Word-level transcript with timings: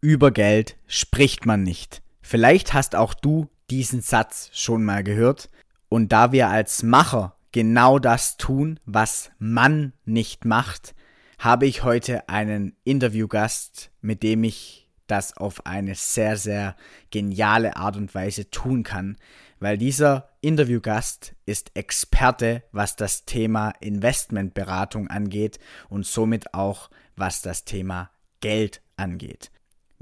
über 0.00 0.30
Geld 0.30 0.76
spricht 0.86 1.46
man 1.46 1.62
nicht. 1.62 2.02
Vielleicht 2.22 2.74
hast 2.74 2.94
auch 2.94 3.14
du 3.14 3.48
diesen 3.70 4.00
Satz 4.00 4.50
schon 4.52 4.84
mal 4.84 5.02
gehört. 5.04 5.50
Und 5.88 6.12
da 6.12 6.32
wir 6.32 6.48
als 6.48 6.82
Macher 6.82 7.36
genau 7.52 7.98
das 7.98 8.36
tun, 8.36 8.78
was 8.84 9.30
man 9.38 9.92
nicht 10.04 10.44
macht, 10.44 10.94
habe 11.38 11.66
ich 11.66 11.82
heute 11.82 12.28
einen 12.28 12.76
Interviewgast, 12.84 13.90
mit 14.00 14.22
dem 14.22 14.44
ich 14.44 14.88
das 15.06 15.36
auf 15.36 15.66
eine 15.66 15.94
sehr, 15.94 16.36
sehr 16.36 16.76
geniale 17.10 17.76
Art 17.76 17.96
und 17.96 18.14
Weise 18.14 18.50
tun 18.50 18.84
kann, 18.84 19.16
weil 19.58 19.76
dieser 19.76 20.28
Interviewgast 20.40 21.34
ist 21.46 21.72
Experte, 21.74 22.62
was 22.72 22.96
das 22.96 23.24
Thema 23.24 23.70
Investmentberatung 23.80 25.08
angeht 25.08 25.58
und 25.88 26.06
somit 26.06 26.54
auch 26.54 26.90
was 27.16 27.42
das 27.42 27.64
Thema 27.64 28.10
Geld 28.40 28.80
angeht. 28.96 29.50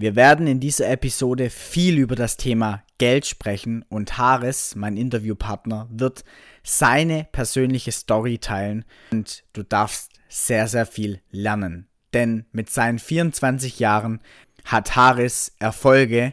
Wir 0.01 0.15
werden 0.15 0.47
in 0.47 0.61
dieser 0.61 0.89
Episode 0.91 1.51
viel 1.51 1.99
über 1.99 2.15
das 2.15 2.37
Thema 2.37 2.85
Geld 2.99 3.27
sprechen 3.27 3.85
und 3.89 4.17
Haris, 4.17 4.77
mein 4.77 4.97
Interviewpartner, 4.97 5.89
wird 5.91 6.25
seine 6.63 7.27
persönliche 7.33 7.91
Story 7.91 8.39
teilen 8.39 8.85
und 9.11 9.43
du 9.55 9.65
darfst 9.65 10.13
sehr, 10.29 10.69
sehr 10.69 10.87
viel 10.87 11.21
lernen. 11.33 11.89
Denn 12.15 12.47
mit 12.53 12.71
seinen 12.71 13.01
24 13.01 13.81
Jahren 13.81 14.21
hat 14.65 14.95
Haris 14.95 15.57
Erfolge, 15.59 16.33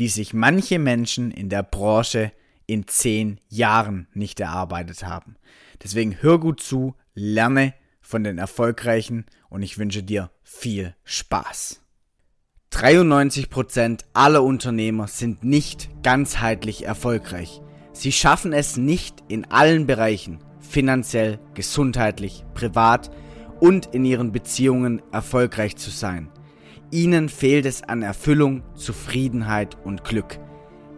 die 0.00 0.08
sich 0.08 0.34
manche 0.34 0.80
Menschen 0.80 1.30
in 1.30 1.48
der 1.48 1.62
Branche 1.62 2.32
in 2.66 2.88
10 2.88 3.38
Jahren 3.48 4.08
nicht 4.14 4.40
erarbeitet 4.40 5.04
haben. 5.04 5.36
Deswegen 5.80 6.20
hör 6.22 6.40
gut 6.40 6.60
zu, 6.60 6.96
lerne 7.14 7.72
von 8.00 8.24
den 8.24 8.38
Erfolgreichen 8.38 9.26
und 9.48 9.62
ich 9.62 9.78
wünsche 9.78 10.02
dir 10.02 10.32
viel 10.42 10.96
Spaß. 11.04 11.85
93% 12.76 14.00
aller 14.12 14.42
Unternehmer 14.42 15.06
sind 15.08 15.42
nicht 15.42 15.88
ganzheitlich 16.02 16.84
erfolgreich. 16.84 17.62
Sie 17.94 18.12
schaffen 18.12 18.52
es 18.52 18.76
nicht 18.76 19.24
in 19.28 19.46
allen 19.50 19.86
Bereichen, 19.86 20.40
finanziell, 20.60 21.38
gesundheitlich, 21.54 22.44
privat 22.52 23.10
und 23.60 23.94
in 23.94 24.04
ihren 24.04 24.30
Beziehungen 24.30 25.00
erfolgreich 25.10 25.76
zu 25.76 25.88
sein. 25.88 26.28
Ihnen 26.90 27.30
fehlt 27.30 27.64
es 27.64 27.82
an 27.82 28.02
Erfüllung, 28.02 28.62
Zufriedenheit 28.74 29.78
und 29.82 30.04
Glück. 30.04 30.38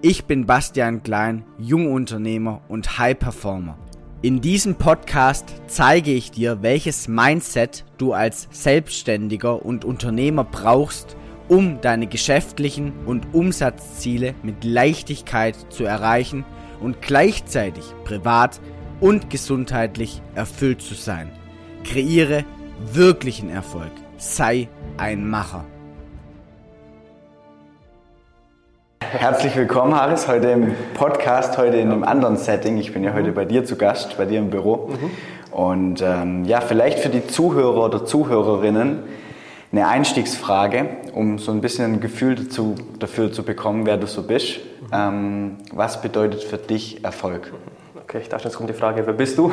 Ich 0.03 0.25
bin 0.25 0.47
Bastian 0.47 1.05
Klein, 1.05 1.45
Jungunternehmer 1.59 2.61
und 2.67 2.99
High 2.99 3.17
Performer. 3.21 3.79
In 4.21 4.41
diesem 4.41 4.75
Podcast 4.75 5.63
zeige 5.69 6.11
ich 6.13 6.33
dir, 6.33 6.61
welches 6.61 7.07
Mindset 7.07 7.85
du 7.99 8.15
als 8.15 8.49
Selbstständiger 8.51 9.65
und 9.65 9.85
Unternehmer 9.85 10.43
brauchst, 10.43 11.17
um 11.49 11.81
deine 11.81 12.07
geschäftlichen 12.07 12.93
und 13.07 13.35
Umsatzziele 13.35 14.35
mit 14.43 14.65
Leichtigkeit 14.65 15.57
zu 15.71 15.85
erreichen 15.85 16.45
und 16.81 17.03
gleichzeitig 17.03 17.85
privat 18.05 18.61
und 19.01 19.31
gesundheitlich 19.31 20.23
erfüllt 20.35 20.83
zu 20.83 20.95
sein. 20.95 21.31
Kreiere 21.85 22.45
wirklichen 22.93 23.51
Erfolg. 23.51 23.91
Sei 24.19 24.69
ein 24.97 25.29
Macher. 25.29 25.65
Herzlich 29.01 29.57
willkommen, 29.57 29.95
Haris, 29.95 30.29
heute 30.29 30.49
im 30.49 30.75
Podcast, 30.93 31.57
heute 31.57 31.79
in 31.79 31.91
einem 31.91 32.05
anderen 32.05 32.37
Setting. 32.37 32.77
Ich 32.77 32.93
bin 32.93 33.03
ja 33.03 33.15
heute 33.15 33.33
bei 33.33 33.47
dir 33.47 33.65
zu 33.65 33.77
Gast, 33.77 34.19
bei 34.19 34.27
dir 34.27 34.39
im 34.39 34.51
Büro. 34.51 34.91
Mhm. 34.91 35.11
Und 35.51 36.03
ähm, 36.03 36.45
ja, 36.45 36.61
vielleicht 36.61 36.99
für 36.99 37.09
die 37.09 37.27
Zuhörer 37.27 37.87
oder 37.87 38.05
Zuhörerinnen, 38.05 39.03
eine 39.71 39.87
Einstiegsfrage, 39.87 40.87
um 41.13 41.39
so 41.39 41.53
ein 41.53 41.61
bisschen 41.61 41.95
ein 41.95 42.01
Gefühl 42.01 42.37
dazu, 42.37 42.75
dafür 42.99 43.33
zu 43.33 43.43
bekommen, 43.43 43.85
wer 43.87 43.97
du 43.97 44.07
so 44.07 44.23
bist. 44.23 44.61
Ähm, 44.93 45.59
was 45.73 46.01
bedeutet 46.01 46.43
für 46.43 46.57
dich 46.57 47.05
Erfolg? 47.05 47.53
Okay, 48.03 48.21
ich 48.23 48.29
dachte, 48.29 48.45
jetzt 48.45 48.57
kommt 48.57 48.71
die 48.71 48.75
Frage, 48.75 49.07
wer 49.07 49.13
bist 49.13 49.37
du? 49.37 49.53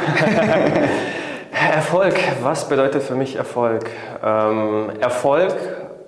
Erfolg, 1.73 2.15
was 2.41 2.69
bedeutet 2.69 3.03
für 3.03 3.15
mich 3.15 3.35
Erfolg? 3.35 3.89
Ähm, 4.23 4.91
Erfolg 5.01 5.55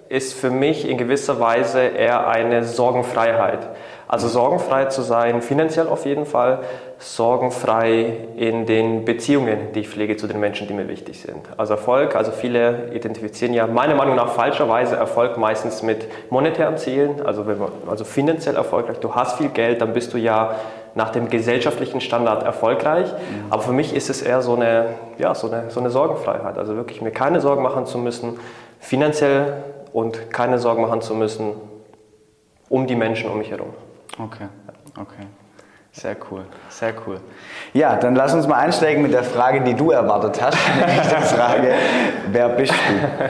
ist 0.10 0.34
für 0.34 0.52
mich 0.52 0.88
in 0.88 0.98
gewisser 0.98 1.40
Weise 1.42 1.82
eher 1.82 2.28
eine 2.28 2.64
Sorgenfreiheit. 2.64 3.68
Also 4.08 4.30
sorgenfrei 4.30 4.86
zu 4.86 5.02
sein, 5.02 5.42
finanziell 5.42 5.88
auf 5.88 6.06
jeden 6.06 6.26
Fall, 6.26 6.60
sorgenfrei 6.98 8.14
in 8.38 8.66
den 8.66 9.04
Beziehungen, 9.04 9.74
die 9.76 9.82
ich 9.82 9.90
pflege 9.90 10.16
zu 10.16 10.28
den 10.28 10.40
Menschen, 10.40 10.68
die 10.68 10.74
mir 10.74 10.88
wichtig 10.88 11.22
sind. 11.22 11.42
Also 11.58 11.74
Erfolg, 11.74 12.16
also 12.16 12.32
viele 12.32 12.90
identifizieren 12.94 13.54
ja 13.54 13.68
meiner 13.68 13.96
Meinung 13.96 14.16
nach 14.16 14.30
falscherweise 14.30 14.96
Erfolg 14.96 15.38
meistens 15.38 15.84
mit 15.84 16.08
monetären 16.32 16.78
Zielen, 16.78 17.26
also, 17.26 17.48
wenn 17.48 17.58
man, 17.58 17.70
also 17.88 18.06
finanziell 18.06 18.56
erfolgreich. 18.56 19.00
Du 19.00 19.14
hast 19.14 19.38
viel 19.38 19.50
Geld, 19.50 19.82
dann 19.82 19.92
bist 19.92 20.14
du 20.14 20.18
ja 20.18 20.56
nach 20.96 21.12
dem 21.12 21.30
gesellschaftlichen 21.30 22.00
Standard 22.00 22.44
erfolgreich. 22.44 23.12
Mhm. 23.12 23.52
Aber 23.52 23.62
für 23.62 23.74
mich 23.74 23.94
ist 23.94 24.10
es 24.10 24.22
eher 24.22 24.42
so 24.42 24.56
eine, 24.56 24.86
ja, 25.18 25.36
so, 25.36 25.52
eine, 25.52 25.70
so 25.70 25.82
eine 25.82 25.90
Sorgenfreiheit. 25.90 26.58
Also 26.58 26.76
wirklich 26.76 27.02
mir 27.02 27.12
keine 27.12 27.42
Sorgen 27.42 27.62
machen 27.62 27.86
zu 27.86 27.98
müssen, 27.98 28.40
finanziell 28.80 29.64
und 29.92 30.32
keine 30.32 30.60
Sorgen 30.60 30.82
machen 30.82 31.02
zu 31.02 31.14
müssen 31.14 31.54
um 32.70 32.88
die 32.88 32.96
Menschen 32.96 33.30
um 33.30 33.38
mich 33.38 33.52
herum. 33.52 33.74
Okay, 34.20 34.48
okay. 35.00 35.28
Sehr 35.92 36.16
cool, 36.30 36.44
sehr 36.70 36.94
cool. 37.08 37.20
Ja, 37.74 37.96
dann 37.96 38.16
lass 38.16 38.34
uns 38.34 38.48
mal 38.48 38.58
einsteigen 38.58 39.02
mit 39.02 39.14
der 39.14 39.24
Frage, 39.24 39.62
die 39.62 39.74
du 39.74 39.90
erwartet 39.90 40.40
hast. 40.42 40.58
Nämlich 40.80 41.08
die 41.08 41.36
Frage, 41.36 41.74
wer 42.32 42.50
bist 42.50 42.74
du? 42.74 43.30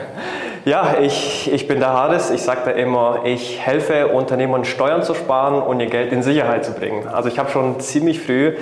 Ja, 0.64 0.96
ich, 1.00 1.50
ich 1.50 1.66
bin 1.66 1.78
der 1.78 1.94
Hades. 1.94 2.30
Ich 2.30 2.42
sage 2.42 2.60
da 2.66 2.70
immer, 2.72 3.20
ich 3.24 3.58
helfe 3.64 4.08
Unternehmern 4.08 4.66
Steuern 4.66 5.02
zu 5.02 5.14
sparen 5.14 5.62
und 5.62 5.80
ihr 5.80 5.86
Geld 5.86 6.12
in 6.12 6.22
Sicherheit 6.22 6.62
zu 6.62 6.72
bringen. 6.72 7.08
Also 7.08 7.30
ich 7.30 7.38
habe 7.38 7.48
schon 7.48 7.80
ziemlich 7.80 8.20
früh 8.20 8.54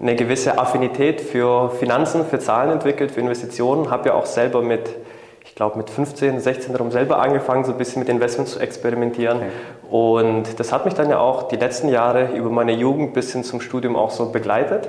eine 0.00 0.14
gewisse 0.14 0.58
Affinität 0.58 1.20
für 1.20 1.70
Finanzen, 1.70 2.24
für 2.26 2.38
Zahlen 2.38 2.70
entwickelt, 2.70 3.10
für 3.10 3.20
Investitionen. 3.20 3.90
Habe 3.90 4.10
ja 4.10 4.14
auch 4.14 4.26
selber 4.26 4.62
mit 4.62 4.88
glaube 5.58 5.76
mit 5.76 5.90
15, 5.90 6.38
16 6.38 6.72
darum 6.72 6.92
selber 6.92 7.18
angefangen, 7.18 7.64
so 7.64 7.72
ein 7.72 7.78
bisschen 7.78 7.98
mit 7.98 8.08
Investments 8.08 8.52
zu 8.52 8.60
experimentieren. 8.60 9.38
Okay. 9.38 9.48
Und 9.90 10.60
das 10.60 10.72
hat 10.72 10.84
mich 10.84 10.94
dann 10.94 11.10
ja 11.10 11.18
auch 11.18 11.48
die 11.48 11.56
letzten 11.56 11.88
Jahre 11.88 12.32
über 12.36 12.48
meine 12.48 12.72
Jugend 12.72 13.12
bis 13.12 13.32
hin 13.32 13.42
zum 13.42 13.60
Studium 13.60 13.96
auch 13.96 14.10
so 14.10 14.30
begleitet 14.30 14.88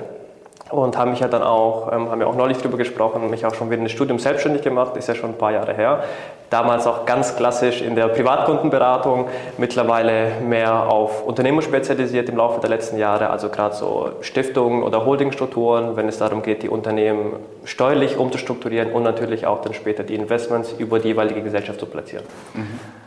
und 0.70 0.96
haben 0.96 1.10
mich 1.10 1.20
ja 1.20 1.28
dann 1.28 1.42
auch, 1.42 1.92
ähm, 1.92 2.10
haben 2.10 2.20
ja 2.20 2.26
auch 2.26 2.36
neulich 2.36 2.58
darüber 2.58 2.78
gesprochen, 2.78 3.28
mich 3.30 3.44
auch 3.44 3.54
schon 3.54 3.70
während 3.70 3.86
des 3.86 3.92
Studiums 3.92 4.22
selbstständig 4.22 4.62
gemacht, 4.62 4.96
ist 4.96 5.08
ja 5.08 5.14
schon 5.14 5.30
ein 5.30 5.38
paar 5.38 5.52
Jahre 5.52 5.74
her. 5.74 6.04
Damals 6.48 6.86
auch 6.86 7.06
ganz 7.06 7.36
klassisch 7.36 7.80
in 7.80 7.94
der 7.94 8.08
Privatkundenberatung, 8.08 9.26
mittlerweile 9.58 10.32
mehr 10.40 10.90
auf 10.90 11.24
Unternehmen 11.24 11.62
spezialisiert 11.62 12.28
im 12.28 12.36
Laufe 12.36 12.60
der 12.60 12.70
letzten 12.70 12.98
Jahre, 12.98 13.30
also 13.30 13.48
gerade 13.48 13.74
so 13.74 14.10
Stiftungen 14.20 14.82
oder 14.82 15.04
Holdingstrukturen, 15.04 15.96
wenn 15.96 16.08
es 16.08 16.18
darum 16.18 16.42
geht, 16.42 16.62
die 16.62 16.68
Unternehmen 16.68 17.34
steuerlich 17.64 18.16
umzustrukturieren 18.16 18.92
und 18.92 19.02
natürlich 19.02 19.46
auch 19.46 19.62
dann 19.62 19.74
später 19.74 20.02
die 20.02 20.14
Investments 20.14 20.72
über 20.76 20.98
die 20.98 21.08
jeweilige 21.08 21.42
Gesellschaft 21.42 21.78
zu 21.78 21.86
platzieren. 21.86 22.24
Mhm. 22.54 22.99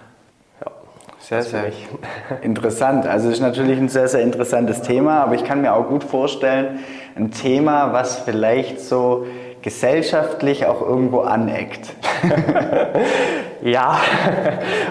Sehr, 1.24 1.42
sehr 1.42 1.72
interessant. 2.42 3.08
Also 3.08 3.30
es 3.30 3.36
ist 3.36 3.40
natürlich 3.42 3.78
ein 3.78 3.88
sehr, 3.88 4.10
sehr 4.10 4.20
interessantes 4.20 4.82
Thema, 4.82 5.24
aber 5.24 5.36
ich 5.36 5.46
kann 5.46 5.62
mir 5.62 5.74
auch 5.74 5.88
gut 5.88 6.04
vorstellen, 6.04 6.80
ein 7.16 7.32
Thema, 7.32 7.94
was 7.94 8.18
vielleicht 8.18 8.82
so 8.82 9.26
gesellschaftlich 9.62 10.66
auch 10.66 10.82
irgendwo 10.82 11.22
aneckt. 11.22 11.94
ja, 13.62 13.98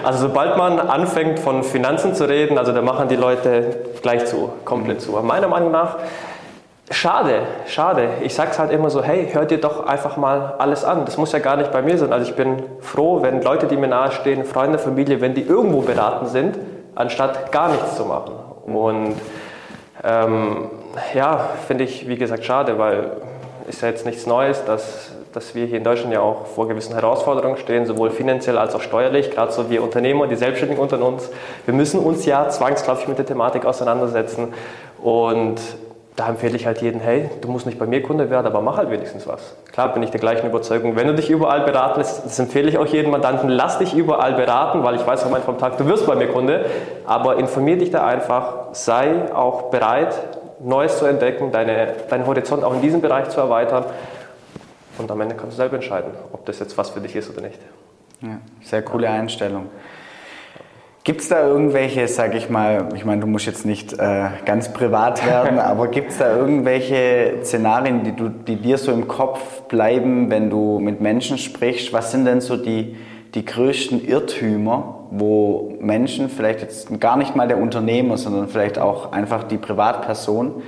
also 0.03 0.27
sobald 0.27 0.57
man 0.57 0.79
anfängt 0.79 1.39
von 1.39 1.61
Finanzen 1.61 2.15
zu 2.15 2.27
reden, 2.27 2.57
also 2.57 2.71
da 2.71 2.81
machen 2.81 3.09
die 3.09 3.15
Leute 3.15 3.85
gleich 4.01 4.25
zu, 4.25 4.53
komplett 4.65 5.01
zu. 5.01 5.11
Meiner 5.11 5.47
Meinung 5.47 5.69
nach 5.69 5.99
Schade, 6.93 7.41
schade. 7.65 8.07
Ich 8.21 8.35
sage 8.35 8.51
es 8.51 8.59
halt 8.59 8.71
immer 8.71 8.91
so, 8.91 9.01
hey, 9.01 9.27
hört 9.31 9.49
dir 9.49 9.57
doch 9.57 9.87
einfach 9.87 10.15
mal 10.15 10.53
alles 10.59 10.85
an. 10.85 11.05
Das 11.05 11.17
muss 11.17 11.31
ja 11.31 11.39
gar 11.39 11.57
nicht 11.57 11.71
bei 11.71 11.81
mir 11.81 11.97
sein. 11.97 12.13
Also 12.13 12.29
ich 12.29 12.35
bin 12.35 12.61
froh, 12.81 13.23
wenn 13.23 13.41
Leute, 13.41 13.65
die 13.65 13.77
mir 13.77 13.87
nahestehen, 13.87 14.45
Freunde, 14.45 14.77
Familie, 14.77 15.19
wenn 15.19 15.33
die 15.33 15.41
irgendwo 15.41 15.81
beraten 15.81 16.27
sind, 16.27 16.59
anstatt 16.93 17.51
gar 17.51 17.69
nichts 17.69 17.97
zu 17.97 18.05
machen. 18.05 18.35
Und 18.67 19.15
ähm, 20.03 20.69
ja, 21.15 21.49
finde 21.65 21.83
ich, 21.85 22.07
wie 22.07 22.15
gesagt, 22.15 22.45
schade, 22.45 22.77
weil 22.77 23.11
ist 23.67 23.81
ja 23.81 23.87
jetzt 23.87 24.05
nichts 24.05 24.27
Neues, 24.27 24.63
dass, 24.65 25.13
dass 25.33 25.55
wir 25.55 25.65
hier 25.65 25.79
in 25.79 25.83
Deutschland 25.83 26.13
ja 26.13 26.19
auch 26.19 26.45
vor 26.45 26.67
gewissen 26.67 26.93
Herausforderungen 26.93 27.57
stehen, 27.57 27.87
sowohl 27.87 28.11
finanziell 28.11 28.59
als 28.59 28.75
auch 28.75 28.81
steuerlich. 28.81 29.31
Gerade 29.31 29.51
so 29.51 29.71
wir 29.71 29.81
Unternehmer, 29.81 30.27
die 30.27 30.35
Selbstständigen 30.35 30.81
unter 30.81 31.01
uns. 31.03 31.31
Wir 31.65 31.73
müssen 31.73 31.99
uns 31.99 32.25
ja 32.27 32.49
zwangsläufig 32.49 33.07
mit 33.07 33.17
der 33.17 33.25
Thematik 33.25 33.65
auseinandersetzen. 33.65 34.53
Und 35.01 35.59
da 36.15 36.29
empfehle 36.29 36.55
ich 36.55 36.65
halt 36.65 36.81
jeden, 36.81 37.01
hey, 37.01 37.29
du 37.41 37.47
musst 37.47 37.65
nicht 37.65 37.79
bei 37.79 37.87
mir 37.87 38.03
Kunde 38.03 38.29
werden, 38.29 38.45
aber 38.45 38.61
mach 38.61 38.77
halt 38.77 38.91
wenigstens 38.91 39.25
was. 39.25 39.55
Klar 39.71 39.93
bin 39.93 40.03
ich 40.03 40.11
der 40.11 40.19
gleichen 40.19 40.45
Überzeugung. 40.45 40.95
Wenn 40.95 41.07
du 41.07 41.15
dich 41.15 41.29
überall 41.29 41.61
beraten 41.61 41.99
lässt, 41.99 42.25
das 42.25 42.37
empfehle 42.37 42.69
ich 42.69 42.77
auch 42.77 42.85
jedem 42.85 43.11
Mandanten, 43.11 43.49
lass 43.49 43.79
dich 43.79 43.95
überall 43.95 44.33
beraten, 44.33 44.83
weil 44.83 44.95
ich 44.95 45.05
weiß 45.05 45.23
am 45.23 45.33
Ende 45.33 45.41
vom 45.41 45.57
Tag, 45.57 45.77
du 45.77 45.87
wirst 45.87 46.05
bei 46.05 46.15
mir 46.15 46.27
Kunde, 46.27 46.65
aber 47.05 47.37
informier 47.37 47.77
dich 47.77 47.89
da 47.89 48.05
einfach, 48.05 48.73
sei 48.73 49.33
auch 49.33 49.71
bereit, 49.71 50.15
Neues 50.59 50.99
zu 50.99 51.05
entdecken, 51.05 51.51
deine, 51.51 51.93
deinen 52.09 52.27
Horizont 52.27 52.63
auch 52.63 52.75
in 52.75 52.81
diesem 52.81 53.01
Bereich 53.01 53.29
zu 53.29 53.39
erweitern 53.39 53.85
und 54.97 55.11
am 55.11 55.19
Ende 55.19 55.35
kannst 55.35 55.53
du 55.53 55.57
selber 55.57 55.75
entscheiden, 55.75 56.11
ob 56.31 56.45
das 56.45 56.59
jetzt 56.59 56.77
was 56.77 56.91
für 56.91 57.01
dich 57.01 57.15
ist 57.15 57.29
oder 57.29 57.41
nicht. 57.41 57.59
Ja, 58.21 58.37
sehr 58.61 58.81
coole 58.83 59.09
Einstellung. 59.09 59.69
Gibt 61.03 61.19
es 61.19 61.27
da 61.27 61.45
irgendwelche, 61.45 62.07
sag 62.07 62.33
ich 62.33 62.49
mal, 62.49 62.87
ich 62.95 63.03
meine, 63.03 63.19
du 63.19 63.27
musst 63.27 63.45
jetzt 63.45 63.65
nicht 63.65 63.91
äh, 63.91 64.29
ganz 64.45 64.71
privat 64.71 65.25
werden, 65.25 65.59
aber 65.59 65.89
gibt 65.89 66.11
es 66.11 66.19
da 66.19 66.33
irgendwelche 66.33 67.39
Szenarien, 67.43 68.05
die, 68.05 68.13
du, 68.13 68.29
die 68.29 68.55
dir 68.55 68.77
so 68.77 68.93
im 68.93 69.09
Kopf 69.09 69.63
bleiben, 69.63 70.29
wenn 70.29 70.49
du 70.49 70.79
mit 70.79 71.01
Menschen 71.01 71.37
sprichst? 71.37 71.91
Was 71.91 72.11
sind 72.11 72.23
denn 72.23 72.39
so 72.39 72.55
die, 72.55 72.95
die 73.33 73.43
größten 73.43 74.05
Irrtümer, 74.07 75.07
wo 75.11 75.75
Menschen, 75.81 76.29
vielleicht 76.29 76.61
jetzt 76.61 76.99
gar 77.01 77.17
nicht 77.17 77.35
mal 77.35 77.49
der 77.49 77.57
Unternehmer, 77.57 78.17
sondern 78.17 78.47
vielleicht 78.47 78.79
auch 78.79 79.11
einfach 79.11 79.43
die 79.43 79.57
Privatperson, 79.57 80.63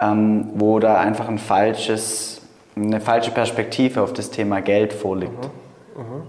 ähm, 0.00 0.50
wo 0.54 0.80
da 0.80 0.98
einfach 0.98 1.28
ein 1.28 1.38
falsches, 1.38 2.42
eine 2.74 3.00
falsche 3.00 3.30
Perspektive 3.30 4.02
auf 4.02 4.12
das 4.12 4.30
Thema 4.30 4.60
Geld 4.60 4.92
vorliegt? 4.92 5.44
Mhm. 5.96 6.02
Mhm. 6.02 6.22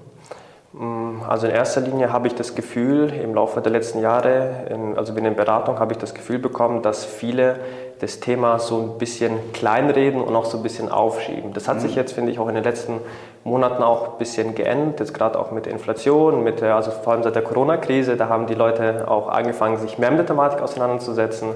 Mm, 0.74 1.24
also 1.27 1.48
in 1.48 1.54
erster 1.54 1.81
Linie 1.81 2.13
habe 2.13 2.27
ich 2.27 2.36
das 2.36 2.56
Gefühl, 2.56 3.12
im 3.13 3.33
Laufe 3.33 3.62
der 3.62 3.71
letzten 3.71 4.01
Jahre, 4.01 4.66
also 4.95 5.13
in 5.16 5.24
der 5.24 5.31
Beratung, 5.31 5.80
habe 5.80 5.94
ich 5.94 5.98
das 5.98 6.13
Gefühl 6.13 6.39
bekommen, 6.39 6.81
dass 6.81 7.06
viele 7.06 7.56
das 8.00 8.19
Thema 8.19 8.60
so 8.60 8.80
ein 8.80 8.98
bisschen 8.98 9.51
kleinreden 9.51 10.21
und 10.21 10.36
auch 10.36 10.45
so 10.45 10.57
ein 10.57 10.63
bisschen 10.63 10.89
aufschieben. 10.89 11.54
Das 11.54 11.68
hat 11.68 11.77
mhm. 11.77 11.81
sich 11.81 11.95
jetzt, 11.95 12.13
finde 12.13 12.31
ich, 12.31 12.39
auch 12.39 12.48
in 12.48 12.56
den 12.56 12.63
letzten 12.63 13.01
Monaten 13.44 13.83
auch 13.83 14.13
ein 14.13 14.18
bisschen 14.18 14.56
geändert, 14.56 15.00
jetzt 15.00 15.13
gerade 15.13 15.38
auch 15.38 15.51
mit 15.51 15.66
der 15.66 15.74
Inflation, 15.74 16.44
mit 16.44 16.62
der, 16.62 16.75
also 16.75 16.92
vor 16.92 17.13
allem 17.13 17.24
seit 17.24 17.36
der 17.36 17.42
Corona-Krise, 17.42 18.16
da 18.16 18.30
haben 18.30 18.48
die 18.48 18.54
Leute 18.54 19.07
auch 19.07 19.27
angefangen, 19.27 19.77
sich 19.77 19.98
mehr 19.98 20.12
mit 20.12 20.19
der 20.19 20.27
Thematik 20.27 20.62
auseinanderzusetzen. 20.62 21.50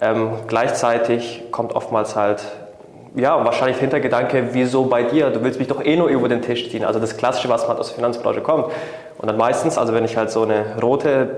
Ähm, 0.00 0.30
gleichzeitig 0.46 1.44
kommt 1.50 1.74
oftmals 1.74 2.16
halt 2.16 2.42
ja, 3.14 3.44
wahrscheinlich 3.44 3.78
Hintergedanke, 3.78 4.48
wieso 4.52 4.84
bei 4.84 5.02
dir? 5.02 5.30
Du 5.30 5.42
willst 5.42 5.58
mich 5.58 5.68
doch 5.68 5.84
eh 5.84 5.96
nur 5.96 6.08
über 6.08 6.28
den 6.28 6.42
Tisch 6.42 6.70
ziehen. 6.70 6.84
Also 6.84 7.00
das 7.00 7.16
Klassische, 7.16 7.48
was 7.48 7.66
man 7.66 7.76
aus 7.76 7.88
der 7.88 7.96
Finanzbranche 7.96 8.40
kommt. 8.40 8.66
Und 9.18 9.26
dann 9.26 9.36
meistens, 9.36 9.76
also 9.78 9.92
wenn 9.94 10.04
ich 10.04 10.16
halt 10.16 10.30
so 10.30 10.42
eine 10.42 10.76
rote 10.80 11.28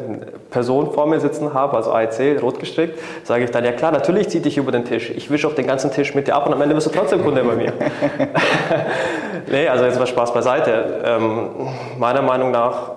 Person 0.51 0.93
vor 0.93 1.07
mir 1.07 1.19
sitzen 1.19 1.55
habe, 1.55 1.77
also 1.77 1.93
AEC, 1.93 2.43
rot 2.43 2.59
gestrickt, 2.59 2.99
sage 3.25 3.45
ich 3.45 3.51
dann, 3.51 3.65
ja 3.65 3.73
klar, 3.73 3.91
natürlich 3.91 4.29
ziehe 4.29 4.43
dich 4.43 4.59
über 4.59 4.71
den 4.71 4.85
Tisch. 4.85 5.11
Ich 5.11 5.31
wische 5.31 5.47
auf 5.47 5.55
den 5.55 5.67
ganzen 5.67 5.91
Tisch 5.91 6.15
mit 6.15 6.27
dir 6.27 6.37
ab 6.37 6.47
und 6.47 6.53
am 6.53 6.61
Ende 6.61 6.75
bist 6.75 6.89
du 6.89 6.91
trotzdem 6.91 7.23
Kunde 7.25 7.43
bei 7.43 7.55
mir. 7.55 7.73
nee, 9.51 9.67
also 9.67 9.87
jetzt 9.87 9.99
mal 9.99 10.07
Spaß 10.07 10.35
beiseite. 10.35 11.01
Ähm, 11.05 11.49
meiner 11.99 12.21
Meinung 12.21 12.51
nach 12.51 12.93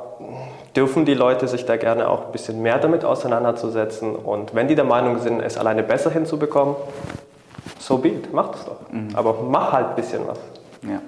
dürfen 0.75 1.05
die 1.05 1.13
Leute 1.13 1.47
sich 1.47 1.65
da 1.65 1.77
gerne 1.77 2.09
auch 2.09 2.25
ein 2.25 2.31
bisschen 2.33 2.61
mehr 2.61 2.79
damit 2.79 3.05
auseinanderzusetzen. 3.05 4.15
Und 4.15 4.53
wenn 4.53 4.67
die 4.67 4.75
der 4.75 4.85
Meinung 4.85 5.19
sind, 5.19 5.39
es 5.39 5.57
alleine 5.57 5.83
besser 5.83 6.11
hinzubekommen, 6.11 6.75
so 7.79 7.97
be 7.97 8.09
it, 8.09 8.33
mach 8.33 8.49
das 8.51 8.65
doch. 8.65 8.91
Mhm. 8.91 9.09
Aber 9.13 9.35
mach 9.49 9.71
halt 9.71 9.89
ein 9.89 9.95
bisschen 9.95 10.21
was. 10.27 10.39
Ja. 10.83 11.01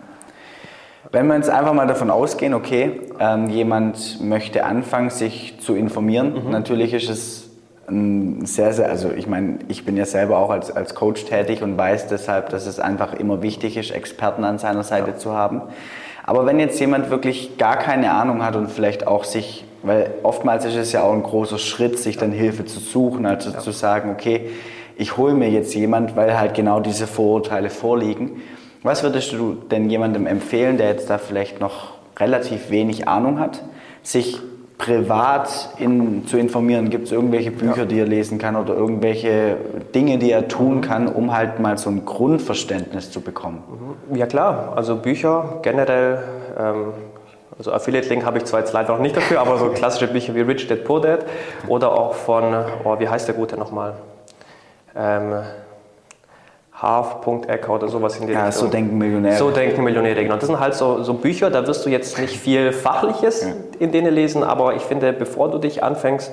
Wenn 1.12 1.28
wir 1.28 1.36
jetzt 1.36 1.50
einfach 1.50 1.74
mal 1.74 1.88
davon 1.88 2.10
ausgehen, 2.10 2.54
okay, 2.54 3.02
ähm, 3.20 3.48
jemand 3.50 4.22
möchte 4.22 4.66
anfangen, 4.66 5.10
sich 5.10 5.60
zu 5.60 5.76
informieren, 5.76 6.46
mhm. 6.46 6.52
natürlich 6.52 6.94
ist 6.94 7.10
es 7.10 7.50
ein 7.88 8.46
sehr, 8.46 8.74
sehr, 8.74 8.90
also 8.90 9.12
ich 9.12 9.28
meine, 9.28 9.60
ich 9.68 9.86
bin 9.86 9.96
ja 9.96 10.06
selber 10.06 10.38
auch 10.40 10.50
als, 10.50 10.76
als 10.76 10.96
Coach 10.96 11.26
tätig 11.26 11.62
und 11.62 11.78
weiß 11.78 12.08
deshalb, 12.08 12.50
dass 12.50 12.66
es 12.66 12.80
einfach 12.80 13.14
immer 13.14 13.42
wichtig 13.44 13.78
ist, 13.78 13.92
Experten 13.92 14.44
an 14.44 14.58
seiner 14.58 14.84
Seite 14.84 15.12
ja. 15.12 15.18
zu 15.18 15.34
haben. 15.34 15.62
Aber 16.24 16.48
wenn 16.48 16.60
jetzt 16.60 16.80
jemand 16.80 17.12
wirklich 17.12 17.58
gar 17.58 17.78
keine 17.78 18.12
Ahnung 18.12 18.44
hat 18.44 18.56
und 18.56 18.72
vielleicht 18.72 19.06
auch 19.06 19.24
sich, 19.24 19.64
weil 19.84 20.12
oftmals 20.24 20.66
ist 20.66 20.76
es 20.76 20.92
ja 20.92 21.04
auch 21.04 21.14
ein 21.14 21.22
großer 21.22 21.60
Schritt, 21.60 22.00
sich 22.00 22.18
dann 22.18 22.32
Hilfe 22.32 22.66
zu 22.66 22.80
suchen, 22.80 23.28
also 23.28 23.52
ja. 23.52 23.60
zu 23.60 23.70
sagen, 23.70 24.10
okay, 24.10 24.50
ich 24.96 25.18
hole 25.18 25.34
mir 25.34 25.50
jetzt 25.50 25.74
jemand, 25.76 26.16
weil 26.16 26.38
halt 26.38 26.54
genau 26.54 26.80
diese 26.80 27.08
Vorurteile 27.08 27.70
vorliegen. 27.70 28.42
Was 28.84 29.04
würdest 29.04 29.34
du 29.34 29.54
denn 29.54 29.90
jemandem 29.90 30.28
empfehlen, 30.28 30.78
der 30.78 30.90
jetzt 30.90 31.10
da 31.10 31.18
vielleicht 31.18 31.60
noch 31.60 31.94
relativ 32.18 32.70
wenig 32.70 33.08
Ahnung 33.08 33.40
hat, 33.40 33.64
sich 34.04 34.40
privat 34.78 35.70
in, 35.80 36.28
zu 36.28 36.38
informieren? 36.38 36.90
Gibt 36.90 37.08
es 37.08 37.12
irgendwelche 37.12 37.52
Bücher, 37.52 37.80
ja. 37.80 37.86
die 37.86 38.00
er 38.00 38.06
lesen 38.06 38.38
kann 38.38 38.56
oder 38.56 38.76
irgendwelche 38.76 39.58
Dinge, 39.94 40.18
die 40.18 40.32
er 40.32 40.48
tun 40.48 40.82
kann, 40.82 41.08
um 41.08 41.36
halt 41.36 41.60
mal 41.60 41.78
so 41.78 41.90
ein 41.90 42.06
Grundverständnis 42.06 43.12
zu 43.12 43.22
bekommen? 43.22 43.64
Mhm. 44.10 44.16
Ja 44.16 44.28
klar, 44.28 44.74
also 44.76 44.96
Bücher 44.96 45.60
generell. 45.62 46.24
Ähm 46.58 46.94
also 47.58 47.72
Affiliate 47.72 48.10
Link 48.10 48.26
habe 48.26 48.38
ich 48.38 48.46
zwar 48.46 48.60
jetzt 48.60 48.74
leider 48.74 48.92
noch 48.92 49.00
nicht 49.00 49.16
dafür, 49.16 49.40
aber 49.40 49.58
so 49.58 49.70
klassische 49.70 50.08
Bücher 50.08 50.36
wie 50.36 50.42
Rich 50.42 50.68
Dad 50.68 50.84
Poor 50.84 51.02
Dad 51.02 51.26
oder 51.70 51.94
auch 51.94 52.14
von, 52.14 52.44
oh, 52.84 53.00
wie 53.00 53.08
heißt 53.08 53.30
der 53.30 53.36
gute 53.36 53.58
nochmal? 53.58 53.94
Ähm, 54.96 55.44
Half.ecker 56.74 57.74
oder 57.74 57.88
sowas 57.88 58.18
in 58.18 58.28
die 58.28 58.34
ja, 58.34 58.48
Richtung. 58.48 58.66
So 58.66 58.72
denken 58.72 58.98
Millionäre. 58.98 59.38
So 59.38 59.50
denken 59.50 59.84
Millionäre, 59.84 60.24
genau. 60.24 60.36
Das 60.36 60.48
sind 60.48 60.60
halt 60.60 60.74
so, 60.74 61.04
so 61.04 61.14
Bücher, 61.14 61.50
da 61.50 61.66
wirst 61.68 61.86
du 61.86 61.90
jetzt 61.90 62.20
nicht 62.20 62.38
viel 62.38 62.74
Fachliches 62.74 63.44
ja. 63.44 63.54
in 63.80 63.92
denen 63.92 64.14
lesen, 64.14 64.44
aber 64.44 64.76
ich 64.76 64.82
finde, 64.82 65.14
bevor 65.14 65.50
du 65.50 65.58
dich 65.58 65.84
anfängst, 65.84 66.32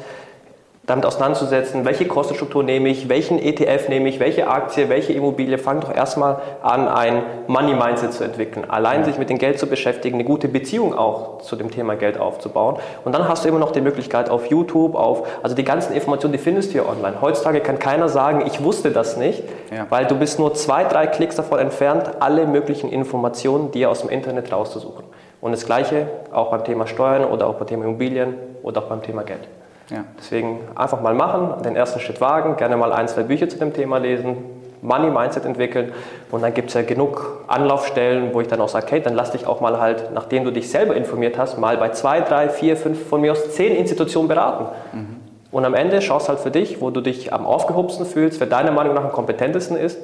damit 0.92 1.06
auseinanderzusetzen, 1.06 1.86
welche 1.86 2.06
Kostenstruktur 2.06 2.62
nehme 2.62 2.90
ich, 2.90 3.08
welchen 3.08 3.38
ETF 3.38 3.88
nehme 3.88 4.10
ich, 4.10 4.20
welche 4.20 4.46
Aktie, 4.46 4.90
welche 4.90 5.14
Immobilie, 5.14 5.56
fang 5.56 5.80
doch 5.80 5.92
erstmal 5.92 6.36
an, 6.60 6.86
ein 6.86 7.22
Money-Mindset 7.46 8.12
zu 8.12 8.24
entwickeln. 8.24 8.68
Allein 8.68 9.02
sich 9.04 9.16
mit 9.16 9.30
dem 9.30 9.38
Geld 9.38 9.58
zu 9.58 9.66
beschäftigen, 9.66 10.16
eine 10.16 10.24
gute 10.24 10.48
Beziehung 10.48 10.94
auch 10.94 11.38
zu 11.38 11.56
dem 11.56 11.70
Thema 11.70 11.96
Geld 11.96 12.18
aufzubauen. 12.18 12.76
Und 13.06 13.14
dann 13.14 13.26
hast 13.26 13.44
du 13.44 13.48
immer 13.48 13.58
noch 13.58 13.72
die 13.72 13.80
Möglichkeit 13.80 14.28
auf 14.28 14.50
YouTube, 14.50 14.94
auf, 14.94 15.26
also 15.42 15.56
die 15.56 15.64
ganzen 15.64 15.94
Informationen, 15.94 16.34
die 16.34 16.38
findest 16.38 16.68
du 16.68 16.72
hier 16.72 16.86
online. 16.86 17.22
Heutzutage 17.22 17.60
kann 17.60 17.78
keiner 17.78 18.10
sagen, 18.10 18.44
ich 18.46 18.62
wusste 18.62 18.90
das 18.90 19.16
nicht, 19.16 19.42
ja. 19.74 19.86
weil 19.88 20.04
du 20.04 20.14
bist 20.14 20.38
nur 20.38 20.52
zwei, 20.52 20.84
drei 20.84 21.06
Klicks 21.06 21.36
davon 21.36 21.58
entfernt, 21.58 22.10
alle 22.20 22.46
möglichen 22.46 22.90
Informationen 22.90 23.70
dir 23.70 23.88
aus 23.88 24.02
dem 24.02 24.10
Internet 24.10 24.52
rauszusuchen. 24.52 25.04
Und 25.40 25.52
das 25.52 25.64
Gleiche 25.64 26.06
auch 26.32 26.50
beim 26.50 26.64
Thema 26.64 26.86
Steuern 26.86 27.24
oder 27.24 27.46
auch 27.46 27.54
beim 27.54 27.66
Thema 27.66 27.84
Immobilien 27.86 28.34
oder 28.62 28.82
auch 28.82 28.88
beim 28.88 29.02
Thema 29.02 29.22
Geld. 29.22 29.48
Ja. 29.90 30.04
Deswegen 30.18 30.60
einfach 30.74 31.00
mal 31.00 31.14
machen, 31.14 31.62
den 31.62 31.76
ersten 31.76 32.00
Schritt 32.00 32.20
wagen, 32.20 32.56
gerne 32.56 32.76
mal 32.76 32.92
ein, 32.92 33.08
zwei 33.08 33.22
Bücher 33.22 33.48
zu 33.48 33.58
dem 33.58 33.72
Thema 33.72 33.98
lesen, 33.98 34.36
Money 34.82 35.10
Mindset 35.10 35.44
entwickeln 35.44 35.92
und 36.30 36.42
dann 36.42 36.54
gibt 36.54 36.68
es 36.68 36.74
ja 36.74 36.82
genug 36.82 37.44
Anlaufstellen, 37.46 38.34
wo 38.34 38.40
ich 38.40 38.48
dann 38.48 38.60
auch 38.60 38.68
sage, 38.68 38.86
okay, 38.86 39.00
dann 39.00 39.14
lass 39.14 39.30
dich 39.30 39.46
auch 39.46 39.60
mal 39.60 39.80
halt, 39.80 40.12
nachdem 40.12 40.44
du 40.44 40.50
dich 40.50 40.70
selber 40.70 40.96
informiert 40.96 41.38
hast, 41.38 41.58
mal 41.58 41.76
bei 41.76 41.90
zwei, 41.90 42.20
drei, 42.20 42.48
vier, 42.48 42.76
fünf, 42.76 43.08
von 43.08 43.20
mir 43.20 43.32
aus 43.32 43.50
zehn 43.52 43.76
Institutionen 43.76 44.28
beraten. 44.28 44.66
Mhm. 44.92 45.16
Und 45.52 45.64
am 45.64 45.74
Ende 45.74 46.02
schaust 46.02 46.28
halt 46.28 46.40
für 46.40 46.50
dich, 46.50 46.80
wo 46.80 46.90
du 46.90 47.00
dich 47.00 47.32
am 47.32 47.46
aufgehobsten 47.46 48.06
fühlst, 48.06 48.40
wer 48.40 48.46
deiner 48.48 48.72
Meinung 48.72 48.94
nach 48.94 49.04
am 49.04 49.12
kompetentesten 49.12 49.76
ist 49.76 49.98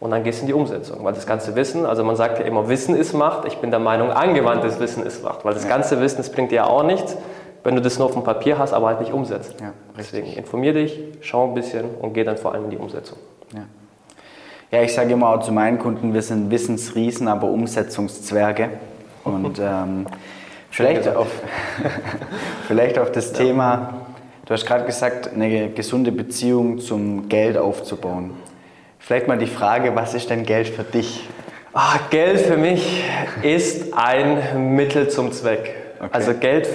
und 0.00 0.10
dann 0.10 0.24
gehst 0.24 0.40
du 0.40 0.42
in 0.42 0.46
die 0.48 0.54
Umsetzung, 0.54 1.04
weil 1.04 1.14
das 1.14 1.26
ganze 1.26 1.54
Wissen, 1.54 1.86
also 1.86 2.02
man 2.04 2.16
sagt 2.16 2.38
ja 2.38 2.44
immer, 2.44 2.68
Wissen 2.68 2.96
ist 2.96 3.12
Macht, 3.12 3.46
ich 3.46 3.58
bin 3.58 3.70
der 3.70 3.80
Meinung, 3.80 4.10
angewandtes 4.10 4.80
Wissen 4.80 5.04
ist 5.04 5.22
Macht, 5.22 5.44
weil 5.44 5.54
das 5.54 5.68
ganze 5.68 6.00
Wissen, 6.00 6.18
das 6.18 6.30
bringt 6.30 6.50
dir 6.50 6.56
ja 6.56 6.66
auch 6.66 6.82
nichts, 6.82 7.16
wenn 7.66 7.74
du 7.74 7.82
das 7.82 7.98
nur 7.98 8.06
auf 8.06 8.12
dem 8.12 8.22
Papier 8.22 8.58
hast, 8.58 8.72
aber 8.72 8.86
halt 8.86 9.00
nicht 9.00 9.12
umsetzt. 9.12 9.56
Ja, 9.60 9.72
Deswegen 9.98 10.28
informier 10.28 10.72
dich, 10.72 11.00
schau 11.20 11.48
ein 11.48 11.54
bisschen 11.54 11.96
und 12.00 12.12
geh 12.12 12.22
dann 12.22 12.36
vor 12.36 12.54
allem 12.54 12.66
in 12.66 12.70
die 12.70 12.76
Umsetzung. 12.76 13.18
Ja. 13.52 13.64
Ja, 14.70 14.84
ich 14.84 14.94
sage 14.94 15.12
immer 15.12 15.30
auch 15.30 15.40
zu 15.40 15.50
meinen 15.50 15.80
Kunden, 15.80 16.14
wir 16.14 16.22
sind 16.22 16.52
Wissensriesen, 16.52 17.26
aber 17.26 17.48
Umsetzungszwerge. 17.48 18.68
Und 19.24 19.58
ähm, 19.60 20.06
vielleicht, 20.70 21.08
auf, 21.08 21.26
vielleicht 22.68 23.00
auf 23.00 23.10
das 23.10 23.32
ja. 23.32 23.38
Thema, 23.38 23.94
du 24.44 24.54
hast 24.54 24.64
gerade 24.64 24.84
gesagt, 24.84 25.32
eine 25.34 25.70
gesunde 25.70 26.12
Beziehung 26.12 26.78
zum 26.78 27.28
Geld 27.28 27.58
aufzubauen. 27.58 28.30
Vielleicht 29.00 29.26
mal 29.26 29.38
die 29.38 29.48
Frage, 29.48 29.96
was 29.96 30.14
ist 30.14 30.30
denn 30.30 30.46
Geld 30.46 30.68
für 30.68 30.84
dich? 30.84 31.28
Ach, 31.72 32.10
Geld 32.10 32.42
für 32.42 32.56
mich 32.56 33.02
ist 33.42 33.92
ein 33.92 34.76
Mittel 34.76 35.08
zum 35.08 35.32
Zweck. 35.32 35.74
Okay. 35.98 36.08
Also 36.12 36.34
Geld 36.34 36.68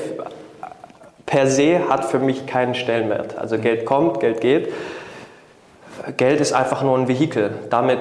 per 1.32 1.48
se 1.48 1.88
hat 1.88 2.04
für 2.04 2.20
mich 2.20 2.46
keinen 2.46 2.76
Stellenwert. 2.76 3.38
Also 3.38 3.58
Geld 3.58 3.86
kommt, 3.86 4.20
Geld 4.20 4.42
geht. 4.42 4.74
Geld 6.18 6.42
ist 6.42 6.52
einfach 6.52 6.84
nur 6.84 6.98
ein 6.98 7.08
Vehikel. 7.08 7.52
Damit 7.70 8.00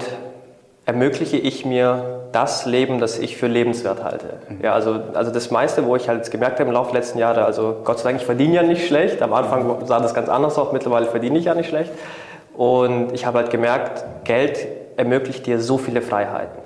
ermögliche 0.84 1.36
ich 1.36 1.64
mir 1.64 2.22
das 2.32 2.66
Leben, 2.66 2.98
das 2.98 3.20
ich 3.20 3.36
für 3.36 3.46
lebenswert 3.46 4.02
halte. 4.02 4.26
Mhm. 4.48 4.64
Ja, 4.64 4.74
also, 4.74 5.00
also 5.14 5.30
das 5.30 5.52
meiste, 5.52 5.86
wo 5.86 5.94
ich 5.94 6.08
halt 6.08 6.28
gemerkt 6.32 6.58
habe 6.58 6.68
im 6.70 6.74
Laufe 6.74 6.90
der 6.90 7.02
letzten 7.02 7.20
Jahre, 7.20 7.44
also 7.44 7.76
Gott 7.84 8.00
sei 8.00 8.10
Dank, 8.10 8.20
ich 8.20 8.26
verdiene 8.26 8.54
ja 8.54 8.62
nicht 8.64 8.88
schlecht. 8.88 9.22
Am 9.22 9.32
Anfang 9.32 9.86
sah 9.86 10.00
das 10.00 10.12
ganz 10.12 10.28
anders 10.28 10.58
aus, 10.58 10.72
mittlerweile 10.72 11.06
verdiene 11.06 11.38
ich 11.38 11.44
ja 11.44 11.54
nicht 11.54 11.68
schlecht. 11.68 11.92
Und 12.56 13.12
ich 13.12 13.26
habe 13.26 13.38
halt 13.38 13.50
gemerkt, 13.50 14.04
Geld 14.24 14.66
ermöglicht 14.96 15.46
dir 15.46 15.60
so 15.60 15.78
viele 15.78 16.02
Freiheiten. 16.02 16.59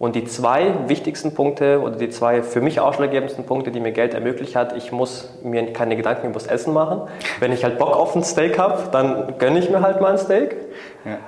Und 0.00 0.14
die 0.14 0.24
zwei 0.24 0.88
wichtigsten 0.88 1.34
Punkte 1.34 1.82
oder 1.82 1.96
die 1.96 2.08
zwei 2.08 2.42
für 2.42 2.62
mich 2.62 2.80
ausschlaggebendsten 2.80 3.44
Punkte, 3.44 3.70
die 3.70 3.80
mir 3.80 3.92
Geld 3.92 4.14
ermöglicht 4.14 4.56
hat, 4.56 4.74
ich 4.74 4.92
muss 4.92 5.28
mir 5.42 5.74
keine 5.74 5.94
Gedanken 5.94 6.28
über 6.28 6.38
das 6.38 6.46
Essen 6.46 6.72
machen. 6.72 7.02
Wenn 7.38 7.52
ich 7.52 7.64
halt 7.64 7.76
Bock 7.78 7.94
auf 7.94 8.16
ein 8.16 8.24
Steak 8.24 8.58
habe, 8.58 8.84
dann 8.92 9.34
gönne 9.36 9.58
ich 9.58 9.68
mir 9.68 9.82
halt 9.82 10.00
mal 10.00 10.12
ein 10.12 10.18
Steak. 10.18 10.56
Ja. 11.04 11.18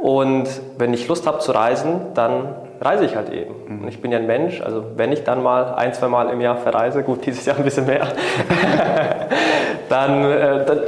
Und 0.00 0.48
wenn 0.78 0.94
ich 0.94 1.08
Lust 1.08 1.26
habe 1.26 1.40
zu 1.40 1.50
reisen, 1.50 2.12
dann 2.14 2.54
reise 2.80 3.06
ich 3.06 3.16
halt 3.16 3.28
eben. 3.30 3.54
Mhm. 3.66 3.82
Und 3.82 3.88
ich 3.88 4.00
bin 4.00 4.12
ja 4.12 4.18
ein 4.18 4.26
Mensch, 4.28 4.60
also 4.60 4.84
wenn 4.94 5.10
ich 5.10 5.24
dann 5.24 5.42
mal 5.42 5.74
ein, 5.74 5.92
zwei 5.92 6.06
Mal 6.06 6.30
im 6.30 6.40
Jahr 6.40 6.58
verreise, 6.58 7.02
gut, 7.02 7.26
dieses 7.26 7.44
Jahr 7.44 7.56
ein 7.56 7.64
bisschen 7.64 7.86
mehr, 7.86 8.06
dann, 9.88 10.24
äh, 10.24 10.64
dann 10.64 10.80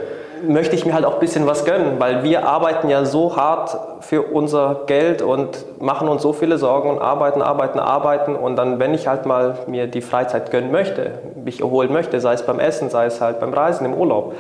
möchte 0.48 0.76
ich 0.76 0.86
mir 0.86 0.94
halt 0.94 1.04
auch 1.04 1.14
ein 1.14 1.20
bisschen 1.20 1.46
was 1.46 1.64
gönnen, 1.64 1.98
weil 1.98 2.22
wir 2.22 2.46
arbeiten 2.46 2.88
ja 2.88 3.04
so 3.04 3.36
hart 3.36 3.76
für 4.00 4.22
unser 4.22 4.82
Geld 4.86 5.22
und 5.22 5.64
machen 5.80 6.08
uns 6.08 6.22
so 6.22 6.32
viele 6.32 6.58
Sorgen 6.58 6.90
und 6.90 6.98
arbeiten, 7.00 7.42
arbeiten, 7.42 7.78
arbeiten 7.78 8.36
und 8.36 8.56
dann, 8.56 8.78
wenn 8.78 8.94
ich 8.94 9.06
halt 9.06 9.26
mal 9.26 9.58
mir 9.66 9.86
die 9.86 10.00
Freizeit 10.00 10.50
gönnen 10.50 10.70
möchte, 10.70 11.18
mich 11.44 11.60
erholen 11.60 11.92
möchte, 11.92 12.20
sei 12.20 12.34
es 12.34 12.44
beim 12.44 12.60
Essen, 12.60 12.90
sei 12.90 13.06
es 13.06 13.20
halt 13.20 13.40
beim 13.40 13.52
Reisen, 13.52 13.84
im 13.84 13.94
Urlaub, 13.94 14.34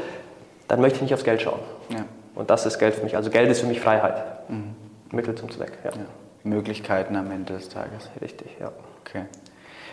dann 0.68 0.80
möchte 0.80 0.96
ich 0.96 1.02
nicht 1.02 1.14
aufs 1.14 1.24
Geld 1.24 1.42
schauen. 1.42 1.60
Ja. 1.90 2.04
Und 2.34 2.50
das 2.50 2.66
ist 2.66 2.78
Geld 2.78 2.94
für 2.94 3.04
mich. 3.04 3.16
Also 3.16 3.30
Geld 3.30 3.50
ist 3.50 3.60
für 3.60 3.66
mich 3.66 3.80
Freiheit. 3.80 4.22
Mhm. 4.48 4.74
Mittel 5.12 5.34
zum 5.34 5.50
Zweck. 5.50 5.72
Ja. 5.84 5.90
Ja. 5.90 6.06
Möglichkeiten 6.42 7.16
am 7.16 7.30
Ende 7.30 7.54
des 7.54 7.68
Tages. 7.68 8.10
Richtig, 8.20 8.48
ja. 8.60 8.70
Okay. 9.00 9.24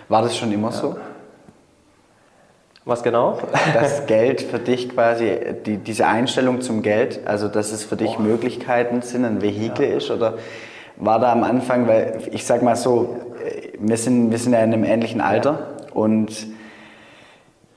War 0.10 0.22
das 0.22 0.36
schon 0.36 0.52
immer 0.52 0.72
so? 0.72 0.98
Was 2.86 3.04
genau? 3.04 3.38
Das 3.74 4.06
Geld 4.08 4.42
für 4.42 4.60
dich 4.60 4.90
quasi, 4.90 5.38
die, 5.66 5.78
diese 5.78 6.08
Einstellung 6.08 6.62
zum 6.62 6.82
Geld, 6.82 7.22
also 7.26 7.48
dass 7.48 7.72
es 7.72 7.84
für 7.84 7.96
dich 7.96 8.16
oh. 8.18 8.22
Möglichkeiten 8.22 9.02
sind, 9.02 9.24
ein 9.26 9.42
Vehikel 9.42 9.90
ja. 9.90 9.98
ist 9.98 10.10
oder 10.10 10.38
war 10.98 11.20
da 11.20 11.32
am 11.32 11.44
Anfang, 11.44 11.88
weil 11.88 12.22
ich 12.32 12.46
sag 12.46 12.62
mal 12.62 12.76
so, 12.76 13.16
wir 13.80 13.98
sind, 13.98 14.32
wir 14.32 14.38
sind 14.38 14.54
ja 14.54 14.60
in 14.60 14.74
einem 14.74 14.84
ähnlichen 14.84 15.22
Alter 15.22 15.52
ja. 15.52 15.94
und 15.94 16.48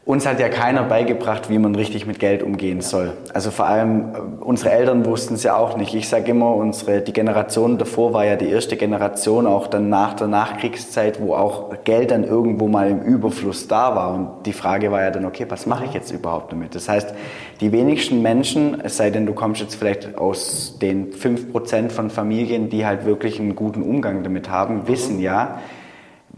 uns 0.06 0.26
hat 0.26 0.38
ja 0.38 0.50
keiner 0.50 0.82
beigebracht, 0.82 1.48
wie 1.48 1.58
man 1.58 1.74
richtig 1.74 2.06
mit 2.06 2.18
Geld 2.18 2.42
umgehen 2.42 2.82
soll. 2.82 3.14
Also 3.32 3.50
vor 3.50 3.66
allem 3.66 4.14
äh, 4.14 4.44
unsere 4.44 4.70
Eltern 4.70 5.06
wussten 5.06 5.34
es 5.34 5.44
ja 5.44 5.56
auch 5.56 5.78
nicht. 5.78 5.94
Ich 5.94 6.08
sage 6.08 6.30
immer, 6.30 6.54
unsere, 6.54 7.00
die 7.00 7.14
Generation 7.14 7.78
davor 7.78 8.12
war 8.12 8.26
ja 8.26 8.36
die 8.36 8.50
erste 8.50 8.76
Generation, 8.76 9.46
auch 9.46 9.66
dann 9.66 9.88
nach 9.88 10.12
der 10.12 10.26
Nachkriegszeit, 10.26 11.22
wo 11.22 11.34
auch 11.34 11.72
Geld 11.84 12.10
dann 12.10 12.24
irgendwo 12.24 12.68
mal 12.68 12.90
im 12.90 13.00
Überfluss 13.00 13.66
da 13.66 13.96
war. 13.96 14.14
Und 14.14 14.28
die 14.44 14.52
Frage 14.52 14.92
war 14.92 15.00
ja 15.00 15.10
dann, 15.10 15.24
okay, 15.24 15.46
was 15.48 15.64
mache 15.64 15.86
ich 15.86 15.94
jetzt 15.94 16.10
überhaupt 16.10 16.52
damit? 16.52 16.74
Das 16.74 16.88
heißt, 16.88 17.14
die 17.62 17.72
wenigsten 17.72 18.20
Menschen, 18.20 18.82
es 18.82 18.98
sei 18.98 19.08
denn, 19.08 19.24
du 19.24 19.32
kommst 19.32 19.62
jetzt 19.62 19.74
vielleicht 19.74 20.18
aus 20.18 20.76
den 20.82 21.12
5% 21.12 21.88
von 21.88 22.10
Familien, 22.10 22.68
die 22.68 22.84
halt 22.84 23.06
wirklich 23.06 23.40
einen 23.40 23.56
guten 23.56 23.82
Umgang 23.82 24.22
damit 24.22 24.50
haben, 24.50 24.86
wissen 24.86 25.18
ja, 25.18 25.60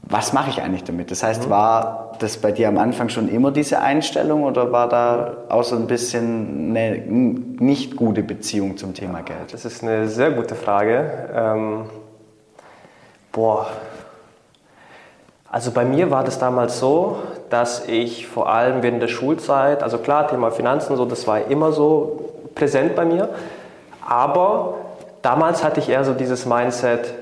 was 0.09 0.33
mache 0.33 0.51
ich 0.51 0.63
eigentlich 0.63 0.85
damit? 0.85 1.11
Das 1.11 1.23
heißt, 1.25 1.47
mhm. 1.47 1.51
war 1.51 2.13
das 2.21 2.37
bei 2.37 2.53
dir 2.53 2.69
am 2.69 2.79
Anfang 2.79 3.09
schon 3.09 3.29
immer 3.29 3.51
diese 3.51 3.81
Einstellung 3.81 4.45
oder 4.45 4.71
war 4.71 4.89
da 4.89 5.37
auch 5.49 5.65
so 5.65 5.75
ein 5.75 5.89
bisschen 5.89 6.71
eine 6.71 6.99
nicht 6.99 7.97
gute 7.97 8.23
Beziehung 8.23 8.77
zum 8.77 8.95
Thema 8.95 9.23
Geld? 9.23 9.53
Das 9.53 9.65
ist 9.65 9.83
eine 9.83 10.07
sehr 10.07 10.31
gute 10.31 10.55
Frage. 10.55 11.29
Ähm, 11.35 11.85
boah. 13.33 13.67
Also 15.51 15.73
bei 15.73 15.85
mir 15.85 16.11
war 16.11 16.23
das 16.23 16.39
damals 16.39 16.79
so, 16.79 17.19
dass 17.51 17.89
ich 17.89 18.29
vor 18.29 18.49
allem 18.49 18.83
während 18.83 19.03
der 19.03 19.09
Schulzeit, 19.09 19.83
also 19.83 19.99
klar, 19.99 20.29
Thema 20.29 20.51
Finanzen, 20.51 20.97
so, 20.97 21.05
das 21.05 21.27
war 21.27 21.47
immer 21.47 21.73
so 21.73 22.33
präsent 22.55 22.95
bei 22.95 23.05
mir, 23.05 23.31
aber 24.07 24.75
damals 25.23 25.65
hatte 25.65 25.81
ich 25.81 25.89
eher 25.89 26.05
so 26.05 26.13
dieses 26.15 26.47
Mindset, 26.47 27.15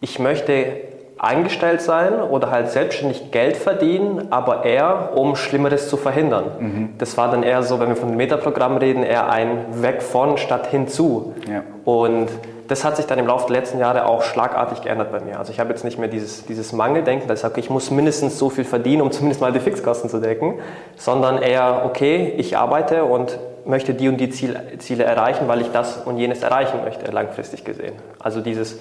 ich 0.00 0.18
möchte 0.18 0.91
eingestellt 1.22 1.80
sein 1.80 2.20
oder 2.20 2.50
halt 2.50 2.70
selbstständig 2.70 3.30
Geld 3.30 3.56
verdienen, 3.56 4.26
aber 4.30 4.64
eher, 4.64 5.12
um 5.14 5.36
Schlimmeres 5.36 5.88
zu 5.88 5.96
verhindern. 5.96 6.44
Mhm. 6.58 6.88
Das 6.98 7.16
war 7.16 7.30
dann 7.30 7.44
eher 7.44 7.62
so, 7.62 7.78
wenn 7.78 7.88
wir 7.88 7.96
von 7.96 8.08
dem 8.08 8.16
Metaprogramm 8.16 8.76
reden, 8.76 9.04
eher 9.04 9.30
ein 9.30 9.82
Weg 9.82 10.02
von 10.02 10.36
statt 10.36 10.66
hinzu. 10.66 11.32
Ja. 11.48 11.62
Und 11.84 12.28
das 12.66 12.84
hat 12.84 12.96
sich 12.96 13.06
dann 13.06 13.20
im 13.20 13.28
Laufe 13.28 13.46
der 13.46 13.60
letzten 13.60 13.78
Jahre 13.78 14.06
auch 14.06 14.22
schlagartig 14.22 14.82
geändert 14.82 15.12
bei 15.12 15.20
mir. 15.20 15.38
Also 15.38 15.52
ich 15.52 15.60
habe 15.60 15.70
jetzt 15.70 15.84
nicht 15.84 15.96
mehr 15.96 16.08
dieses, 16.08 16.44
dieses 16.46 16.72
Mangeldenken, 16.72 17.28
dass 17.28 17.38
ich 17.38 17.42
sage, 17.42 17.60
ich 17.60 17.70
muss 17.70 17.92
mindestens 17.92 18.36
so 18.36 18.50
viel 18.50 18.64
verdienen, 18.64 19.02
um 19.02 19.10
zumindest 19.12 19.40
mal 19.40 19.52
die 19.52 19.60
Fixkosten 19.60 20.10
zu 20.10 20.18
decken, 20.18 20.58
sondern 20.96 21.40
eher, 21.40 21.82
okay, 21.86 22.34
ich 22.36 22.58
arbeite 22.58 23.04
und 23.04 23.38
möchte 23.64 23.94
die 23.94 24.08
und 24.08 24.16
die 24.16 24.30
Ziele, 24.30 24.60
Ziele 24.78 25.04
erreichen, 25.04 25.46
weil 25.46 25.60
ich 25.60 25.70
das 25.70 25.98
und 25.98 26.18
jenes 26.18 26.42
erreichen 26.42 26.80
möchte, 26.84 27.08
langfristig 27.12 27.64
gesehen. 27.64 27.94
Also 28.18 28.40
dieses 28.40 28.80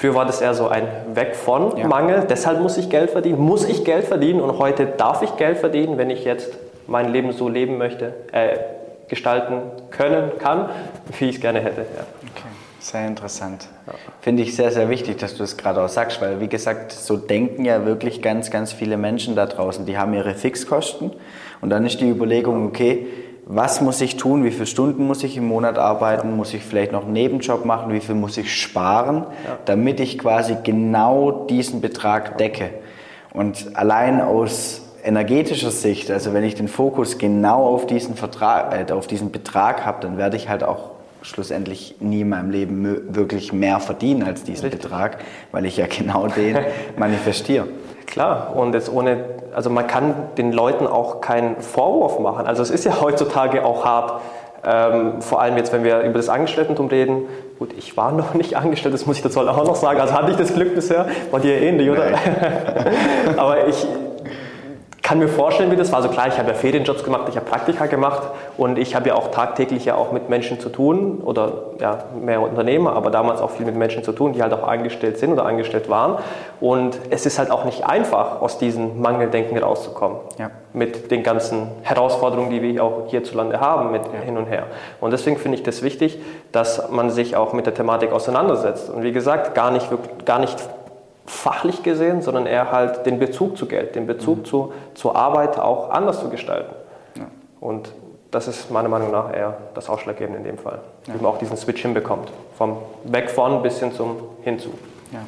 Früher 0.00 0.14
war 0.14 0.24
das 0.24 0.40
eher 0.40 0.54
so 0.54 0.66
ein 0.68 0.88
Weg 1.12 1.36
von 1.36 1.76
ja. 1.76 1.86
Mangel, 1.86 2.24
deshalb 2.26 2.58
muss 2.62 2.78
ich 2.78 2.88
Geld 2.88 3.10
verdienen, 3.10 3.38
muss 3.38 3.68
ich 3.68 3.84
Geld 3.84 4.06
verdienen 4.06 4.40
und 4.40 4.58
heute 4.58 4.86
darf 4.86 5.20
ich 5.20 5.36
Geld 5.36 5.58
verdienen, 5.58 5.98
wenn 5.98 6.08
ich 6.08 6.24
jetzt 6.24 6.56
mein 6.86 7.12
Leben 7.12 7.32
so 7.32 7.50
leben 7.50 7.76
möchte, 7.76 8.14
äh, 8.32 8.56
gestalten 9.08 9.60
können, 9.90 10.30
kann, 10.38 10.70
wie 11.18 11.28
ich 11.28 11.34
es 11.34 11.40
gerne 11.42 11.60
hätte. 11.60 11.82
Ja. 11.82 12.06
Okay. 12.34 12.48
Sehr 12.78 13.06
interessant. 13.06 13.68
Ja. 13.86 13.92
Finde 14.22 14.42
ich 14.42 14.56
sehr, 14.56 14.70
sehr 14.70 14.88
wichtig, 14.88 15.18
dass 15.18 15.34
du 15.34 15.42
es 15.42 15.58
gerade 15.58 15.82
auch 15.82 15.88
sagst, 15.90 16.22
weil 16.22 16.40
wie 16.40 16.48
gesagt, 16.48 16.92
so 16.92 17.18
denken 17.18 17.66
ja 17.66 17.84
wirklich 17.84 18.22
ganz, 18.22 18.50
ganz 18.50 18.72
viele 18.72 18.96
Menschen 18.96 19.36
da 19.36 19.44
draußen. 19.44 19.84
Die 19.84 19.98
haben 19.98 20.14
ihre 20.14 20.34
Fixkosten 20.34 21.12
und 21.60 21.68
dann 21.68 21.84
ist 21.84 22.00
die 22.00 22.08
Überlegung, 22.08 22.66
okay, 22.66 23.06
was 23.52 23.80
muss 23.80 24.00
ich 24.00 24.16
tun, 24.16 24.44
wie 24.44 24.52
viele 24.52 24.66
Stunden 24.66 25.06
muss 25.06 25.24
ich 25.24 25.36
im 25.36 25.44
Monat 25.44 25.76
arbeiten, 25.76 26.36
muss 26.36 26.54
ich 26.54 26.62
vielleicht 26.62 26.92
noch 26.92 27.04
einen 27.04 27.14
Nebenjob 27.14 27.64
machen, 27.64 27.92
wie 27.92 27.98
viel 27.98 28.14
muss 28.14 28.36
ich 28.36 28.54
sparen, 28.54 29.24
ja. 29.44 29.58
damit 29.64 29.98
ich 29.98 30.18
quasi 30.18 30.56
genau 30.62 31.46
diesen 31.46 31.80
Betrag 31.80 32.38
decke. 32.38 32.70
Und 33.32 33.76
allein 33.76 34.20
aus 34.20 34.82
energetischer 35.02 35.72
Sicht, 35.72 36.12
also 36.12 36.32
wenn 36.32 36.44
ich 36.44 36.54
den 36.54 36.68
Fokus 36.68 37.18
genau 37.18 37.66
auf 37.66 37.86
diesen, 37.86 38.14
Vertrag, 38.14 38.88
äh, 38.88 38.92
auf 38.92 39.08
diesen 39.08 39.32
Betrag 39.32 39.84
habe, 39.84 39.98
dann 40.02 40.16
werde 40.16 40.36
ich 40.36 40.48
halt 40.48 40.62
auch 40.62 40.90
schlussendlich 41.22 41.96
nie 41.98 42.20
in 42.20 42.28
meinem 42.28 42.50
Leben 42.50 43.14
wirklich 43.14 43.52
mehr 43.52 43.80
verdienen 43.80 44.22
als 44.22 44.44
diesen 44.44 44.66
Richtig. 44.66 44.82
Betrag, 44.82 45.18
weil 45.50 45.66
ich 45.66 45.76
ja 45.76 45.86
genau 45.86 46.28
den 46.28 46.56
manifestiere. 46.96 47.66
Klar, 48.06 48.56
und 48.56 48.74
jetzt 48.74 48.92
ohne, 48.92 49.24
also 49.54 49.70
man 49.70 49.86
kann 49.86 50.14
den 50.38 50.52
Leuten 50.52 50.86
auch 50.86 51.20
keinen 51.20 51.60
Vorwurf 51.60 52.18
machen. 52.18 52.46
Also 52.46 52.62
es 52.62 52.70
ist 52.70 52.84
ja 52.84 52.92
heutzutage 53.00 53.64
auch 53.64 53.84
hart, 53.84 54.20
ähm, 54.62 55.22
vor 55.22 55.40
allem 55.40 55.56
jetzt, 55.56 55.72
wenn 55.72 55.84
wir 55.84 56.00
über 56.00 56.18
das 56.18 56.28
Angestelltentum 56.28 56.88
reden. 56.88 57.22
Gut, 57.58 57.72
ich 57.76 57.96
war 57.96 58.12
noch 58.12 58.34
nicht 58.34 58.56
angestellt, 58.56 58.94
das 58.94 59.06
muss 59.06 59.16
ich 59.16 59.22
dazu 59.22 59.40
auch 59.40 59.64
noch 59.64 59.76
sagen. 59.76 60.00
Also 60.00 60.14
hatte 60.14 60.32
ich 60.32 60.36
das 60.36 60.54
Glück 60.54 60.74
bisher, 60.74 61.06
war 61.30 61.40
dir 61.40 61.60
ähnlich, 61.60 61.90
oder? 61.90 62.04
Aber 63.36 63.66
ich, 63.66 63.86
kann 65.10 65.18
mir 65.18 65.26
vorstellen, 65.26 65.72
wie 65.72 65.76
das 65.76 65.90
war. 65.90 65.96
Also 65.96 66.08
klar, 66.08 66.28
ich 66.28 66.38
habe 66.38 66.50
ja 66.50 66.54
Ferienjobs 66.54 67.02
gemacht, 67.02 67.24
ich 67.28 67.34
habe 67.34 67.44
Praktika 67.44 67.86
gemacht 67.86 68.28
und 68.56 68.78
ich 68.78 68.94
habe 68.94 69.08
ja 69.08 69.16
auch 69.16 69.32
tagtäglich 69.32 69.84
ja 69.84 69.96
auch 69.96 70.12
mit 70.12 70.28
Menschen 70.28 70.60
zu 70.60 70.68
tun 70.68 71.20
oder 71.24 71.64
ja, 71.80 72.04
mehr 72.14 72.40
Unternehmer, 72.40 72.92
aber 72.92 73.10
damals 73.10 73.40
auch 73.40 73.50
viel 73.50 73.66
mit 73.66 73.74
Menschen 73.74 74.04
zu 74.04 74.12
tun, 74.12 74.34
die 74.34 74.40
halt 74.40 74.52
auch 74.52 74.62
angestellt 74.62 75.18
sind 75.18 75.32
oder 75.32 75.46
angestellt 75.46 75.88
waren. 75.88 76.18
Und 76.60 76.96
es 77.10 77.26
ist 77.26 77.40
halt 77.40 77.50
auch 77.50 77.64
nicht 77.64 77.84
einfach, 77.84 78.40
aus 78.40 78.58
diesem 78.58 79.00
Mangeldenken 79.00 79.58
rauszukommen. 79.58 80.18
Ja. 80.38 80.52
Mit 80.72 81.10
den 81.10 81.24
ganzen 81.24 81.66
Herausforderungen, 81.82 82.50
die 82.50 82.62
wir 82.62 82.84
auch 82.84 83.08
hierzulande 83.08 83.58
haben, 83.58 83.90
mit 83.90 84.02
ja. 84.04 84.20
hin 84.20 84.36
und 84.36 84.46
her. 84.46 84.66
Und 85.00 85.12
deswegen 85.12 85.38
finde 85.38 85.58
ich 85.58 85.64
das 85.64 85.82
wichtig, 85.82 86.20
dass 86.52 86.88
man 86.88 87.10
sich 87.10 87.34
auch 87.34 87.52
mit 87.52 87.66
der 87.66 87.74
Thematik 87.74 88.12
auseinandersetzt. 88.12 88.88
Und 88.88 89.02
wie 89.02 89.10
gesagt, 89.10 89.56
gar 89.56 89.72
nicht, 89.72 89.88
gar 90.24 90.38
nicht 90.38 90.56
fachlich 91.26 91.82
gesehen, 91.82 92.22
sondern 92.22 92.46
eher 92.46 92.72
halt 92.72 93.06
den 93.06 93.18
Bezug 93.18 93.56
zu 93.56 93.66
Geld, 93.66 93.94
den 93.94 94.06
Bezug 94.06 94.38
mhm. 94.38 94.44
zu, 94.44 94.72
zur 94.94 95.16
Arbeit 95.16 95.58
auch 95.58 95.90
anders 95.90 96.20
zu 96.20 96.28
gestalten. 96.28 96.74
Ja. 97.16 97.26
Und 97.60 97.92
das 98.30 98.48
ist 98.48 98.70
meiner 98.70 98.88
Meinung 98.88 99.10
nach 99.10 99.34
eher 99.34 99.58
das 99.74 99.88
Ausschlaggebende 99.88 100.38
in 100.38 100.44
dem 100.44 100.58
Fall, 100.58 100.80
ja. 101.06 101.14
wie 101.14 101.18
man 101.18 101.26
auch 101.26 101.38
diesen 101.38 101.56
Switch 101.56 101.82
hinbekommt, 101.82 102.30
vom 102.56 102.78
Weg 103.04 103.30
von 103.30 103.62
bis 103.62 103.80
hin 103.80 103.92
zum 103.92 104.16
Hinzu. 104.42 104.70
Ja. 105.12 105.20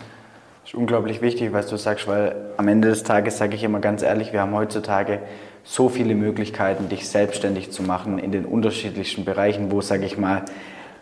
Das 0.63 0.73
ist 0.73 0.75
unglaublich 0.75 1.21
wichtig, 1.23 1.53
was 1.53 1.67
du 1.67 1.77
sagst, 1.77 2.07
weil 2.07 2.37
am 2.57 2.69
Ende 2.69 2.89
des 2.89 3.03
Tages 3.03 3.39
sage 3.39 3.57
ich 3.57 3.65
immer 3.65 3.81
ganz 3.81 4.03
ehrlich, 4.03 4.33
wir 4.33 4.41
haben 4.41 4.55
heutzutage 4.55 5.19
so 5.65 5.89
viele 5.89 6.15
Möglichkeiten, 6.15 6.89
dich 6.89 7.09
selbstständig 7.09 7.71
zu 7.73 7.83
machen 7.83 8.19
in 8.19 8.33
den 8.33 8.45
unterschiedlichsten 8.45 9.25
Bereichen, 9.25 9.71
wo, 9.71 9.81
sage 9.81 10.05
ich 10.05 10.19
mal, 10.19 10.43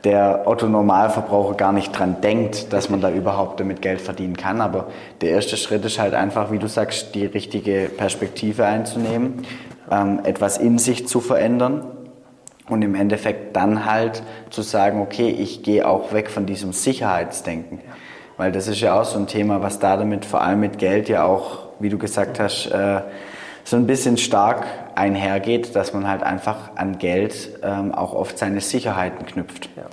der 0.04 0.42
Otto-Normalverbraucher 0.46 1.54
gar 1.54 1.72
nicht 1.72 1.92
dran 1.92 2.20
denkt, 2.22 2.72
dass 2.72 2.88
man 2.88 3.00
da 3.00 3.10
überhaupt 3.10 3.60
damit 3.60 3.82
Geld 3.82 4.00
verdienen 4.00 4.36
kann. 4.36 4.60
Aber 4.60 4.86
der 5.20 5.30
erste 5.30 5.56
Schritt 5.56 5.84
ist 5.84 5.98
halt 5.98 6.14
einfach, 6.14 6.50
wie 6.50 6.58
du 6.58 6.68
sagst, 6.68 7.14
die 7.14 7.26
richtige 7.26 7.90
Perspektive 7.94 8.64
einzunehmen, 8.64 9.46
ähm, 9.90 10.20
etwas 10.24 10.56
in 10.58 10.78
sich 10.78 11.06
zu 11.06 11.20
verändern 11.20 11.84
und 12.68 12.82
im 12.82 12.94
Endeffekt 12.94 13.56
dann 13.56 13.84
halt 13.84 14.22
zu 14.48 14.62
sagen, 14.62 15.02
okay, 15.02 15.28
ich 15.28 15.62
gehe 15.62 15.86
auch 15.86 16.12
weg 16.12 16.30
von 16.30 16.46
diesem 16.46 16.72
Sicherheitsdenken. 16.72 17.80
Weil 18.36 18.52
das 18.52 18.68
ist 18.68 18.80
ja 18.80 18.98
auch 18.98 19.04
so 19.04 19.18
ein 19.18 19.26
Thema, 19.26 19.60
was 19.60 19.80
da 19.80 19.98
damit 19.98 20.24
vor 20.24 20.40
allem 20.40 20.60
mit 20.60 20.78
Geld 20.78 21.10
ja 21.10 21.24
auch, 21.24 21.68
wie 21.78 21.90
du 21.90 21.98
gesagt 21.98 22.40
hast, 22.40 22.66
äh, 22.68 23.02
so 23.64 23.76
ein 23.76 23.86
bisschen 23.86 24.16
stark 24.16 24.64
einhergeht, 25.00 25.74
dass 25.74 25.94
man 25.94 26.06
halt 26.06 26.22
einfach 26.22 26.76
an 26.76 26.98
Geld 26.98 27.58
ähm, 27.62 27.94
auch 27.94 28.12
oft 28.12 28.38
seine 28.38 28.60
Sicherheiten 28.60 29.24
knüpft. 29.24 29.70
Ja. 29.76 29.84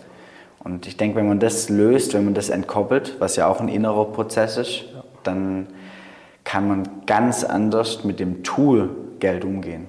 Und 0.64 0.86
ich 0.86 0.98
denke, 0.98 1.16
wenn 1.16 1.28
man 1.28 1.40
das 1.40 1.70
löst, 1.70 2.14
wenn 2.14 2.26
man 2.26 2.34
das 2.34 2.50
entkoppelt, 2.50 3.16
was 3.20 3.38
ja 3.38 3.48
auch 3.48 3.62
ein 3.62 3.70
innerer 3.70 4.06
Prozess 4.06 4.58
ist, 4.58 4.82
ja. 4.82 5.04
dann 5.24 5.68
kann 6.44 6.68
man 6.68 6.84
ganz 7.06 7.46
anders 7.46 8.04
mit 8.04 8.20
dem 8.20 8.44
Tool 8.44 8.90
Geld 9.20 9.46
umgehen. 9.46 9.88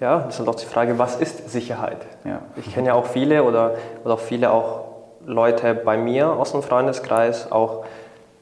Ja, 0.00 0.20
das 0.20 0.34
ist 0.34 0.38
halt 0.38 0.48
auch 0.48 0.54
die 0.54 0.66
Frage, 0.66 0.98
was 0.98 1.16
ist 1.16 1.50
Sicherheit? 1.50 2.06
Ja. 2.24 2.42
Ich 2.56 2.72
kenne 2.72 2.88
ja 2.88 2.94
auch 2.94 3.06
viele 3.06 3.42
oder, 3.42 3.74
oder 4.04 4.14
auch 4.14 4.20
viele 4.20 4.52
auch 4.52 4.84
Leute 5.26 5.74
bei 5.74 5.96
mir 5.96 6.30
aus 6.30 6.52
dem 6.52 6.62
Freundeskreis, 6.62 7.50
auch 7.50 7.84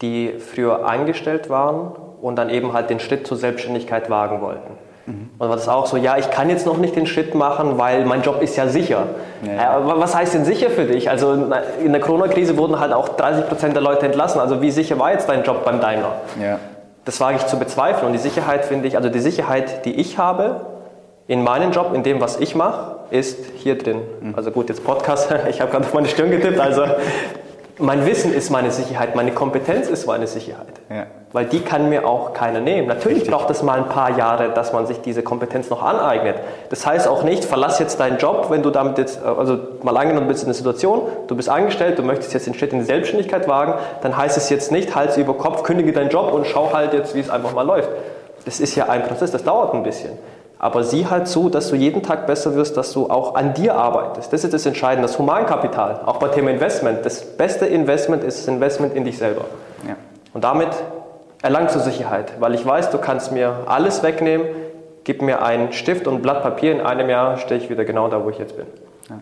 die 0.02 0.34
früher 0.38 0.86
eingestellt 0.86 1.48
waren 1.48 1.92
und 2.20 2.36
dann 2.36 2.50
eben 2.50 2.72
halt 2.72 2.90
den 2.90 3.00
Schritt 3.00 3.26
zur 3.26 3.36
Selbstständigkeit 3.36 4.10
wagen 4.10 4.40
wollten. 4.40 4.76
Mhm. 5.06 5.30
Und 5.38 5.48
war 5.48 5.56
das 5.56 5.68
auch 5.68 5.86
so, 5.86 5.96
ja, 5.96 6.16
ich 6.16 6.30
kann 6.30 6.48
jetzt 6.48 6.66
noch 6.66 6.78
nicht 6.78 6.94
den 6.94 7.06
Schritt 7.06 7.34
machen, 7.34 7.78
weil 7.78 8.04
mein 8.04 8.22
Job 8.22 8.40
ist 8.42 8.56
ja 8.56 8.68
sicher. 8.68 9.06
Ja. 9.42 9.78
Äh, 9.78 9.80
was 9.84 10.14
heißt 10.14 10.34
denn 10.34 10.44
sicher 10.44 10.70
für 10.70 10.84
dich? 10.84 11.10
Also 11.10 11.32
in 11.82 11.92
der 11.92 12.00
Corona-Krise 12.00 12.56
wurden 12.56 12.78
halt 12.78 12.92
auch 12.92 13.08
30 13.08 13.48
Prozent 13.48 13.74
der 13.74 13.82
Leute 13.82 14.06
entlassen. 14.06 14.40
Also 14.40 14.62
wie 14.62 14.70
sicher 14.70 14.98
war 14.98 15.12
jetzt 15.12 15.28
dein 15.28 15.42
Job 15.42 15.64
beim 15.64 15.80
Daimler? 15.80 16.16
Ja. 16.40 16.58
Das 17.04 17.20
wage 17.20 17.36
ich 17.38 17.46
zu 17.46 17.58
bezweifeln. 17.58 18.06
Und 18.06 18.12
die 18.12 18.18
Sicherheit 18.18 18.64
finde 18.64 18.86
ich, 18.86 18.96
also 18.96 19.08
die 19.08 19.20
Sicherheit, 19.20 19.84
die 19.84 19.94
ich 19.94 20.18
habe 20.18 20.60
in 21.26 21.42
meinem 21.42 21.72
Job, 21.72 21.92
in 21.94 22.02
dem, 22.02 22.20
was 22.20 22.38
ich 22.38 22.54
mache, 22.54 22.96
ist 23.10 23.38
hier 23.56 23.76
drin. 23.76 24.02
Mhm. 24.20 24.34
Also 24.36 24.50
gut, 24.50 24.68
jetzt 24.68 24.84
Podcast, 24.84 25.34
ich 25.48 25.60
habe 25.60 25.70
gerade 25.70 25.84
auf 25.84 25.94
meine 25.94 26.08
Stirn 26.08 26.30
getippt, 26.30 26.60
also 26.60 26.84
mein 27.78 28.06
Wissen 28.06 28.34
ist 28.34 28.50
meine 28.50 28.70
Sicherheit, 28.70 29.16
meine 29.16 29.32
Kompetenz 29.32 29.88
ist 29.88 30.06
meine 30.06 30.26
Sicherheit. 30.26 30.66
Ja. 30.90 31.06
Weil 31.32 31.46
die 31.46 31.60
kann 31.60 31.88
mir 31.88 32.06
auch 32.06 32.34
keiner 32.34 32.60
nehmen. 32.60 32.86
Natürlich 32.88 33.22
Richtig. 33.22 33.34
braucht 33.34 33.50
es 33.50 33.62
mal 33.62 33.78
ein 33.78 33.88
paar 33.88 34.18
Jahre, 34.18 34.50
dass 34.50 34.74
man 34.74 34.86
sich 34.86 35.00
diese 35.00 35.22
Kompetenz 35.22 35.70
noch 35.70 35.82
aneignet. 35.82 36.36
Das 36.68 36.84
heißt 36.84 37.08
auch 37.08 37.22
nicht, 37.22 37.44
verlass 37.44 37.78
jetzt 37.78 37.98
deinen 37.98 38.18
Job, 38.18 38.48
wenn 38.50 38.62
du 38.62 38.70
damit 38.70 38.98
jetzt, 38.98 39.22
also 39.22 39.58
mal 39.82 39.96
angenommen 39.96 40.28
bist 40.28 40.42
in 40.42 40.48
der 40.48 40.54
Situation, 40.54 41.02
du 41.28 41.34
bist 41.34 41.48
angestellt, 41.48 41.98
du 41.98 42.02
möchtest 42.02 42.34
jetzt 42.34 42.46
den 42.46 42.54
Schritt 42.54 42.72
in 42.74 42.80
die 42.80 42.84
Selbstständigkeit 42.84 43.48
wagen, 43.48 43.74
dann 44.02 44.16
heißt 44.16 44.36
es 44.36 44.50
jetzt 44.50 44.70
nicht, 44.70 44.94
Hals 44.94 45.16
über 45.16 45.34
Kopf, 45.34 45.62
kündige 45.62 45.92
deinen 45.92 46.10
Job 46.10 46.32
und 46.32 46.46
schau 46.46 46.72
halt 46.74 46.92
jetzt, 46.92 47.14
wie 47.14 47.20
es 47.20 47.30
einfach 47.30 47.54
mal 47.54 47.66
läuft. 47.66 47.88
Das 48.44 48.60
ist 48.60 48.74
ja 48.74 48.88
ein 48.88 49.04
Prozess, 49.04 49.30
das 49.30 49.44
dauert 49.44 49.72
ein 49.72 49.82
bisschen. 49.82 50.18
Aber 50.62 50.84
sieh 50.84 51.08
halt 51.08 51.26
zu, 51.26 51.48
dass 51.48 51.70
du 51.70 51.74
jeden 51.74 52.04
Tag 52.04 52.28
besser 52.28 52.54
wirst, 52.54 52.76
dass 52.76 52.92
du 52.92 53.10
auch 53.10 53.34
an 53.34 53.52
dir 53.52 53.74
arbeitest. 53.74 54.32
Das 54.32 54.44
ist 54.44 54.54
das 54.54 54.64
Entscheidende, 54.64 55.08
das 55.08 55.18
Humankapital. 55.18 56.02
Auch 56.06 56.18
bei 56.18 56.28
Thema 56.28 56.52
Investment. 56.52 57.04
Das 57.04 57.24
beste 57.24 57.66
Investment 57.66 58.22
ist 58.22 58.38
das 58.38 58.46
Investment 58.46 58.94
in 58.94 59.04
dich 59.04 59.18
selber. 59.18 59.46
Ja. 59.88 59.96
Und 60.32 60.44
damit 60.44 60.68
erlangst 61.42 61.74
du 61.74 61.80
Sicherheit, 61.80 62.34
weil 62.38 62.54
ich 62.54 62.64
weiß, 62.64 62.90
du 62.90 62.98
kannst 62.98 63.32
mir 63.32 63.64
alles 63.66 64.04
wegnehmen, 64.04 64.46
gib 65.02 65.20
mir 65.20 65.42
einen 65.42 65.72
Stift 65.72 66.06
und 66.06 66.14
ein 66.14 66.22
Blatt 66.22 66.44
Papier, 66.44 66.70
in 66.70 66.80
einem 66.80 67.10
Jahr 67.10 67.38
stehe 67.38 67.60
ich 67.60 67.68
wieder 67.68 67.84
genau 67.84 68.06
da, 68.06 68.24
wo 68.24 68.30
ich 68.30 68.38
jetzt 68.38 68.56
bin. 68.56 68.66
Ja. 69.10 69.18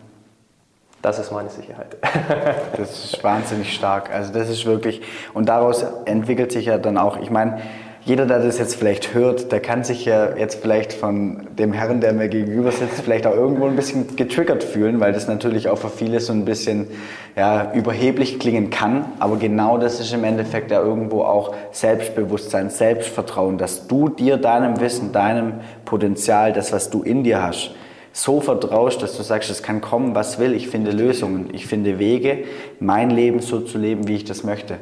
Das 1.01 1.19
ist 1.19 1.33
meine 1.33 1.49
Sicherheit. 1.49 1.97
das 2.77 3.07
ist 3.07 3.25
wahnsinnig 3.25 3.75
stark. 3.75 4.13
Also 4.13 4.31
das 4.31 4.51
ist 4.51 4.67
wirklich, 4.67 5.01
und 5.33 5.49
daraus 5.49 5.87
entwickelt 6.05 6.53
sich 6.53 6.67
ja 6.67 6.77
dann 6.77 6.99
auch, 6.99 7.17
ich 7.17 7.31
meine, 7.31 7.63
jeder, 8.11 8.27
der 8.27 8.41
das 8.41 8.59
jetzt 8.59 8.75
vielleicht 8.75 9.15
hört, 9.15 9.53
der 9.53 9.61
kann 9.61 9.85
sich 9.85 10.05
ja 10.05 10.37
jetzt 10.37 10.61
vielleicht 10.61 10.93
von 10.93 11.47
dem 11.57 11.73
Herrn, 11.73 12.01
der 12.01 12.13
mir 12.13 12.27
gegenüber 12.27 12.73
sitzt, 12.73 13.03
vielleicht 13.05 13.25
auch 13.25 13.37
irgendwo 13.37 13.67
ein 13.67 13.77
bisschen 13.77 14.17
getriggert 14.17 14.65
fühlen, 14.65 14.99
weil 14.99 15.13
das 15.13 15.29
natürlich 15.29 15.69
auch 15.69 15.79
für 15.79 15.91
viele 15.91 16.19
so 16.19 16.33
ein 16.33 16.45
bisschen 16.45 16.89
ja, 17.37 17.73
überheblich 17.73 18.41
klingen 18.41 18.71
kann. 18.71 19.05
Aber 19.21 19.37
genau 19.37 19.79
das 19.79 20.01
ist 20.01 20.13
im 20.13 20.25
Endeffekt 20.25 20.73
ja 20.73 20.83
irgendwo 20.83 21.23
auch 21.23 21.55
Selbstbewusstsein, 21.71 22.69
Selbstvertrauen, 22.71 23.59
dass 23.59 23.87
du 23.87 24.09
dir 24.09 24.39
deinem 24.39 24.81
Wissen, 24.81 25.13
deinem 25.13 25.61
Potenzial, 25.85 26.53
das, 26.53 26.73
was 26.73 26.91
du 26.91 27.05
in 27.05 27.23
dir 27.23 27.41
hast, 27.41 27.77
so 28.13 28.41
vertraust, 28.41 29.03
dass 29.03 29.17
du 29.17 29.23
sagst, 29.23 29.51
es 29.51 29.63
kann 29.63 29.81
kommen, 29.81 30.17
was 30.17 30.41
will. 30.41 30.55
Ich 30.55 30.67
finde 30.67 30.91
Lösungen, 30.91 31.51
ich 31.53 31.65
finde 31.69 32.01
Wege, 32.01 32.39
mein 32.81 33.11
Leben 33.11 33.39
so 33.39 33.61
zu 33.61 33.79
leben, 33.79 34.09
wie 34.09 34.17
ich 34.17 34.25
das 34.25 34.43
möchte. 34.43 34.79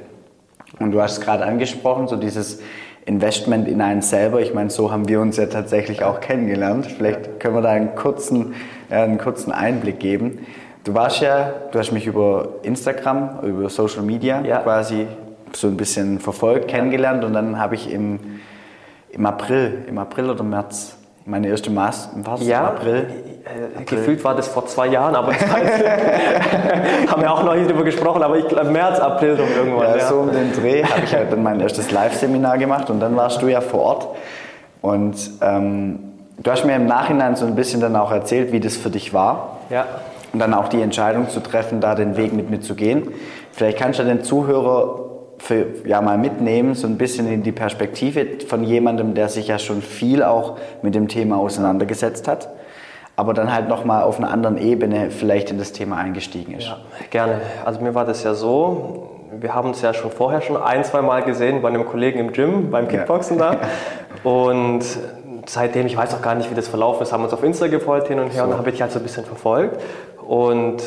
Und 0.79 0.93
du 0.93 1.03
hast 1.03 1.19
es 1.19 1.21
gerade 1.21 1.45
angesprochen, 1.45 2.09
so 2.09 2.17
dieses 2.17 2.61
Investment 3.09 3.67
in 3.67 3.81
einen 3.81 4.03
selber. 4.03 4.43
Ich 4.43 4.53
meine, 4.53 4.69
so 4.69 4.93
haben 4.93 5.09
wir 5.09 5.21
uns 5.21 5.39
ja 5.39 5.47
tatsächlich 5.47 6.05
auch 6.05 6.21
kennengelernt. 6.21 6.87
Vielleicht 6.87 7.41
können 7.41 7.55
wir 7.55 7.63
da 7.63 7.71
einen 7.71 7.95
kurzen, 7.95 8.55
äh, 8.91 8.97
einen 8.97 9.17
kurzen 9.17 9.51
Einblick 9.51 9.99
geben. 9.99 10.47
Du 10.85 10.93
warst 10.95 11.23
ja, 11.23 11.53
du 11.73 11.79
hast 11.79 11.91
mich 11.91 12.07
über 12.07 12.57
Instagram, 12.63 13.41
über 13.43 13.71
Social 13.71 14.03
Media 14.03 14.43
ja. 14.43 14.59
quasi 14.59 15.07
so 15.53 15.69
ein 15.69 15.79
bisschen 15.79 16.21
verfolgt, 16.21 16.69
kennengelernt 16.69 17.25
und 17.25 17.33
dann 17.33 17.59
habe 17.59 17.75
ich 17.75 17.91
im, 17.91 18.21
im 19.11 19.25
April, 19.25 19.87
im 19.89 19.97
April 19.97 20.29
oder 20.29 20.45
März 20.45 20.98
meine 21.29 21.49
erste 21.49 21.71
Maß, 21.71 22.09
was? 22.25 22.47
Ja, 22.47 22.69
April? 22.69 23.07
Äh, 23.77 23.85
gefühlt 23.85 24.25
war 24.25 24.35
das 24.35 24.49
vor 24.49 24.67
zwei 24.67 24.87
Jahren, 24.87 25.15
aber 25.15 25.33
haben 27.07 27.23
wir 27.23 27.31
auch 27.31 27.43
noch 27.43 27.55
nicht 27.55 27.69
drüber 27.69 27.85
gesprochen, 27.85 28.23
aber 28.23 28.39
ich 28.39 28.49
glaube 28.49 28.71
März, 28.71 28.99
April 28.99 29.35
rum 29.35 29.49
irgendwann. 29.55 29.91
Ja, 29.91 29.97
ja. 29.99 30.07
so 30.07 30.17
um 30.17 30.33
den 30.33 30.53
Dreh 30.55 30.83
habe 30.83 31.03
ich 31.05 31.15
halt 31.15 31.31
dann 31.31 31.43
mein 31.43 31.61
erstes 31.61 31.91
Live-Seminar 31.91 32.57
gemacht 32.57 32.89
und 32.89 33.01
dann 33.01 33.15
warst 33.15 33.43
du 33.43 33.49
ja 33.49 33.61
vor 33.61 33.81
Ort 33.81 34.09
und 34.81 35.17
ähm, 35.43 35.99
du 36.39 36.51
hast 36.51 36.65
mir 36.65 36.77
im 36.77 36.87
Nachhinein 36.87 37.37
so 37.37 37.45
ein 37.45 37.55
bisschen 37.55 37.83
dann 37.83 37.95
auch 37.95 38.11
erzählt, 38.11 38.51
wie 38.53 38.61
das 38.61 38.77
für 38.77 38.91
dich 38.91 39.13
war. 39.13 39.59
Ja. 39.69 39.87
Und 40.33 40.41
dann 40.41 40.55
auch 40.55 40.69
die 40.69 40.81
Entscheidung 40.81 41.29
zu 41.29 41.41
treffen, 41.41 41.81
da 41.81 41.95
den 41.95 42.17
Weg 42.17 42.33
mit 42.33 42.51
mir 42.51 42.61
zu 42.61 42.75
gehen. 42.75 43.09
Vielleicht 43.53 43.79
kannst 43.79 43.99
du 43.99 44.05
den 44.05 44.25
Zuhörer 44.25 45.08
für, 45.39 45.67
ja, 45.85 46.01
mal 46.01 46.19
mitnehmen, 46.19 46.75
so 46.75 46.87
ein 46.87 46.99
bisschen 46.99 47.31
in 47.31 47.43
die 47.43 47.53
Perspektive 47.53 48.27
von 48.47 48.65
jemandem, 48.65 49.15
der 49.15 49.29
sich 49.29 49.49
ja 49.49 49.59
schon 49.59 49.83
viel 49.83 50.23
auch 50.23 50.59
mit 50.83 50.95
dem 50.95 51.09
Thema 51.09 51.39
auseinandergesetzt 51.39 52.29
hat, 52.29 52.49
aber 53.17 53.35
dann 53.35 53.53
halt 53.53 53.69
nochmal 53.69 54.03
auf 54.03 54.19
einer 54.19 54.31
anderen 54.31 54.59
Ebene 54.59 55.11
vielleicht 55.11 55.51
in 55.51 55.59
das 55.59 55.73
Thema 55.73 55.97
eingestiegen 55.97 56.55
ist. 56.55 56.67
Ja, 56.67 56.79
gerne. 57.11 57.41
Also 57.65 57.81
mir 57.81 57.95
war 57.95 58.05
das 58.05 58.25
ja 58.25 58.35
so, 58.35 59.11
wir 59.33 59.55
haben 59.55 59.69
uns 59.69 59.83
ja 59.83 59.95
schon 59.95 60.11
vorher 60.11 60.41
schon 60.41 60.57
ein, 60.57 60.85
zwei 60.85 61.03
Mal 61.03 61.23
gesehen 61.23 61.63
bei 61.63 61.69
einem 61.69 61.87
Kollegen 61.87 62.19
im 62.19 62.33
Gym, 62.33 62.71
beim 62.71 62.89
Kickboxen 62.89 63.39
ja. 63.39 63.55
da. 63.55 63.59
Und 64.29 64.85
seitdem, 65.47 65.87
ich 65.87 65.97
weiß 65.97 66.15
auch 66.15 66.23
gar 66.23 66.35
nicht, 66.35 66.51
wie 66.51 66.55
das 66.55 66.69
verlaufen 66.69 67.03
ist, 67.03 67.13
haben 67.13 67.21
wir 67.21 67.25
uns 67.25 67.35
auf 67.35 67.43
Insta 67.43 67.69
gefolgt 67.69 68.09
hin 68.09 68.19
und 68.19 68.33
her 68.33 68.45
so. 68.45 68.51
und 68.51 68.59
habe 68.59 68.71
ich 68.71 68.83
halt 68.83 68.93
so 68.93 68.99
ein 68.99 69.03
bisschen 69.03 69.25
verfolgt. 69.25 69.81
Und 70.27 70.83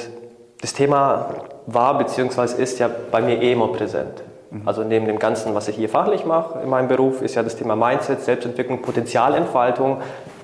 das 0.62 0.74
Thema 0.74 1.30
war 1.66 1.98
bzw. 1.98 2.62
ist 2.62 2.80
ja 2.80 2.90
bei 3.12 3.22
mir 3.22 3.42
eh 3.42 3.54
immer 3.54 3.70
präsent. 3.70 4.24
Mhm. 4.52 4.68
Also 4.68 4.84
neben 4.84 5.06
dem 5.06 5.18
Ganzen, 5.18 5.56
was 5.56 5.68
ich 5.68 5.76
hier 5.76 5.90
fachlich 5.90 6.26
mache 6.26 6.60
in 6.62 6.70
meinem 6.70 6.88
Beruf, 6.88 7.22
ist 7.22 7.36
ja 7.36 7.44
das 7.44 7.56
Thema 7.56 7.76
Mindset, 7.76 8.22
Selbstentwicklung, 8.22 8.82
Potenzialentfaltung, 8.82 9.98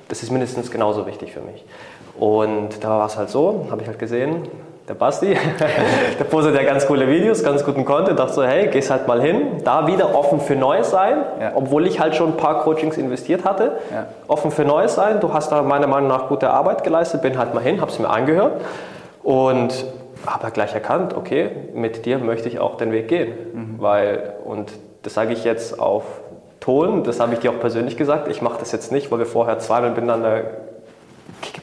das 0.08 0.24
ist 0.24 0.32
mindestens 0.32 0.72
genauso 0.72 1.06
wichtig 1.06 1.34
für 1.34 1.41
mich. 1.41 1.63
Und 2.17 2.84
da 2.84 2.89
war 2.89 3.06
es 3.06 3.17
halt 3.17 3.30
so, 3.30 3.67
habe 3.70 3.82
ich 3.82 3.88
halt 3.88 4.00
gesehen, 4.00 4.48
der 4.88 4.93
Basti, 4.93 5.38
der 6.20 6.24
postet 6.24 6.56
ja 6.56 6.63
ganz 6.63 6.88
coole 6.88 7.10
Videos, 7.10 7.43
ganz 7.43 7.65
guten 7.65 7.84
Content, 7.84 8.17
dachte 8.17 8.34
so, 8.34 8.43
hey, 8.43 8.67
gehst 8.67 8.89
halt 8.89 9.06
mal 9.06 9.22
hin, 9.22 9.62
da 9.65 9.86
wieder 9.86 10.15
offen 10.15 10.39
für 10.39 10.56
Neues 10.56 10.89
sein, 10.89 11.17
ja. 11.41 11.52
obwohl 11.56 11.86
ich 11.86 12.00
halt 12.00 12.15
schon 12.15 12.30
ein 12.30 12.38
paar 12.38 12.62
Coachings 12.62 12.98
investiert 12.98 13.43
hatte, 13.43 13.74
ja. 13.91 14.06
offen 14.30 14.50
für 14.50 14.63
Neues 14.63 14.96
sein, 14.96 15.20
du 15.20 15.34
hast 15.34 15.52
da 15.52 15.62
meiner 15.62 15.88
Meinung 15.88 16.08
nach 16.08 16.30
gute 16.30 16.50
Arbeit 16.50 16.86
geleistet, 16.86 17.22
bin 17.22 17.38
halt 17.38 17.54
mal 17.54 17.62
hin, 17.62 17.82
habe 17.82 17.91
es 17.91 18.00
mir 18.00 18.10
angehört 18.10 18.62
und 19.24 19.86
habe 20.25 20.51
gleich 20.51 20.73
erkannt, 20.73 21.15
okay, 21.15 21.49
mit 21.73 22.06
dir 22.06 22.17
möchte 22.19 22.47
ich 22.47 22.60
auch 22.60 22.77
den 22.77 22.91
Weg 22.91 23.08
gehen. 23.08 23.34
Mhm. 23.53 23.75
Weil, 23.80 24.34
und 24.43 24.71
das 25.03 25.13
sage 25.13 25.34
ich 25.34 25.43
jetzt 25.43 25.80
auf 25.80 26.03
Ton, 26.60 27.03
das 27.03 27.19
habe 27.19 27.34
ich 27.34 27.39
dir 27.39 27.51
auch 27.51 27.60
persönlich 27.60 27.97
gesagt, 27.97 28.27
ich 28.27 28.41
mache 28.41 28.60
das 28.60 28.71
jetzt 28.71 28.91
nicht, 28.91 29.12
weil 29.12 29.19
wir 29.19 29.25
vorher 29.25 29.60
zweimal 29.60 29.91
miteinander 29.91 30.43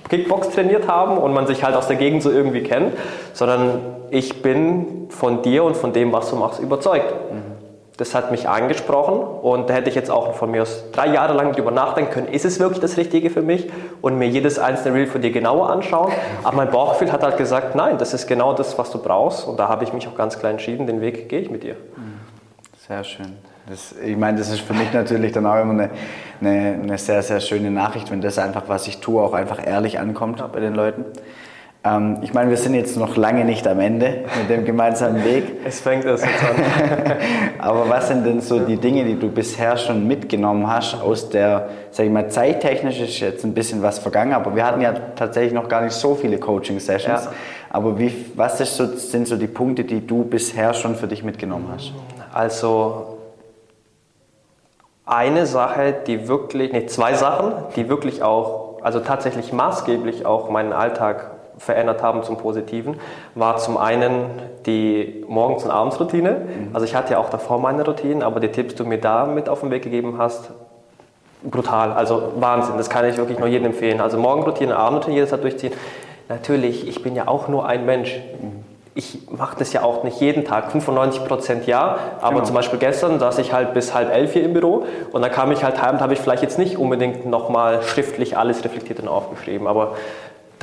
Kickbox 0.09 0.51
trainiert 0.51 0.89
haben 0.89 1.19
und 1.19 1.33
man 1.33 1.47
sich 1.47 1.65
halt 1.65 1.75
aus 1.75 1.89
der 1.89 1.97
Gegend 1.97 2.23
so 2.23 2.31
irgendwie 2.31 2.63
kennt, 2.63 2.93
sondern 3.33 3.81
ich 4.11 4.43
bin 4.43 5.07
von 5.11 5.43
dir 5.43 5.65
und 5.65 5.77
von 5.77 5.93
dem, 5.93 6.13
was 6.13 6.31
du 6.31 6.37
machst, 6.37 6.61
überzeugt. 6.61 7.13
Mhm. 7.33 7.54
Das 7.97 8.13
hat 8.15 8.33
mich 8.33 8.49
angesprochen 8.49 9.21
und 9.21 9.71
da 9.71 9.75
hätte 9.75 9.89
ich 9.89 9.95
jetzt 9.95 10.11
auch 10.11 10.35
von 10.35 10.51
mir 10.51 10.63
aus 10.63 10.85
drei 10.91 11.07
Jahre 11.09 11.33
lang 11.33 11.53
drüber 11.53 11.71
nachdenken 11.71 12.11
können, 12.11 12.27
ist 12.27 12.45
es 12.45 12.59
wirklich 12.59 12.81
das 12.81 12.97
Richtige 12.97 13.31
für 13.31 13.43
mich 13.43 13.71
und 14.03 14.19
mir 14.19 14.29
jedes 14.29 14.59
einzelne 14.59 14.97
Reel 14.97 15.07
von 15.07 15.23
dir 15.23 15.31
genauer 15.31 15.71
anschauen. 15.71 16.13
Aber 16.43 16.57
mein 16.57 16.71
Bauchgefühl 16.71 17.13
hat 17.13 17.23
halt 17.23 17.37
gesagt, 17.37 17.77
nein, 17.77 17.97
das 17.99 18.13
ist 18.13 18.27
genau 18.27 18.53
das, 18.53 18.77
was 18.79 18.91
du 18.91 18.99
brauchst 18.99 19.47
und 19.47 19.61
da 19.61 19.69
habe 19.69 19.85
ich 19.85 19.93
mich 19.93 20.09
auch 20.09 20.17
ganz 20.17 20.39
klar 20.39 20.51
entschieden, 20.51 20.89
den 20.89 21.01
Weg 21.01 21.29
gehe 21.29 21.39
ich 21.39 21.51
mit 21.51 21.63
dir. 21.63 21.77
Sehr 22.87 23.05
schön. 23.05 23.37
Das, 23.69 23.95
ich 24.05 24.17
meine, 24.17 24.39
das 24.39 24.51
ist 24.51 24.61
für 24.61 24.75
mich 24.75 24.93
natürlich 24.93 25.33
dann 25.33 25.47
auch 25.47 25.59
immer 25.61 25.73
eine, 25.73 25.91
eine, 26.41 26.81
eine, 26.83 26.99
sehr, 26.99 27.23
sehr 27.23 27.41
schöne 27.41 27.71
Nachricht, 27.71 28.11
wenn 28.11 28.21
das 28.21 28.39
einfach, 28.39 28.65
was 28.67 28.87
ich 28.89 28.99
tue, 28.99 29.23
auch 29.23 29.33
einfach 29.33 29.65
ehrlich 29.65 29.99
ankommt 29.99 30.45
bei 30.53 30.61
den 30.61 30.75
Leuten. 30.75 31.05
Ähm, 31.87 32.19
ich 32.23 32.33
meine, 32.33 32.49
wir 32.49 32.57
sind 32.57 32.75
jetzt 32.75 32.97
noch 32.97 33.17
lange 33.17 33.45
nicht 33.45 33.69
am 33.69 33.79
Ende 33.79 34.25
mit 34.39 34.49
dem 34.49 34.65
gemeinsamen 34.65 35.23
Weg. 35.25 35.45
Es 35.65 35.81
fängt 35.81 36.05
erst 36.05 36.25
jetzt 36.25 36.43
an. 36.43 36.57
Aber 37.59 37.89
was 37.89 38.09
sind 38.09 38.25
denn 38.25 38.41
so 38.41 38.59
die 38.59 38.77
Dinge, 38.77 39.05
die 39.05 39.19
du 39.19 39.29
bisher 39.29 39.77
schon 39.77 40.07
mitgenommen 40.07 40.71
hast 40.71 40.95
aus 41.03 41.29
der, 41.29 41.69
sag 41.91 42.07
ich 42.07 42.13
mal, 42.13 42.29
zeittechnisch 42.29 43.01
ist 43.01 43.21
jetzt 43.21 43.45
ein 43.45 43.53
bisschen 43.53 43.83
was 43.83 43.99
vergangen, 43.99 44.33
aber 44.33 44.55
wir 44.55 44.67
hatten 44.67 44.81
ja 44.81 44.93
tatsächlich 45.17 45.53
noch 45.53 45.69
gar 45.69 45.83
nicht 45.83 45.95
so 45.95 46.15
viele 46.15 46.39
Coaching-Sessions. 46.39 47.25
Ja. 47.25 47.33
Aber 47.71 47.99
wie, 47.99 48.15
was 48.35 48.59
so, 48.59 48.87
sind 48.87 49.27
so 49.27 49.37
die 49.37 49.47
Punkte, 49.47 49.85
die 49.85 50.07
du 50.07 50.25
bisher 50.25 50.75
schon 50.75 50.97
für 50.97 51.07
dich 51.07 51.23
mitgenommen 51.23 51.69
hast? 51.73 51.93
Also 52.33 53.19
eine 55.07 55.47
Sache, 55.47 55.95
die 56.07 56.29
wirklich, 56.29 56.73
nee, 56.73 56.87
zwei 56.87 57.15
Sachen, 57.15 57.53
die 57.77 57.89
wirklich 57.89 58.23
auch, 58.23 58.79
also 58.83 59.01
tatsächlich 59.01 59.53
maßgeblich 59.53 60.27
auch 60.27 60.51
meinen 60.51 60.73
Alltag 60.73 61.34
verändert 61.59 62.03
haben 62.03 62.23
zum 62.23 62.37
Positiven, 62.37 62.97
war 63.35 63.57
zum 63.59 63.77
einen 63.77 64.27
die 64.67 65.25
Morgens- 65.29 65.65
und 65.65 65.71
Abendsroutine. 65.71 66.31
Mhm. 66.31 66.71
Also 66.73 66.85
ich 66.85 66.95
hatte 66.95 67.13
ja 67.13 67.19
auch 67.19 67.31
davor 67.31 67.59
meine 67.59 67.85
Routinen, 67.85 68.23
aber 68.23 68.41
die 68.41 68.49
Tipps, 68.49 68.75
die 68.75 68.83
du 68.83 68.89
mir 68.89 68.99
da 68.99 69.27
mit 69.27 69.49
auf 69.49 69.61
den 69.61 69.71
Weg 69.71 69.83
gegeben 69.83 70.17
hast, 70.19 70.51
brutal, 71.49 71.93
also 71.93 72.33
Wahnsinn, 72.37 72.77
das 72.77 72.89
kann 72.89 73.07
ich 73.07 73.17
wirklich 73.17 73.39
nur 73.39 73.49
jedem 73.49 73.67
empfehlen. 73.67 74.01
Also 74.01 74.19
Morgenroutine, 74.19 74.77
Abendroutine, 74.77 75.17
jedes 75.17 75.31
Tag 75.31 75.43
durchziehen. 75.43 75.73
Natürlich, 76.29 76.89
ich 76.89 77.03
bin 77.03 77.15
ja 77.15 77.29
auch 77.29 77.49
nur 77.49 77.67
ein 77.67 77.85
Mensch. 77.85 78.19
Ich 78.97 79.29
mache 79.31 79.57
das 79.59 79.73
ja 79.73 79.83
auch 79.83 80.05
nicht 80.05 80.21
jeden 80.21 80.45
Tag, 80.45 80.71
95 80.71 81.25
Prozent 81.25 81.67
ja, 81.67 81.99
aber 82.21 82.35
genau. 82.35 82.45
zum 82.45 82.55
Beispiel 82.55 82.79
gestern 82.79 83.19
saß 83.19 83.39
ich 83.39 83.53
halt 83.53 83.75
bis 83.75 83.93
halb 83.93 84.15
elf 84.15 84.33
hier 84.33 84.45
im 84.45 84.53
Büro 84.53 84.87
und 85.11 85.21
dann 85.21 85.33
kam 85.33 85.51
ich 85.51 85.65
halt 85.65 85.83
heim 85.83 85.97
und 85.97 86.01
habe 86.01 86.13
ich 86.13 86.21
vielleicht 86.21 86.45
jetzt 86.45 86.61
nicht 86.61 86.79
unbedingt 86.79 87.27
nochmal 87.27 87.83
schriftlich 87.83 88.39
alles 88.39 88.65
reflektiert 88.65 89.01
und 89.01 89.09
aufgeschrieben, 89.09 89.67
aber 89.67 89.95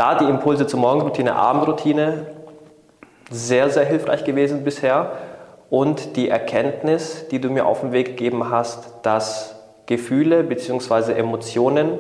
da 0.01 0.15
die 0.15 0.25
Impulse 0.25 0.65
zur 0.65 0.79
Morgenroutine, 0.79 1.35
Abendroutine 1.35 2.25
sehr, 3.29 3.69
sehr 3.69 3.85
hilfreich 3.85 4.23
gewesen 4.23 4.63
bisher 4.63 5.11
und 5.69 6.15
die 6.15 6.27
Erkenntnis, 6.27 7.27
die 7.29 7.39
du 7.39 7.51
mir 7.51 7.67
auf 7.67 7.81
den 7.81 7.91
Weg 7.91 8.07
gegeben 8.07 8.49
hast, 8.49 8.95
dass 9.03 9.55
Gefühle 9.85 10.43
bzw. 10.43 11.13
Emotionen 11.13 11.99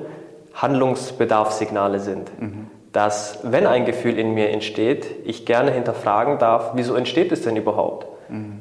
Handlungsbedarfssignale 0.55 1.99
sind. 1.99 2.41
Mhm 2.41 2.71
dass 2.91 3.39
wenn 3.43 3.67
ein 3.67 3.85
Gefühl 3.85 4.19
in 4.19 4.33
mir 4.33 4.49
entsteht, 4.49 5.07
ich 5.23 5.45
gerne 5.45 5.71
hinterfragen 5.71 6.39
darf, 6.39 6.71
wieso 6.73 6.95
entsteht 6.95 7.31
es 7.31 7.41
denn 7.41 7.55
überhaupt? 7.55 8.05
Mhm. 8.29 8.60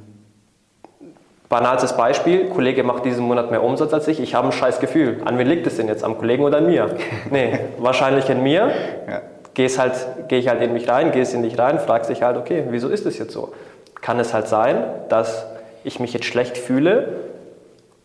Banales 1.51 1.97
Beispiel, 1.97 2.49
Kollege 2.49 2.85
macht 2.85 3.05
diesen 3.05 3.27
Monat 3.27 3.51
mehr 3.51 3.65
Umsatz 3.65 3.93
als 3.93 4.07
ich, 4.07 4.21
ich 4.21 4.37
habe 4.37 4.47
ein 4.47 4.53
scheiß 4.53 4.79
Gefühl. 4.79 5.21
An 5.25 5.37
wen 5.37 5.49
liegt 5.49 5.67
es 5.67 5.77
denn 5.77 5.89
jetzt? 5.89 6.05
Am 6.05 6.17
Kollegen 6.17 6.45
oder 6.45 6.59
an 6.59 6.67
mir? 6.67 6.95
Nee, 7.31 7.59
wahrscheinlich 7.79 8.31
in 8.31 8.45
mir. 8.45 8.71
Ja. 9.09 9.23
Geh's 9.55 9.77
halt, 9.77 9.95
gehe 10.29 10.39
ich 10.39 10.47
halt 10.47 10.63
in 10.63 10.73
mich 10.73 10.89
rein, 10.89 11.11
gehst 11.11 11.35
in 11.35 11.43
dich 11.43 11.59
rein, 11.59 11.81
fragst 11.81 12.09
dich 12.09 12.23
halt, 12.23 12.37
okay, 12.37 12.67
wieso 12.71 12.89
ist 12.89 13.05
es 13.05 13.19
jetzt 13.19 13.33
so? 13.33 13.53
Kann 14.01 14.21
es 14.21 14.33
halt 14.33 14.47
sein, 14.47 14.85
dass 15.09 15.45
ich 15.83 15.99
mich 15.99 16.13
jetzt 16.13 16.27
schlecht 16.27 16.57
fühle, 16.57 17.09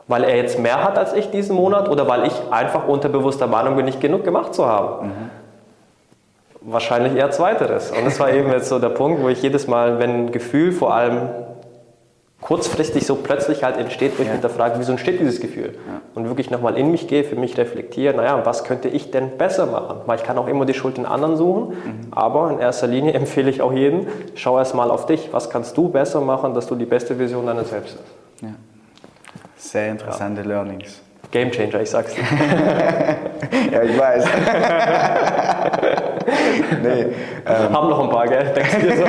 weil 0.07 0.23
er 0.23 0.37
jetzt 0.37 0.57
mehr 0.57 0.83
hat 0.83 0.97
als 0.97 1.13
ich 1.13 1.29
diesen 1.29 1.55
Monat 1.55 1.87
oder 1.87 2.07
weil 2.07 2.25
ich 2.25 2.33
einfach 2.49 2.87
unterbewusster 2.87 3.45
Meinung 3.45 3.75
bin, 3.75 3.85
nicht 3.85 4.01
genug 4.01 4.23
gemacht 4.23 4.55
zu 4.55 4.65
haben? 4.65 5.07
Mhm. 5.07 5.29
Wahrscheinlich 6.61 7.15
eher 7.15 7.29
zweiteres. 7.29 7.91
Und 7.91 8.05
das 8.05 8.19
war 8.19 8.33
eben 8.33 8.51
jetzt 8.51 8.69
so 8.69 8.79
der 8.79 8.89
Punkt, 8.89 9.21
wo 9.21 9.29
ich 9.29 9.43
jedes 9.43 9.67
Mal, 9.67 9.99
wenn 9.99 10.25
ein 10.25 10.31
Gefühl 10.31 10.71
vor 10.71 10.95
allem 10.95 11.29
kurzfristig 12.45 13.07
so 13.07 13.15
plötzlich 13.15 13.63
halt 13.63 13.75
entsteht, 13.77 14.19
wo 14.19 14.21
ich 14.21 14.27
ja. 14.27 14.33
hinterfrage, 14.33 14.75
wieso 14.77 14.91
entsteht 14.91 15.19
dieses 15.19 15.41
Gefühl? 15.41 15.73
Ja. 15.87 16.01
Und 16.13 16.27
wirklich 16.27 16.51
nochmal 16.51 16.77
in 16.77 16.91
mich 16.91 17.07
gehe, 17.07 17.23
für 17.23 17.35
mich 17.35 17.57
reflektiere, 17.57 18.15
naja, 18.15 18.45
was 18.45 18.63
könnte 18.63 18.87
ich 18.87 19.09
denn 19.09 19.39
besser 19.39 19.65
machen? 19.65 20.01
Weil 20.05 20.19
ich 20.19 20.23
kann 20.23 20.37
auch 20.37 20.47
immer 20.47 20.67
die 20.67 20.75
Schuld 20.75 20.99
in 20.99 21.07
anderen 21.07 21.37
suchen, 21.37 21.69
mhm. 21.69 22.07
aber 22.11 22.51
in 22.51 22.59
erster 22.59 22.85
Linie 22.85 23.13
empfehle 23.15 23.49
ich 23.49 23.63
auch 23.63 23.73
jedem, 23.73 24.05
schau 24.35 24.59
erst 24.59 24.75
mal 24.75 24.91
auf 24.91 25.07
dich, 25.07 25.29
was 25.31 25.49
kannst 25.49 25.75
du 25.75 25.89
besser 25.89 26.21
machen, 26.21 26.53
dass 26.53 26.67
du 26.67 26.75
die 26.75 26.85
beste 26.85 27.15
Version 27.15 27.47
deiner 27.47 27.63
selbst 27.63 27.97
bist. 27.97 28.43
Ja. 28.43 28.49
Sehr 29.57 29.89
interessante 29.89 30.41
ja. 30.41 30.47
Learnings. 30.47 31.01
Game 31.31 31.49
Changer, 31.49 31.81
ich 31.81 31.89
sag's 31.89 32.13
dir. 32.13 32.21
ja, 33.71 33.81
ich 33.81 33.99
weiß. 33.99 34.23
nee, 36.83 37.01
ähm, 37.01 37.73
Haben 37.73 37.89
noch 37.89 38.03
ein 38.03 38.09
paar, 38.11 38.27
gell? 38.27 38.53
Denkst 38.55 38.75
du 38.75 38.81
dir 38.81 38.97
so? 38.97 39.03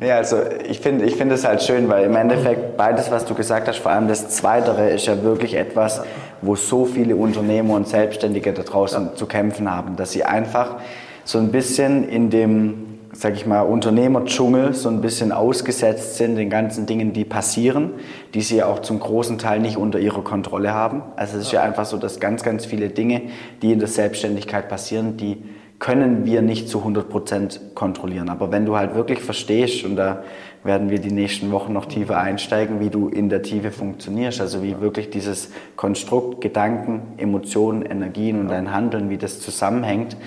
Nee, 0.00 0.10
also 0.10 0.38
ich 0.68 0.80
finde 0.80 1.04
ich 1.04 1.16
find 1.16 1.30
es 1.30 1.44
halt 1.44 1.62
schön, 1.62 1.88
weil 1.88 2.04
im 2.04 2.16
Endeffekt 2.16 2.76
beides, 2.76 3.10
was 3.10 3.24
du 3.24 3.34
gesagt 3.34 3.68
hast, 3.68 3.78
vor 3.78 3.92
allem 3.92 4.08
das 4.08 4.28
Zweitere, 4.30 4.90
ist 4.90 5.06
ja 5.06 5.22
wirklich 5.22 5.54
etwas, 5.54 6.02
wo 6.42 6.56
so 6.56 6.86
viele 6.86 7.16
Unternehmer 7.16 7.74
und 7.74 7.86
Selbstständige 7.86 8.52
da 8.52 8.62
draußen 8.62 9.06
ja. 9.06 9.14
zu 9.14 9.26
kämpfen 9.26 9.70
haben, 9.70 9.96
dass 9.96 10.12
sie 10.12 10.24
einfach 10.24 10.76
so 11.24 11.38
ein 11.38 11.52
bisschen 11.52 12.08
in 12.08 12.30
dem 12.30 12.90
sag 13.12 13.34
ich 13.34 13.44
mal, 13.44 13.62
Unternehmerdschungel 13.62 14.72
so 14.72 14.88
ein 14.88 15.00
bisschen 15.00 15.32
ausgesetzt 15.32 16.16
sind 16.16 16.36
den 16.36 16.48
ganzen 16.48 16.86
Dingen, 16.86 17.12
die 17.12 17.24
passieren, 17.24 17.90
die 18.34 18.40
sie 18.40 18.56
ja 18.56 18.66
auch 18.66 18.80
zum 18.80 19.00
großen 19.00 19.38
Teil 19.38 19.58
nicht 19.58 19.76
unter 19.76 19.98
ihrer 19.98 20.22
Kontrolle 20.22 20.72
haben. 20.72 21.02
Also 21.16 21.36
es 21.36 21.46
ist 21.46 21.52
ja 21.52 21.62
einfach 21.62 21.86
so, 21.86 21.96
dass 21.96 22.20
ganz, 22.20 22.42
ganz 22.42 22.66
viele 22.66 22.88
Dinge, 22.88 23.22
die 23.62 23.72
in 23.72 23.80
der 23.80 23.88
Selbstständigkeit 23.88 24.68
passieren, 24.68 25.16
die 25.16 25.42
können 25.80 26.26
wir 26.26 26.42
nicht 26.42 26.68
zu 26.68 26.78
100 26.78 27.08
Prozent 27.08 27.60
kontrollieren. 27.74 28.28
Aber 28.28 28.52
wenn 28.52 28.66
du 28.66 28.76
halt 28.76 28.94
wirklich 28.94 29.20
verstehst, 29.20 29.82
und 29.84 29.96
da 29.96 30.22
werden 30.62 30.90
wir 30.90 30.98
die 30.98 31.10
nächsten 31.10 31.50
Wochen 31.52 31.72
noch 31.72 31.86
tiefer 31.86 32.18
einsteigen, 32.18 32.80
wie 32.80 32.90
du 32.90 33.08
in 33.08 33.30
der 33.30 33.42
Tiefe 33.42 33.70
funktionierst, 33.70 34.42
also 34.42 34.62
wie 34.62 34.78
wirklich 34.80 35.08
dieses 35.08 35.50
Konstrukt, 35.76 36.42
Gedanken, 36.42 37.14
Emotionen, 37.16 37.82
Energien 37.82 38.38
und 38.38 38.48
dein 38.48 38.72
Handeln, 38.72 39.08
wie 39.08 39.16
das 39.16 39.40
zusammenhängt, 39.40 40.18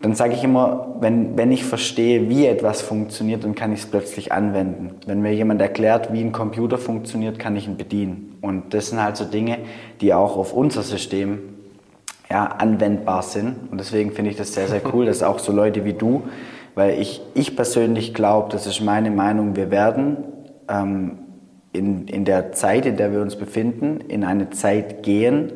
dann 0.00 0.14
sage 0.14 0.34
ich 0.34 0.44
immer, 0.44 0.96
wenn, 1.00 1.36
wenn 1.36 1.52
ich 1.52 1.64
verstehe, 1.64 2.28
wie 2.28 2.46
etwas 2.46 2.82
funktioniert, 2.82 3.44
dann 3.44 3.54
kann 3.54 3.72
ich 3.72 3.80
es 3.80 3.86
plötzlich 3.86 4.32
anwenden. 4.32 4.96
Wenn 5.06 5.20
mir 5.20 5.34
jemand 5.34 5.60
erklärt, 5.60 6.12
wie 6.12 6.20
ein 6.20 6.32
Computer 6.32 6.78
funktioniert, 6.78 7.38
kann 7.38 7.56
ich 7.56 7.66
ihn 7.66 7.76
bedienen. 7.76 8.36
Und 8.40 8.74
das 8.74 8.90
sind 8.90 9.02
halt 9.02 9.16
so 9.16 9.24
Dinge, 9.24 9.58
die 10.00 10.12
auch 10.12 10.36
auf 10.36 10.52
unser 10.52 10.82
System 10.82 11.53
ja, 12.30 12.44
anwendbar 12.44 13.22
sind. 13.22 13.70
Und 13.70 13.78
deswegen 13.78 14.12
finde 14.12 14.30
ich 14.30 14.36
das 14.36 14.54
sehr, 14.54 14.68
sehr 14.68 14.82
cool, 14.92 15.06
dass 15.06 15.22
auch 15.22 15.38
so 15.38 15.52
Leute 15.52 15.84
wie 15.84 15.92
du, 15.92 16.24
weil 16.74 16.98
ich, 16.98 17.20
ich 17.34 17.54
persönlich 17.54 18.14
glaube, 18.14 18.50
das 18.50 18.66
ist 18.66 18.80
meine 18.80 19.10
Meinung, 19.10 19.56
wir 19.56 19.70
werden 19.70 20.16
ähm, 20.68 21.18
in, 21.72 22.08
in 22.08 22.24
der 22.24 22.52
Zeit, 22.52 22.86
in 22.86 22.96
der 22.96 23.12
wir 23.12 23.20
uns 23.20 23.36
befinden, 23.36 24.00
in 24.08 24.24
eine 24.24 24.50
Zeit 24.50 25.02
gehen, 25.02 25.52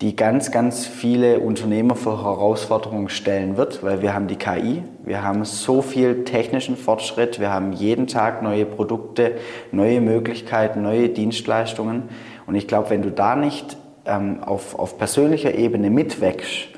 die 0.00 0.16
ganz, 0.16 0.50
ganz 0.50 0.86
viele 0.86 1.40
Unternehmer 1.40 1.94
vor 1.94 2.24
Herausforderungen 2.24 3.10
stellen 3.10 3.58
wird, 3.58 3.82
weil 3.82 4.00
wir 4.00 4.14
haben 4.14 4.28
die 4.28 4.36
KI, 4.36 4.82
wir 5.04 5.22
haben 5.22 5.44
so 5.44 5.82
viel 5.82 6.24
technischen 6.24 6.76
Fortschritt, 6.76 7.38
wir 7.38 7.50
haben 7.50 7.72
jeden 7.72 8.06
Tag 8.06 8.42
neue 8.42 8.64
Produkte, 8.64 9.32
neue 9.72 10.00
Möglichkeiten, 10.00 10.80
neue 10.80 11.10
Dienstleistungen. 11.10 12.04
Und 12.46 12.54
ich 12.54 12.66
glaube, 12.66 12.88
wenn 12.88 13.02
du 13.02 13.10
da 13.10 13.36
nicht 13.36 13.76
ähm, 14.06 14.42
auf, 14.42 14.78
auf 14.78 14.98
persönlicher 14.98 15.54
Ebene 15.54 15.90
mitwächst, 15.90 16.68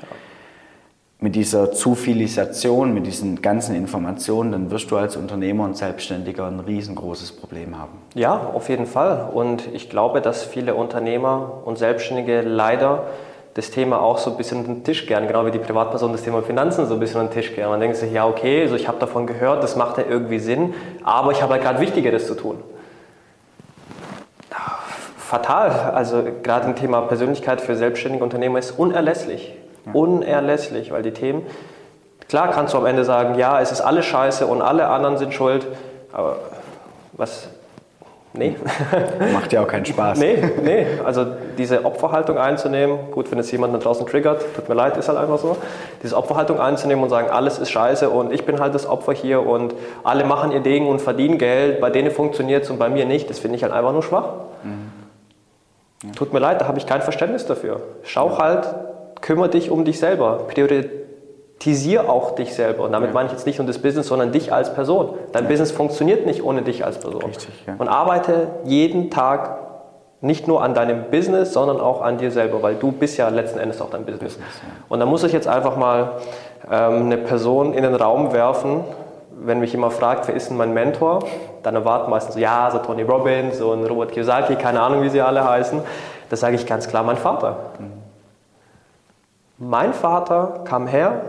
mit 1.23 1.35
dieser 1.35 1.71
Zufilisation, 1.71 2.93
mit 2.93 3.05
diesen 3.05 3.41
ganzen 3.41 3.75
Informationen, 3.75 4.51
dann 4.51 4.71
wirst 4.71 4.91
du 4.91 4.97
als 4.97 5.15
Unternehmer 5.15 5.63
und 5.63 5.77
Selbstständiger 5.77 6.47
ein 6.47 6.59
riesengroßes 6.59 7.31
Problem 7.31 7.79
haben. 7.79 7.93
Ja, 8.13 8.51
auf 8.53 8.67
jeden 8.67 8.85
Fall. 8.85 9.29
Und 9.33 9.69
ich 9.73 9.89
glaube, 9.89 10.19
dass 10.19 10.43
viele 10.43 10.75
Unternehmer 10.75 11.61
und 11.63 11.77
Selbstständige 11.77 12.41
leider 12.41 13.05
das 13.53 13.71
Thema 13.71 14.01
auch 14.01 14.17
so 14.17 14.31
ein 14.31 14.37
bisschen 14.37 14.59
unter 14.59 14.73
den 14.73 14.83
Tisch 14.83 15.05
gern, 15.05 15.25
genau 15.27 15.45
wie 15.45 15.51
die 15.51 15.59
Privatperson 15.59 16.11
das 16.11 16.23
Thema 16.23 16.41
Finanzen 16.41 16.87
so 16.87 16.95
ein 16.95 16.99
bisschen 16.99 17.21
unter 17.21 17.33
den 17.33 17.41
Tisch 17.41 17.55
gern. 17.55 17.69
Man 17.69 17.79
denkt 17.79 17.95
sich, 17.95 18.11
ja 18.11 18.27
okay, 18.27 18.63
also 18.63 18.75
ich 18.75 18.89
habe 18.89 18.99
davon 18.99 19.25
gehört, 19.25 19.63
das 19.63 19.77
macht 19.77 19.99
ja 19.99 20.03
irgendwie 20.09 20.39
Sinn, 20.39 20.73
aber 21.03 21.31
ich 21.31 21.41
habe 21.41 21.53
halt 21.53 21.63
gerade 21.63 21.79
Wichtigeres 21.79 22.27
zu 22.27 22.35
tun. 22.35 22.57
Fatal. 25.33 25.71
Also 25.95 26.23
gerade 26.43 26.67
ein 26.67 26.75
Thema 26.75 27.01
Persönlichkeit 27.01 27.59
für 27.59 27.75
selbstständige 27.75 28.23
Unternehmer 28.23 28.59
ist 28.59 28.77
unerlässlich. 28.77 29.51
Unerlässlich, 29.91 30.91
weil 30.91 31.01
die 31.01 31.11
Themen, 31.11 31.41
klar 32.29 32.51
kannst 32.51 32.75
du 32.75 32.77
am 32.77 32.85
Ende 32.85 33.03
sagen, 33.03 33.33
ja, 33.39 33.59
es 33.59 33.71
ist 33.71 33.81
alles 33.81 34.05
scheiße 34.05 34.45
und 34.45 34.61
alle 34.61 34.87
anderen 34.87 35.17
sind 35.17 35.33
schuld, 35.33 35.65
aber 36.11 36.35
was, 37.13 37.47
nee. 38.33 38.55
Macht 39.33 39.51
ja 39.53 39.63
auch 39.63 39.67
keinen 39.67 39.85
Spaß. 39.85 40.19
Nee, 40.19 40.37
nee, 40.63 40.85
also 41.03 41.25
diese 41.57 41.83
Opferhaltung 41.83 42.37
einzunehmen, 42.37 43.09
gut, 43.09 43.31
wenn 43.31 43.39
es 43.39 43.51
jemanden 43.51 43.79
da 43.79 43.83
draußen 43.83 44.05
triggert, 44.05 44.45
tut 44.55 44.69
mir 44.69 44.75
leid, 44.75 44.97
ist 44.97 45.09
halt 45.09 45.17
einfach 45.17 45.39
so, 45.39 45.57
diese 46.03 46.15
Opferhaltung 46.15 46.59
einzunehmen 46.59 47.03
und 47.03 47.09
sagen, 47.09 47.31
alles 47.31 47.57
ist 47.57 47.71
scheiße 47.71 48.07
und 48.07 48.31
ich 48.31 48.45
bin 48.45 48.59
halt 48.59 48.75
das 48.75 48.85
Opfer 48.85 49.13
hier 49.13 49.43
und 49.45 49.73
alle 50.03 50.25
machen 50.25 50.51
ihr 50.51 50.61
Ding 50.61 50.85
und 50.85 51.01
verdienen 51.01 51.39
Geld, 51.39 51.81
bei 51.81 51.89
denen 51.89 52.11
funktioniert 52.11 52.65
es 52.65 52.69
und 52.69 52.77
bei 52.77 52.87
mir 52.87 53.07
nicht, 53.07 53.31
das 53.31 53.39
finde 53.39 53.57
ich 53.57 53.63
halt 53.63 53.73
einfach 53.73 53.93
nur 53.93 54.03
schwach. 54.03 54.27
Mhm. 54.63 54.82
Ja. 56.03 56.11
Tut 56.11 56.33
mir 56.33 56.39
leid, 56.39 56.61
da 56.61 56.67
habe 56.67 56.77
ich 56.77 56.85
kein 56.85 57.01
Verständnis 57.01 57.45
dafür. 57.45 57.81
Schau 58.03 58.29
ja. 58.29 58.37
halt, 58.37 58.75
kümmere 59.21 59.49
dich 59.49 59.71
um 59.71 59.85
dich 59.85 59.99
selber. 59.99 60.47
Priorisiere 60.47 62.09
auch 62.09 62.35
dich 62.35 62.53
selber. 62.53 62.83
Und 62.83 62.91
damit 62.91 63.09
ja. 63.09 63.13
meine 63.13 63.27
ich 63.27 63.33
jetzt 63.33 63.45
nicht 63.45 63.57
nur 63.57 63.67
das 63.67 63.79
Business, 63.79 64.07
sondern 64.07 64.31
dich 64.31 64.51
als 64.51 64.73
Person. 64.73 65.15
Dein. 65.31 65.47
Business 65.47 65.71
funktioniert 65.71 66.25
nicht 66.25 66.43
ohne 66.43 66.61
dich 66.61 66.85
als 66.85 66.99
Person. 66.99 67.23
Richtig. 67.23 67.49
Und 67.77 67.87
arbeite 67.87 68.47
jeden 68.65 69.09
Tag 69.09 69.59
nicht 70.23 70.47
nur 70.47 70.63
an 70.63 70.73
deinem 70.73 71.11
Business, 71.11 71.51
sondern 71.51 71.81
auch 71.81 72.01
an 72.01 72.17
dir 72.17 72.31
selber, 72.31 72.63
weil 72.63 72.75
du 72.75 72.93
bist 72.93 73.17
ja 73.17 73.27
letzten 73.27 73.59
Endes 73.59 73.81
auch 73.81 73.89
dein 73.89 74.05
Business. 74.05 74.35
Business 74.35 74.61
Und 74.87 75.01
da 75.01 75.05
muss 75.05 75.23
ich 75.23 75.33
jetzt 75.33 75.49
einfach 75.49 75.75
mal 75.75 76.13
ähm, 76.71 77.05
eine 77.05 77.17
Person 77.17 77.73
in 77.73 77.83
den 77.83 77.93
Raum 77.93 78.31
werfen, 78.31 78.85
wenn 79.31 79.59
mich 79.59 79.73
jemand 79.73 79.91
fragt, 79.91 80.29
wer 80.29 80.35
ist 80.35 80.49
denn 80.49 80.55
mein 80.55 80.73
Mentor, 80.73 81.23
dann 81.63 81.75
erwarten 81.75 82.11
meistens 82.11 82.35
so, 82.35 82.39
ja, 82.39 82.69
so 82.71 82.79
Tony 82.79 83.03
Robbins 83.03 83.61
und 83.61 83.85
Robert 83.85 84.11
Kiyosaki, 84.11 84.55
keine 84.55 84.81
Ahnung, 84.81 85.01
wie 85.01 85.09
sie 85.09 85.21
alle 85.21 85.47
heißen. 85.47 85.81
Da 86.29 86.35
sage 86.35 86.55
ich 86.55 86.65
ganz 86.65 86.87
klar, 86.87 87.03
mein 87.03 87.17
Vater. 87.17 87.57
Mhm. 87.79 87.93
Mein 89.57 89.93
Vater 89.93 90.61
kam 90.65 90.87
her 90.87 91.21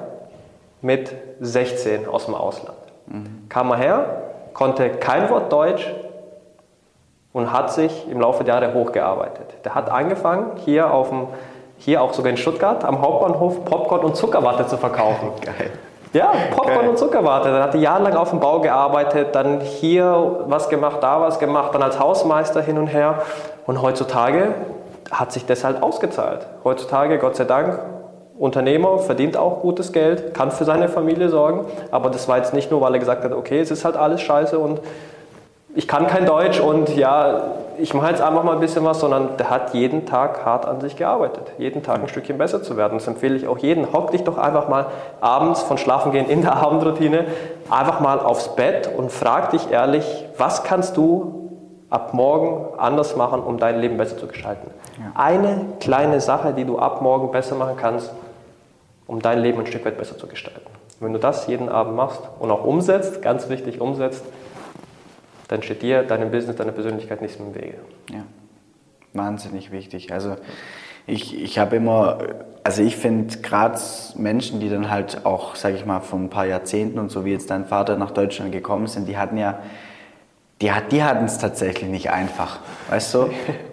mit 0.82 1.14
16 1.40 2.08
aus 2.08 2.26
dem 2.26 2.34
Ausland. 2.34 2.76
Mhm. 3.06 3.46
Kam 3.48 3.70
er 3.70 3.76
her, 3.76 4.22
konnte 4.52 4.90
kein 4.90 5.30
Wort 5.30 5.52
Deutsch 5.52 5.92
und 7.32 7.52
hat 7.52 7.72
sich 7.72 8.08
im 8.08 8.20
Laufe 8.20 8.44
der 8.44 8.54
Jahre 8.54 8.74
hochgearbeitet. 8.74 9.56
Der 9.64 9.74
hat 9.74 9.90
angefangen, 9.90 10.52
hier, 10.64 10.92
auf 10.92 11.10
dem, 11.10 11.28
hier 11.78 12.00
auch 12.02 12.12
sogar 12.12 12.30
in 12.30 12.36
Stuttgart 12.36 12.84
am 12.84 13.02
Hauptbahnhof 13.02 13.64
Popcorn 13.64 14.04
und 14.04 14.16
Zuckerwatte 14.16 14.66
zu 14.66 14.78
verkaufen. 14.78 15.30
Geil. 15.40 15.70
Ja, 16.14 16.32
Popcorn 16.52 16.78
Geil. 16.78 16.88
und 16.90 16.98
Zuckerwatte. 16.98 17.50
Dann 17.50 17.60
hat 17.60 17.74
er 17.74 17.80
jahrelang 17.80 18.14
auf 18.14 18.30
dem 18.30 18.38
Bau 18.38 18.60
gearbeitet, 18.60 19.34
dann 19.34 19.60
hier 19.60 20.44
was 20.46 20.68
gemacht, 20.68 20.98
da 21.00 21.20
was 21.20 21.40
gemacht, 21.40 21.74
dann 21.74 21.82
als 21.82 21.98
Hausmeister 21.98 22.62
hin 22.62 22.78
und 22.78 22.86
her. 22.86 23.22
Und 23.66 23.82
heutzutage 23.82 24.54
hat 25.10 25.32
sich 25.32 25.44
das 25.44 25.64
halt 25.64 25.82
ausgezahlt. 25.82 26.46
Heutzutage, 26.62 27.18
Gott 27.18 27.34
sei 27.34 27.44
Dank, 27.44 27.80
Unternehmer, 28.38 28.98
verdient 28.98 29.36
auch 29.36 29.60
gutes 29.60 29.92
Geld, 29.92 30.34
kann 30.34 30.52
für 30.52 30.64
seine 30.64 30.88
Familie 30.88 31.28
sorgen, 31.28 31.66
aber 31.90 32.10
das 32.10 32.28
war 32.28 32.36
jetzt 32.36 32.54
nicht 32.54 32.70
nur, 32.70 32.80
weil 32.80 32.92
er 32.94 32.98
gesagt 32.98 33.24
hat, 33.24 33.32
okay, 33.32 33.60
es 33.60 33.70
ist 33.70 33.84
halt 33.84 33.96
alles 33.96 34.20
scheiße 34.22 34.58
und 34.58 34.80
ich 35.74 35.88
kann 35.88 36.06
kein 36.06 36.24
Deutsch 36.24 36.60
und 36.60 36.94
ja, 36.96 37.54
ich 37.78 37.94
mache 37.94 38.10
jetzt 38.10 38.22
einfach 38.22 38.44
mal 38.44 38.52
ein 38.52 38.60
bisschen 38.60 38.84
was, 38.84 39.00
sondern 39.00 39.36
der 39.36 39.50
hat 39.50 39.74
jeden 39.74 40.06
Tag 40.06 40.44
hart 40.44 40.66
an 40.66 40.80
sich 40.80 40.96
gearbeitet, 40.96 41.52
jeden 41.58 41.82
Tag 41.82 42.00
ein 42.00 42.08
Stückchen 42.08 42.38
besser 42.38 42.62
zu 42.62 42.76
werden. 42.76 42.98
Das 42.98 43.08
empfehle 43.08 43.34
ich 43.34 43.48
auch 43.48 43.58
jedem. 43.58 43.92
Hock 43.92 44.12
dich 44.12 44.22
doch 44.22 44.38
einfach 44.38 44.68
mal 44.68 44.86
abends 45.20 45.62
von 45.62 45.76
Schlafen 45.76 46.12
gehen 46.12 46.28
in 46.28 46.42
der 46.42 46.56
Abendroutine 46.62 47.26
einfach 47.68 47.98
mal 47.98 48.20
aufs 48.20 48.54
Bett 48.54 48.88
und 48.96 49.10
frag 49.10 49.50
dich 49.50 49.70
ehrlich, 49.70 50.24
was 50.38 50.62
kannst 50.62 50.96
du 50.96 51.50
ab 51.90 52.14
morgen 52.14 52.78
anders 52.78 53.16
machen, 53.16 53.42
um 53.42 53.58
dein 53.58 53.80
Leben 53.80 53.96
besser 53.96 54.16
zu 54.16 54.28
gestalten? 54.28 54.70
Ja. 54.98 55.20
Eine 55.20 55.66
kleine 55.80 56.20
Sache, 56.20 56.52
die 56.52 56.64
du 56.64 56.78
ab 56.78 57.02
morgen 57.02 57.32
besser 57.32 57.56
machen 57.56 57.76
kannst, 57.76 58.12
um 59.08 59.20
dein 59.20 59.40
Leben 59.40 59.58
ein 59.58 59.66
Stück 59.66 59.84
weit 59.84 59.98
besser 59.98 60.16
zu 60.16 60.28
gestalten. 60.28 60.60
Wenn 61.00 61.12
du 61.12 61.18
das 61.18 61.48
jeden 61.48 61.68
Abend 61.68 61.96
machst 61.96 62.20
und 62.38 62.52
auch 62.52 62.64
umsetzt, 62.64 63.20
ganz 63.22 63.48
wichtig 63.48 63.80
umsetzt, 63.80 64.24
dann 65.54 65.62
steht 65.62 65.82
dir, 65.82 66.02
deinem 66.02 66.30
Business, 66.30 66.56
deiner 66.56 66.72
Persönlichkeit 66.72 67.22
nichts 67.22 67.38
im 67.38 67.54
Wege. 67.54 67.78
Ja, 68.10 68.24
wahnsinnig 69.12 69.70
wichtig. 69.70 70.12
Also 70.12 70.36
ich, 71.06 71.40
ich 71.40 71.58
habe 71.58 71.76
immer, 71.76 72.18
also 72.64 72.82
ich 72.82 72.96
finde 72.96 73.38
gerade 73.38 73.78
Menschen, 74.16 74.60
die 74.60 74.68
dann 74.68 74.90
halt 74.90 75.24
auch, 75.24 75.54
sage 75.54 75.76
ich 75.76 75.86
mal, 75.86 76.00
vor 76.00 76.18
ein 76.18 76.30
paar 76.30 76.46
Jahrzehnten 76.46 76.98
und 76.98 77.10
so 77.10 77.24
wie 77.24 77.32
jetzt 77.32 77.50
dein 77.50 77.66
Vater 77.66 77.96
nach 77.96 78.10
Deutschland 78.10 78.52
gekommen 78.52 78.86
sind, 78.88 79.08
die 79.08 79.16
hatten 79.16 79.36
ja 79.36 79.60
die, 80.64 80.70
die 80.92 81.02
hatten 81.02 81.26
es 81.26 81.36
tatsächlich 81.36 81.90
nicht 81.90 82.10
einfach, 82.10 82.58
weißt 82.88 83.12
du? 83.12 83.26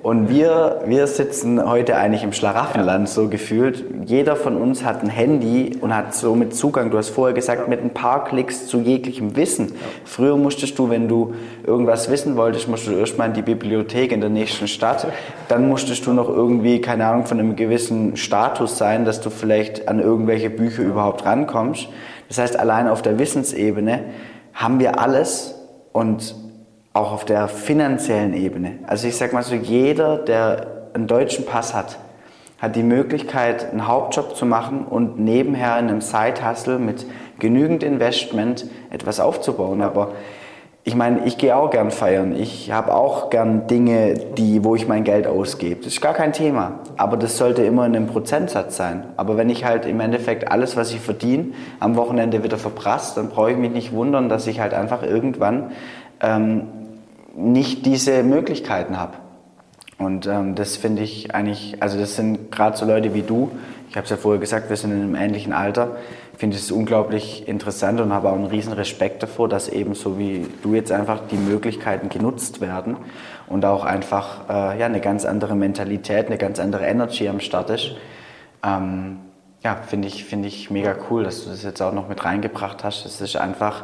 Und 0.03 0.27
wir, 0.27 0.81
wir 0.85 1.07
sitzen 1.07 1.65
heute 1.65 1.95
eigentlich 1.95 2.23
im 2.23 2.33
Schlaraffenland, 2.33 3.07
so 3.07 3.29
gefühlt. 3.29 3.85
Jeder 4.05 4.35
von 4.35 4.57
uns 4.57 4.83
hat 4.83 5.01
ein 5.01 5.09
Handy 5.09 5.77
und 5.79 5.95
hat 5.95 6.13
somit 6.13 6.53
Zugang, 6.53 6.91
du 6.91 6.97
hast 6.97 7.09
vorher 7.09 7.33
gesagt, 7.33 7.69
mit 7.69 7.81
ein 7.81 7.91
paar 7.91 8.25
Klicks 8.25 8.67
zu 8.67 8.81
jeglichem 8.81 9.37
Wissen. 9.37 9.71
Früher 10.03 10.35
musstest 10.35 10.77
du, 10.79 10.89
wenn 10.89 11.07
du 11.07 11.33
irgendwas 11.65 12.11
wissen 12.11 12.35
wolltest, 12.35 12.67
musstest 12.67 12.93
du 12.93 12.99
erstmal 12.99 13.29
in 13.29 13.35
die 13.35 13.41
Bibliothek 13.41 14.11
in 14.11 14.19
der 14.19 14.29
nächsten 14.29 14.67
Stadt. 14.67 15.07
Dann 15.47 15.69
musstest 15.69 16.05
du 16.05 16.11
noch 16.11 16.27
irgendwie, 16.27 16.81
keine 16.81 17.05
Ahnung, 17.05 17.25
von 17.25 17.39
einem 17.39 17.55
gewissen 17.55 18.17
Status 18.17 18.77
sein, 18.77 19.05
dass 19.05 19.21
du 19.21 19.29
vielleicht 19.29 19.87
an 19.87 20.01
irgendwelche 20.01 20.49
Bücher 20.49 20.83
überhaupt 20.83 21.25
rankommst. 21.25 21.87
Das 22.27 22.37
heißt, 22.37 22.59
allein 22.59 22.89
auf 22.89 23.01
der 23.01 23.17
Wissensebene 23.17 24.03
haben 24.53 24.81
wir 24.81 24.99
alles 24.99 25.55
und 25.93 26.35
auch 26.93 27.11
auf 27.11 27.25
der 27.25 27.47
finanziellen 27.47 28.33
Ebene. 28.33 28.79
Also 28.85 29.07
ich 29.07 29.15
sage 29.15 29.33
mal 29.33 29.43
so, 29.43 29.55
jeder, 29.55 30.17
der 30.17 30.67
einen 30.93 31.07
deutschen 31.07 31.45
Pass 31.45 31.73
hat, 31.73 31.97
hat 32.59 32.75
die 32.75 32.83
Möglichkeit, 32.83 33.71
einen 33.71 33.87
Hauptjob 33.87 34.35
zu 34.35 34.45
machen 34.45 34.85
und 34.85 35.19
nebenher 35.19 35.79
in 35.79 35.87
einem 35.87 36.01
Side-Hustle 36.01 36.79
mit 36.79 37.05
genügend 37.39 37.81
Investment 37.81 38.65
etwas 38.91 39.19
aufzubauen. 39.19 39.81
Aber 39.81 40.11
ich 40.83 40.95
meine, 40.95 41.25
ich 41.25 41.37
gehe 41.37 41.55
auch 41.55 41.69
gern 41.69 41.91
feiern. 41.91 42.35
Ich 42.35 42.71
habe 42.71 42.93
auch 42.93 43.29
gern 43.29 43.67
Dinge, 43.67 44.15
die, 44.37 44.63
wo 44.63 44.75
ich 44.75 44.87
mein 44.87 45.03
Geld 45.03 45.27
ausgebe. 45.27 45.77
Das 45.77 45.93
ist 45.93 46.01
gar 46.01 46.13
kein 46.13 46.33
Thema. 46.33 46.79
Aber 46.97 47.17
das 47.17 47.37
sollte 47.37 47.63
immer 47.63 47.85
in 47.85 47.95
einem 47.95 48.07
Prozentsatz 48.07 48.77
sein. 48.77 49.05
Aber 49.15 49.37
wenn 49.37 49.49
ich 49.49 49.63
halt 49.63 49.85
im 49.85 49.99
Endeffekt 49.99 50.51
alles, 50.51 50.75
was 50.75 50.91
ich 50.91 50.99
verdiene, 50.99 51.53
am 51.79 51.95
Wochenende 51.95 52.43
wieder 52.43 52.57
verprasse, 52.57 53.15
dann 53.15 53.29
brauche 53.29 53.51
ich 53.51 53.57
mich 53.57 53.71
nicht 53.71 53.91
wundern, 53.91 54.27
dass 54.27 54.45
ich 54.45 54.59
halt 54.59 54.73
einfach 54.73 55.03
irgendwann 55.03 55.71
ähm, 56.19 56.67
nicht 57.35 57.85
diese 57.85 58.23
Möglichkeiten 58.23 58.97
habe. 58.97 59.17
Und 59.97 60.25
ähm, 60.27 60.55
das 60.55 60.77
finde 60.77 61.03
ich 61.03 61.33
eigentlich, 61.35 61.81
also 61.81 61.99
das 61.99 62.15
sind 62.15 62.51
gerade 62.51 62.75
so 62.75 62.85
Leute 62.85 63.13
wie 63.13 63.21
du, 63.21 63.51
ich 63.89 63.97
habe 63.97 64.05
es 64.05 64.09
ja 64.09 64.17
vorher 64.17 64.39
gesagt, 64.39 64.69
wir 64.69 64.77
sind 64.77 64.91
in 64.91 65.01
einem 65.01 65.15
ähnlichen 65.15 65.53
Alter, 65.53 65.97
finde 66.41 66.57
es 66.57 66.71
unglaublich 66.71 67.47
interessant 67.47 68.01
und 68.01 68.11
habe 68.11 68.29
auch 68.29 68.33
einen 68.33 68.47
riesen 68.47 68.73
Respekt 68.73 69.21
davor, 69.21 69.47
dass 69.47 69.69
eben 69.69 69.93
so 69.93 70.17
wie 70.17 70.47
du 70.63 70.73
jetzt 70.73 70.91
einfach 70.91 71.19
die 71.29 71.35
Möglichkeiten 71.35 72.09
genutzt 72.09 72.61
werden 72.61 72.97
und 73.47 73.63
auch 73.63 73.85
einfach 73.85 74.49
äh, 74.49 74.79
ja, 74.79 74.87
eine 74.87 75.01
ganz 75.01 75.23
andere 75.23 75.53
Mentalität, 75.53 76.25
eine 76.25 76.39
ganz 76.39 76.59
andere 76.59 76.87
Energy 76.87 77.27
am 77.27 77.41
Start 77.41 77.69
ist. 77.69 77.91
Ähm, 78.65 79.19
ja, 79.63 79.75
finde 79.75 80.07
ich, 80.07 80.25
find 80.25 80.43
ich 80.43 80.71
mega 80.71 80.95
cool, 81.11 81.23
dass 81.23 81.43
du 81.43 81.51
das 81.51 81.61
jetzt 81.61 81.79
auch 81.79 81.93
noch 81.93 82.09
mit 82.09 82.25
reingebracht 82.25 82.83
hast. 82.83 83.05
Es 83.05 83.21
ist 83.21 83.35
einfach, 83.35 83.83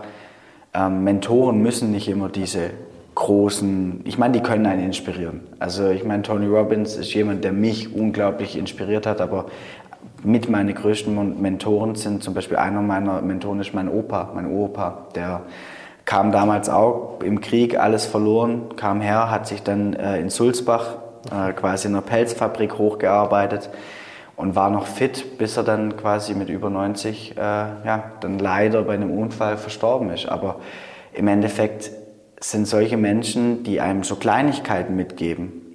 ähm, 0.74 1.04
Mentoren 1.04 1.62
müssen 1.62 1.92
nicht 1.92 2.08
immer 2.08 2.28
diese 2.28 2.72
großen, 3.18 4.02
ich 4.04 4.20
meine, 4.20 4.34
die 4.34 4.44
können 4.44 4.68
einen 4.68 4.84
inspirieren. 4.84 5.42
Also 5.58 5.90
ich 5.90 6.04
meine, 6.04 6.22
Tony 6.22 6.46
Robbins 6.46 6.96
ist 6.96 7.14
jemand, 7.16 7.44
der 7.44 7.52
mich 7.52 7.94
unglaublich 7.96 8.56
inspiriert 8.56 9.08
hat, 9.08 9.22
aber 9.22 9.48
mit 10.24 10.50
meinen 10.50 10.74
größten 10.74 11.42
Mentoren 11.42 11.96
sind 11.96 12.24
zum 12.24 12.36
Beispiel 12.36 12.58
einer 12.58 12.82
meiner 12.82 13.24
Mentoren 13.24 13.60
ist 13.60 13.74
mein 13.74 13.90
Opa, 13.90 14.32
mein 14.36 14.46
Opa, 14.52 15.08
der 15.16 15.42
kam 16.06 16.32
damals 16.32 16.70
auch 16.70 17.20
im 17.24 17.42
Krieg, 17.42 17.80
alles 17.80 18.06
verloren, 18.06 18.76
kam 18.76 19.02
her, 19.02 19.32
hat 19.32 19.48
sich 19.48 19.64
dann 19.64 19.94
äh, 19.94 20.20
in 20.20 20.30
Sulzbach 20.30 20.98
äh, 21.32 21.54
quasi 21.54 21.88
in 21.88 21.96
einer 21.96 22.04
Pelzfabrik 22.04 22.78
hochgearbeitet 22.78 23.72
und 24.36 24.56
war 24.56 24.70
noch 24.70 24.86
fit, 24.86 25.40
bis 25.40 25.58
er 25.58 25.64
dann 25.64 25.98
quasi 25.98 26.36
mit 26.36 26.50
über 26.50 26.70
90 26.70 27.32
äh, 27.36 27.40
ja, 27.40 28.12
dann 28.20 28.38
leider 28.38 28.84
bei 28.84 28.94
einem 28.94 29.12
Unfall 29.12 29.58
verstorben 29.58 30.12
ist. 30.12 30.30
Aber 30.30 30.58
im 31.14 31.28
Endeffekt 31.28 31.92
sind 32.40 32.68
solche 32.68 32.98
Menschen, 32.98 33.64
die 33.64 33.82
einem 33.82 34.04
so 34.04 34.16
Kleinigkeiten 34.16 34.96
mitgeben, 34.96 35.68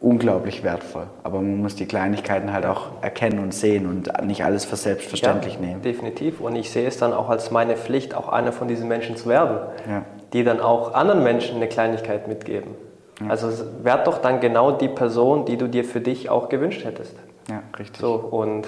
unglaublich 0.00 0.62
wertvoll. 0.62 1.06
Aber 1.22 1.38
man 1.38 1.58
muss 1.58 1.74
die 1.74 1.86
Kleinigkeiten 1.86 2.52
halt 2.52 2.66
auch 2.66 3.02
erkennen 3.02 3.38
und 3.38 3.54
sehen 3.54 3.86
und 3.86 4.10
nicht 4.26 4.44
alles 4.44 4.64
für 4.64 4.76
selbstverständlich 4.76 5.54
ja, 5.54 5.60
nehmen. 5.60 5.82
Definitiv. 5.82 6.40
Und 6.40 6.56
ich 6.56 6.70
sehe 6.70 6.86
es 6.86 6.98
dann 6.98 7.12
auch 7.12 7.28
als 7.28 7.50
meine 7.50 7.76
Pflicht, 7.76 8.14
auch 8.14 8.28
einer 8.28 8.52
von 8.52 8.68
diesen 8.68 8.86
Menschen 8.86 9.16
zu 9.16 9.28
werden, 9.28 9.58
ja. 9.88 10.04
die 10.32 10.44
dann 10.44 10.60
auch 10.60 10.94
anderen 10.94 11.22
Menschen 11.22 11.56
eine 11.56 11.68
Kleinigkeit 11.68 12.28
mitgeben. 12.28 12.72
Ja. 13.20 13.30
Also 13.30 13.48
werd 13.82 14.06
doch 14.06 14.18
dann 14.18 14.40
genau 14.40 14.72
die 14.72 14.88
Person, 14.88 15.46
die 15.46 15.56
du 15.56 15.68
dir 15.68 15.84
für 15.84 16.00
dich 16.00 16.28
auch 16.28 16.48
gewünscht 16.48 16.84
hättest. 16.84 17.14
Ja, 17.48 17.62
richtig. 17.78 18.00
So, 18.00 18.14
und 18.14 18.66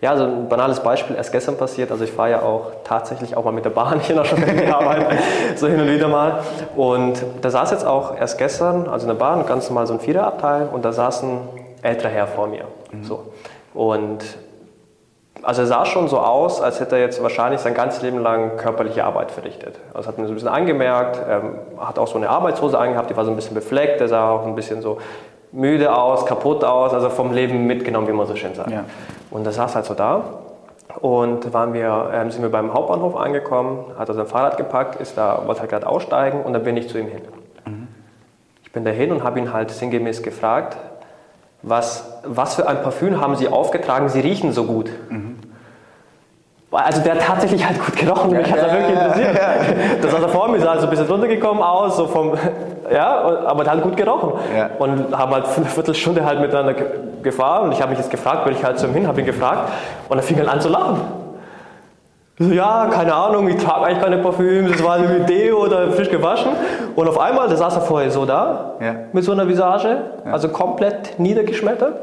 ja, 0.00 0.12
also 0.12 0.24
ein 0.24 0.48
banales 0.48 0.80
Beispiel, 0.80 1.14
erst 1.16 1.30
gestern 1.30 1.58
passiert. 1.58 1.90
Also 1.90 2.04
ich 2.04 2.12
fahre 2.12 2.30
ja 2.30 2.42
auch 2.42 2.72
tatsächlich 2.84 3.36
auch 3.36 3.44
mal 3.44 3.52
mit 3.52 3.66
der 3.66 3.70
Bahn 3.70 4.00
hier 4.00 4.16
nach 4.16 4.24
Stuttgart 4.24 4.48
so 5.56 5.66
hin 5.66 5.78
und 5.78 5.88
wieder 5.88 6.08
mal. 6.08 6.40
Und 6.74 7.22
da 7.42 7.50
saß 7.50 7.70
jetzt 7.70 7.86
auch 7.86 8.16
erst 8.16 8.38
gestern, 8.38 8.88
also 8.88 9.04
in 9.04 9.08
der 9.08 9.22
Bahn, 9.22 9.44
ganz 9.44 9.68
normal 9.68 9.86
so 9.86 9.92
ein 9.92 10.00
Viererabteil 10.00 10.68
und 10.72 10.84
da 10.86 10.92
saß 10.92 11.24
ein 11.24 11.40
älterer 11.82 12.08
Herr 12.08 12.26
vor 12.26 12.46
mir. 12.46 12.64
Mhm. 12.92 13.04
So. 13.04 13.32
Und 13.74 14.24
also 15.42 15.62
er 15.62 15.66
sah 15.66 15.84
schon 15.84 16.08
so 16.08 16.18
aus, 16.18 16.62
als 16.62 16.80
hätte 16.80 16.96
er 16.96 17.02
jetzt 17.02 17.22
wahrscheinlich 17.22 17.60
sein 17.60 17.74
ganzes 17.74 18.02
Leben 18.02 18.18
lang 18.18 18.56
körperliche 18.56 19.04
Arbeit 19.04 19.30
verrichtet. 19.30 19.78
Also 19.92 20.08
hat 20.08 20.18
mir 20.18 20.24
so 20.24 20.32
ein 20.32 20.34
bisschen 20.34 20.48
angemerkt, 20.48 21.18
er 21.18 21.42
hat 21.78 21.98
auch 21.98 22.08
so 22.08 22.16
eine 22.16 22.28
Arbeitshose 22.28 22.78
angehabt, 22.78 23.10
die 23.10 23.16
war 23.16 23.24
so 23.24 23.30
ein 23.30 23.36
bisschen 23.36 23.54
befleckt, 23.54 24.00
er 24.00 24.08
sah 24.08 24.30
auch 24.30 24.46
ein 24.46 24.54
bisschen 24.54 24.82
so 24.82 24.98
müde 25.52 25.94
aus, 25.94 26.26
kaputt 26.26 26.64
aus, 26.64 26.94
also 26.94 27.10
vom 27.10 27.32
Leben 27.32 27.66
mitgenommen, 27.66 28.08
wie 28.08 28.12
man 28.12 28.26
so 28.26 28.36
schön 28.36 28.54
sagt. 28.54 28.70
Ja. 28.70 28.84
Und 29.30 29.44
da 29.44 29.52
saß 29.52 29.74
halt 29.76 29.84
so 29.84 29.94
da 29.94 30.24
und 31.00 31.52
waren 31.52 31.72
wir, 31.72 32.10
ähm, 32.12 32.30
sind 32.30 32.42
wir 32.42 32.50
beim 32.50 32.74
Hauptbahnhof 32.74 33.16
angekommen, 33.16 33.84
hat 33.98 34.08
er 34.08 34.14
sein 34.14 34.26
Fahrrad 34.26 34.56
gepackt, 34.56 35.00
ist 35.00 35.16
da, 35.16 35.42
wollte 35.46 35.60
halt 35.60 35.70
gerade 35.70 35.86
aussteigen 35.86 36.42
und 36.42 36.52
dann 36.52 36.64
bin 36.64 36.76
ich 36.76 36.88
zu 36.88 36.98
ihm 36.98 37.06
hin. 37.06 37.22
Mhm. 37.64 37.88
Ich 38.64 38.72
bin 38.72 38.84
da 38.84 38.90
hin 38.90 39.12
und 39.12 39.22
habe 39.22 39.38
ihn 39.38 39.52
halt 39.52 39.70
sinngemäß 39.70 40.22
gefragt, 40.22 40.76
was, 41.62 42.20
was 42.24 42.54
für 42.54 42.66
ein 42.66 42.82
Parfüm 42.82 43.20
haben 43.20 43.36
Sie 43.36 43.48
aufgetragen, 43.48 44.08
Sie 44.08 44.20
riechen 44.20 44.52
so 44.52 44.64
gut. 44.64 44.90
Mhm. 45.08 45.38
Also 46.72 47.02
der 47.02 47.14
hat 47.14 47.22
tatsächlich 47.22 47.66
halt 47.66 47.84
gut 47.84 47.96
gerochen, 47.96 48.30
mich 48.30 48.50
hat 48.50 48.58
er 48.58 48.72
wirklich 48.72 48.96
interessiert. 48.96 49.40
Das 50.02 50.12
sah 50.12 50.18
er 50.18 50.28
vor 50.28 50.48
mir, 50.48 50.60
sah 50.60 50.78
so 50.78 50.86
ein 50.86 50.90
bisschen 50.90 51.06
runtergekommen 51.06 51.62
aus, 51.62 51.96
so 51.96 52.06
vom, 52.06 52.34
ja, 52.92 53.22
aber 53.46 53.64
der 53.64 53.74
hat 53.74 53.82
gut 53.82 53.96
gerochen. 53.96 54.32
Ja. 54.56 54.70
Und 54.78 55.16
haben 55.16 55.32
halt 55.32 55.46
eine 55.56 55.66
Viertelstunde 55.66 56.24
halt 56.24 56.40
miteinander 56.40 56.74
gefahren 57.22 57.66
und 57.66 57.72
ich 57.72 57.80
habe 57.80 57.90
mich 57.90 57.98
jetzt 57.98 58.10
gefragt, 58.10 58.44
bin 58.44 58.54
ich 58.54 58.64
halt 58.64 58.78
zu 58.78 58.86
ihm 58.86 58.94
hin, 58.94 59.06
habe 59.06 59.20
ihn 59.20 59.26
gefragt 59.26 59.70
und 60.08 60.16
er 60.16 60.22
fing 60.22 60.38
halt 60.38 60.48
an 60.48 60.60
zu 60.60 60.68
lachen. 60.68 61.00
So, 62.38 62.46
ja, 62.52 62.88
keine 62.90 63.12
Ahnung, 63.14 63.48
ich 63.48 63.62
trage 63.62 63.84
eigentlich 63.84 64.02
keine 64.02 64.16
Parfüm, 64.18 64.66
das 64.66 64.82
war 64.82 64.94
eine 64.94 65.20
Deo 65.20 65.62
oder 65.64 65.90
frisch 65.92 66.08
gewaschen. 66.08 66.52
Und 66.96 67.06
auf 67.06 67.20
einmal, 67.20 67.48
da 67.48 67.56
saß 67.56 67.76
er 67.76 67.82
vorher 67.82 68.10
so 68.10 68.24
da, 68.24 68.76
ja. 68.80 68.94
mit 69.12 69.24
so 69.24 69.32
einer 69.32 69.46
Visage, 69.46 69.88
ja. 70.24 70.32
also 70.32 70.48
komplett 70.48 71.18
niedergeschmettert. 71.18 71.96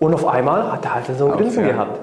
Und 0.00 0.14
auf 0.14 0.26
einmal 0.26 0.72
hat 0.72 0.84
er 0.84 0.94
halt 0.96 1.04
so 1.16 1.26
ein 1.26 1.32
Grinsen 1.32 1.64
gehabt. 1.64 1.96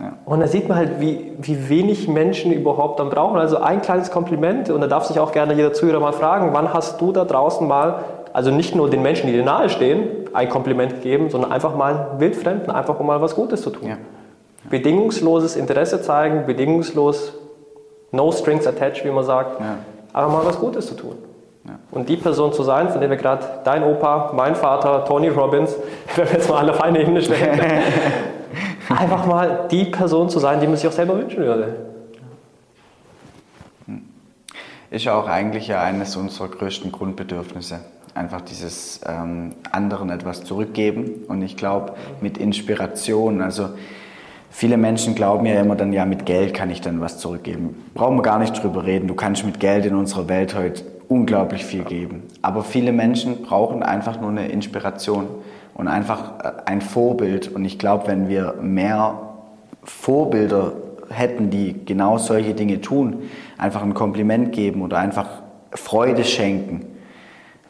Ja. 0.00 0.14
Und 0.24 0.40
da 0.40 0.48
sieht 0.48 0.68
man 0.68 0.76
halt, 0.76 1.00
wie, 1.00 1.32
wie 1.38 1.68
wenig 1.68 2.08
Menschen 2.08 2.52
überhaupt 2.52 2.98
dann 2.98 3.10
brauchen. 3.10 3.38
Also 3.38 3.58
ein 3.58 3.80
kleines 3.80 4.10
Kompliment, 4.10 4.70
und 4.70 4.80
da 4.80 4.86
darf 4.86 5.04
sich 5.04 5.20
auch 5.20 5.32
gerne 5.32 5.54
jeder 5.54 5.72
Zuhörer 5.72 6.00
mal 6.00 6.12
fragen, 6.12 6.50
wann 6.52 6.72
hast 6.72 7.00
du 7.00 7.12
da 7.12 7.24
draußen 7.24 7.66
mal, 7.66 8.04
also 8.32 8.50
nicht 8.50 8.74
nur 8.74 8.90
den 8.90 9.02
Menschen, 9.02 9.28
die 9.28 9.32
dir 9.32 9.44
nahe 9.44 9.68
stehen, 9.68 10.08
ein 10.32 10.48
Kompliment 10.48 10.94
gegeben, 10.94 11.30
sondern 11.30 11.52
einfach 11.52 11.76
mal 11.76 12.16
Wildfremden, 12.18 12.70
einfach 12.70 12.98
um 12.98 13.06
mal 13.06 13.20
was 13.20 13.36
Gutes 13.36 13.62
zu 13.62 13.70
tun. 13.70 13.88
Ja. 13.88 13.96
Bedingungsloses 14.68 15.54
Interesse 15.54 16.02
zeigen, 16.02 16.46
bedingungslos, 16.46 17.34
no 18.10 18.32
strings 18.32 18.66
attached, 18.66 19.04
wie 19.04 19.10
man 19.10 19.24
sagt, 19.24 19.60
ja. 19.60 19.76
aber 20.12 20.32
mal 20.32 20.44
was 20.44 20.58
Gutes 20.58 20.86
zu 20.86 20.94
tun. 20.94 21.16
Und 21.90 22.08
die 22.08 22.16
Person 22.16 22.52
zu 22.52 22.62
sein, 22.62 22.90
von 22.90 23.00
der 23.00 23.08
wir 23.08 23.16
gerade, 23.16 23.44
dein 23.64 23.84
Opa, 23.84 24.32
mein 24.34 24.54
Vater, 24.54 25.04
Tony 25.04 25.28
Robbins, 25.28 25.74
wenn 26.16 26.26
wir 26.26 26.34
jetzt 26.34 26.48
mal 26.48 26.58
alle 26.58 26.72
auf 26.72 26.82
eine 26.82 27.00
Ebene 27.00 27.22
stellen, 27.22 27.58
einfach 28.96 29.26
mal 29.26 29.66
die 29.70 29.84
Person 29.86 30.28
zu 30.28 30.38
sein, 30.38 30.60
die 30.60 30.66
man 30.66 30.76
sich 30.76 30.86
auch 30.86 30.92
selber 30.92 31.16
wünschen 31.18 31.38
würde. 31.38 31.94
Ist 34.90 35.06
ja 35.06 35.14
auch 35.18 35.26
eigentlich 35.26 35.68
ja 35.68 35.82
eines 35.82 36.14
unserer 36.14 36.48
größten 36.48 36.92
Grundbedürfnisse. 36.92 37.80
Einfach 38.14 38.42
dieses 38.42 39.00
ähm, 39.04 39.52
anderen 39.72 40.08
etwas 40.10 40.44
zurückgeben. 40.44 41.24
Und 41.26 41.42
ich 41.42 41.56
glaube, 41.56 41.94
mit 42.20 42.38
Inspiration, 42.38 43.42
also 43.42 43.70
viele 44.50 44.76
Menschen 44.76 45.16
glauben 45.16 45.46
ja 45.46 45.60
immer 45.60 45.74
dann, 45.74 45.92
ja, 45.92 46.04
mit 46.04 46.26
Geld 46.26 46.54
kann 46.54 46.70
ich 46.70 46.80
dann 46.80 47.00
was 47.00 47.18
zurückgeben. 47.18 47.90
Brauchen 47.94 48.16
wir 48.16 48.22
gar 48.22 48.38
nicht 48.38 48.62
drüber 48.62 48.84
reden. 48.84 49.08
Du 49.08 49.14
kannst 49.14 49.44
mit 49.44 49.58
Geld 49.58 49.84
in 49.84 49.96
unserer 49.96 50.28
Welt 50.28 50.54
heute 50.54 50.84
unglaublich 51.08 51.64
viel 51.64 51.82
geben. 51.82 52.22
Aber 52.40 52.62
viele 52.62 52.92
Menschen 52.92 53.42
brauchen 53.42 53.82
einfach 53.82 54.20
nur 54.20 54.30
eine 54.30 54.46
Inspiration 54.46 55.26
und 55.74 55.88
einfach 55.88 56.38
äh, 56.42 56.52
ein 56.66 56.80
Vorbild. 56.80 57.48
Und 57.48 57.64
ich 57.64 57.78
glaube, 57.78 58.06
wenn 58.06 58.28
wir 58.28 58.54
mehr 58.60 59.18
Vorbilder 59.82 60.72
hätten, 61.10 61.50
die 61.50 61.84
genau 61.84 62.18
solche 62.18 62.54
Dinge 62.54 62.80
tun, 62.80 63.24
einfach 63.58 63.82
ein 63.82 63.94
Kompliment 63.94 64.52
geben 64.52 64.82
oder 64.82 64.98
einfach 64.98 65.28
Freude 65.72 66.24
schenken. 66.24 66.86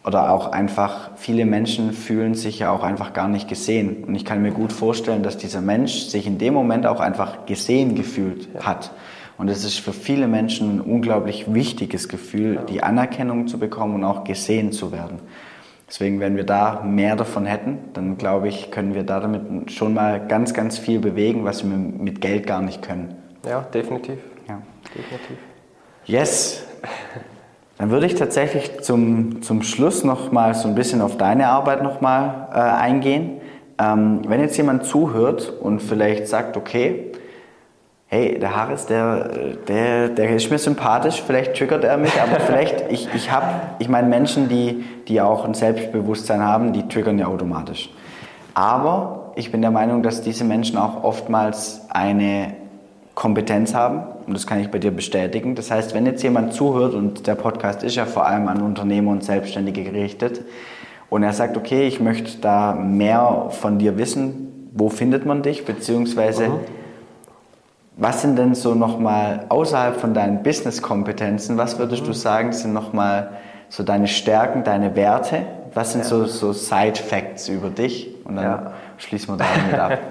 Oder 0.06 0.30
auch 0.30 0.52
einfach, 0.52 1.12
viele 1.16 1.46
Menschen 1.46 1.94
fühlen 1.94 2.34
sich 2.34 2.58
ja 2.58 2.70
auch 2.70 2.82
einfach 2.82 3.14
gar 3.14 3.26
nicht 3.26 3.48
gesehen. 3.48 4.04
Und 4.04 4.14
ich 4.14 4.26
kann 4.26 4.42
mir 4.42 4.50
gut 4.50 4.70
vorstellen, 4.70 5.22
dass 5.22 5.38
dieser 5.38 5.62
Mensch 5.62 6.08
sich 6.08 6.26
in 6.26 6.36
dem 6.36 6.52
Moment 6.52 6.86
auch 6.86 7.00
einfach 7.00 7.46
gesehen 7.46 7.94
gefühlt 7.94 8.48
hat. 8.60 8.90
Und 9.38 9.48
es 9.48 9.64
ist 9.64 9.78
für 9.78 9.94
viele 9.94 10.28
Menschen 10.28 10.76
ein 10.76 10.80
unglaublich 10.82 11.52
wichtiges 11.52 12.08
Gefühl, 12.08 12.60
die 12.68 12.82
Anerkennung 12.82 13.48
zu 13.48 13.58
bekommen 13.58 13.94
und 13.94 14.04
auch 14.04 14.24
gesehen 14.24 14.72
zu 14.72 14.92
werden. 14.92 15.20
Deswegen, 15.88 16.18
wenn 16.20 16.36
wir 16.36 16.44
da 16.44 16.82
mehr 16.82 17.14
davon 17.14 17.44
hätten, 17.46 17.78
dann 17.92 18.16
glaube 18.16 18.48
ich, 18.48 18.70
können 18.70 18.94
wir 18.94 19.02
da 19.02 19.20
damit 19.20 19.70
schon 19.70 19.94
mal 19.94 20.26
ganz, 20.26 20.54
ganz 20.54 20.78
viel 20.78 20.98
bewegen, 20.98 21.44
was 21.44 21.62
wir 21.62 21.76
mit 21.76 22.20
Geld 22.20 22.46
gar 22.46 22.62
nicht 22.62 22.82
können. 22.82 23.14
Ja, 23.46 23.60
definitiv. 23.60 24.18
Ja. 24.48 24.62
definitiv. 24.94 25.36
Yes. 26.06 26.66
Dann 27.78 27.90
würde 27.90 28.06
ich 28.06 28.14
tatsächlich 28.14 28.80
zum, 28.82 29.42
zum 29.42 29.62
Schluss 29.62 30.04
noch 30.04 30.30
mal 30.32 30.54
so 30.54 30.68
ein 30.68 30.74
bisschen 30.74 31.00
auf 31.00 31.16
deine 31.16 31.48
Arbeit 31.48 31.82
noch 31.82 32.00
mal 32.00 32.48
äh, 32.52 32.58
eingehen. 32.58 33.40
Ähm, 33.78 34.22
wenn 34.28 34.40
jetzt 34.40 34.56
jemand 34.56 34.84
zuhört 34.84 35.52
und 35.60 35.80
vielleicht 35.80 36.28
sagt, 36.28 36.56
okay, 36.56 37.12
hey, 38.06 38.38
der 38.38 38.54
Harris, 38.54 38.86
der, 38.86 39.28
der, 39.68 40.08
der 40.08 40.36
ist 40.36 40.50
mir 40.50 40.58
sympathisch, 40.58 41.22
vielleicht 41.26 41.56
triggert 41.56 41.84
er 41.84 41.96
mich, 41.96 42.12
aber 42.20 42.40
vielleicht, 42.46 42.90
ich, 42.90 43.08
ich 43.14 43.30
habe, 43.30 43.46
ich 43.78 43.88
meine, 43.88 44.08
Menschen, 44.08 44.48
die, 44.48 44.84
die 45.08 45.20
auch 45.20 45.44
ein 45.44 45.54
Selbstbewusstsein 45.54 46.42
haben, 46.42 46.72
die 46.72 46.86
triggern 46.88 47.18
ja 47.18 47.26
automatisch. 47.26 47.90
Aber 48.54 49.32
ich 49.36 49.50
bin 49.50 49.62
der 49.62 49.72
Meinung, 49.72 50.02
dass 50.02 50.22
diese 50.22 50.44
Menschen 50.44 50.78
auch 50.78 51.02
oftmals 51.02 51.82
eine 51.90 52.54
Kompetenz 53.14 53.74
haben 53.74 54.04
und 54.26 54.34
das 54.34 54.46
kann 54.46 54.60
ich 54.60 54.70
bei 54.70 54.78
dir 54.78 54.90
bestätigen. 54.90 55.54
Das 55.54 55.70
heißt, 55.70 55.94
wenn 55.94 56.06
jetzt 56.06 56.22
jemand 56.22 56.52
zuhört 56.52 56.94
und 56.94 57.26
der 57.26 57.34
Podcast 57.34 57.82
ist 57.82 57.94
ja 57.96 58.06
vor 58.06 58.26
allem 58.26 58.48
an 58.48 58.62
Unternehmer 58.62 59.12
und 59.12 59.24
Selbstständige 59.24 59.84
gerichtet 59.84 60.42
und 61.10 61.22
er 61.22 61.32
sagt, 61.32 61.56
okay, 61.56 61.86
ich 61.86 62.00
möchte 62.00 62.38
da 62.40 62.74
mehr 62.74 63.48
von 63.50 63.78
dir 63.78 63.98
wissen, 63.98 64.70
wo 64.72 64.88
findet 64.88 65.26
man 65.26 65.42
dich, 65.42 65.64
beziehungsweise 65.64 66.48
mhm. 66.48 66.58
Was 67.96 68.22
sind 68.22 68.36
denn 68.36 68.54
so 68.54 68.74
nochmal 68.74 69.46
außerhalb 69.48 70.00
von 70.00 70.14
deinen 70.14 70.42
Business-Kompetenzen, 70.42 71.56
was 71.56 71.78
würdest 71.78 72.02
mhm. 72.02 72.06
du 72.06 72.12
sagen, 72.12 72.52
sind 72.52 72.72
nochmal 72.72 73.30
so 73.68 73.82
deine 73.82 74.08
Stärken, 74.08 74.64
deine 74.64 74.96
Werte? 74.96 75.42
Was 75.74 75.92
sind 75.92 76.02
ja. 76.02 76.08
so, 76.08 76.26
so 76.26 76.52
Side-Facts 76.52 77.48
über 77.48 77.70
dich? 77.70 78.14
Und 78.24 78.36
dann 78.36 78.44
ja. 78.44 78.72
schließen 78.98 79.36
wir 79.36 79.44
damit 79.44 79.78
ab. 79.78 79.98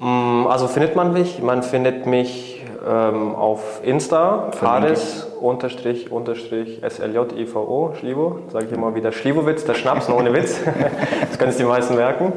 Mm, 0.00 0.48
also 0.48 0.66
findet 0.66 0.96
man 0.96 1.12
mich, 1.12 1.40
man 1.40 1.62
findet 1.62 2.04
mich 2.04 2.62
ähm, 2.86 3.34
auf 3.36 3.80
Insta, 3.84 4.50
Fares 4.50 5.24
unterstrich 5.40 6.10
unterstrich 6.10 6.82
SLJ-IVO, 6.86 7.94
Schlivo, 7.98 8.40
sage 8.52 8.66
ich 8.66 8.72
immer 8.72 8.94
wieder 8.94 9.12
Schliwowitz, 9.12 9.64
der 9.64 9.74
Schnaps, 9.74 10.10
ohne 10.10 10.32
Witz. 10.32 10.60
das 11.28 11.38
können 11.38 11.52
sich 11.52 11.60
die 11.60 11.68
meisten 11.68 11.94
merken. 11.94 12.32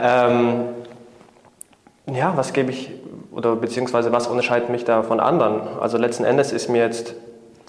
Ähm, 0.00 0.60
ja, 2.06 2.32
was 2.36 2.52
gebe 2.52 2.70
ich, 2.70 2.90
oder 3.34 3.56
beziehungsweise 3.56 4.12
was 4.12 4.26
unterscheidet 4.26 4.68
mich 4.68 4.84
da 4.84 5.02
von 5.02 5.20
anderen? 5.20 5.62
Also 5.80 5.98
letzten 5.98 6.24
Endes 6.24 6.52
ist 6.52 6.68
mir 6.68 6.82
jetzt 6.82 7.14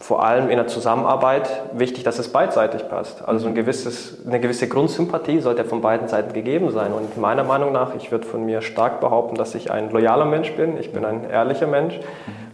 vor 0.03 0.21
allem 0.25 0.49
in 0.49 0.57
der 0.57 0.67
Zusammenarbeit 0.67 1.49
wichtig, 1.73 2.03
dass 2.03 2.19
es 2.19 2.27
beidseitig 2.27 2.89
passt. 2.89 3.25
Also 3.25 3.47
ein 3.47 3.55
gewisses, 3.55 4.17
eine 4.27 4.41
gewisse 4.41 4.67
Grundsympathie 4.67 5.39
sollte 5.39 5.63
von 5.63 5.79
beiden 5.79 6.09
Seiten 6.09 6.33
gegeben 6.33 6.71
sein. 6.71 6.91
Und 6.91 7.17
meiner 7.17 7.45
Meinung 7.45 7.71
nach, 7.71 7.95
ich 7.95 8.11
würde 8.11 8.27
von 8.27 8.45
mir 8.45 8.61
stark 8.61 8.99
behaupten, 8.99 9.35
dass 9.35 9.55
ich 9.55 9.71
ein 9.71 9.91
loyaler 9.91 10.25
Mensch 10.25 10.51
bin. 10.53 10.77
Ich 10.77 10.91
bin 10.91 11.05
ein 11.05 11.29
ehrlicher 11.29 11.67
Mensch 11.67 11.97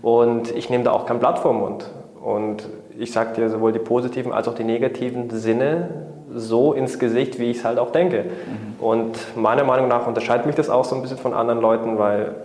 und 0.03 0.55
ich 0.55 0.69
nehme 0.69 0.83
da 0.83 0.91
auch 0.91 1.07
kein 1.07 1.17
Blatt 1.17 1.39
vom 1.39 1.59
Mund. 1.59 1.89
Und 2.23 2.69
ich 2.99 3.11
sage 3.11 3.33
dir 3.33 3.49
sowohl 3.49 3.71
die 3.71 3.79
positiven 3.79 4.31
als 4.31 4.47
auch 4.47 4.53
die 4.53 4.63
negativen 4.63 5.31
Sinne 5.31 5.89
so 6.31 6.73
ins 6.73 6.99
Gesicht, 6.99 7.39
wie 7.39 7.49
ich 7.49 7.57
es 7.57 7.65
halt 7.65 7.79
auch 7.79 7.91
denke. 7.91 8.25
Mhm. 8.25 8.83
Und 8.83 9.35
meiner 9.35 9.63
Meinung 9.63 9.87
nach 9.87 10.05
unterscheidet 10.05 10.45
mich 10.45 10.55
das 10.55 10.69
auch 10.69 10.85
so 10.85 10.95
ein 10.95 11.01
bisschen 11.01 11.17
von 11.17 11.33
anderen 11.33 11.61
Leuten, 11.61 11.97
weil 11.97 12.35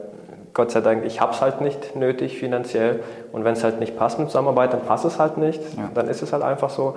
Gott 0.54 0.70
sei 0.70 0.80
Dank, 0.80 1.04
ich 1.04 1.20
habe 1.20 1.32
es 1.32 1.40
halt 1.40 1.60
nicht 1.60 1.96
nötig 1.96 2.38
finanziell. 2.38 3.02
Und 3.32 3.44
wenn 3.44 3.54
es 3.54 3.64
halt 3.64 3.80
nicht 3.80 3.98
passt 3.98 4.20
mit 4.20 4.28
Zusammenarbeit, 4.28 4.72
dann 4.72 4.82
passt 4.82 5.04
es 5.04 5.18
halt 5.18 5.36
nicht. 5.36 5.60
Ja. 5.76 5.90
Dann 5.92 6.08
ist 6.08 6.22
es 6.22 6.32
halt 6.32 6.44
einfach 6.44 6.70
so. 6.70 6.94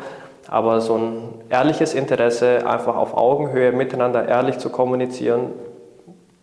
Aber 0.48 0.80
so 0.80 0.96
ein 0.96 1.34
ehrliches 1.50 1.94
Interesse, 1.94 2.68
einfach 2.68 2.96
auf 2.96 3.18
Augenhöhe 3.18 3.72
miteinander 3.72 4.28
ehrlich 4.28 4.60
zu 4.60 4.70
kommunizieren, 4.70 5.52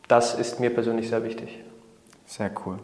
das 0.08 0.34
ist 0.34 0.60
mir 0.60 0.74
persönlich 0.74 1.08
sehr 1.08 1.24
wichtig. 1.24 1.60
Sehr 2.26 2.50
cool. 2.66 2.78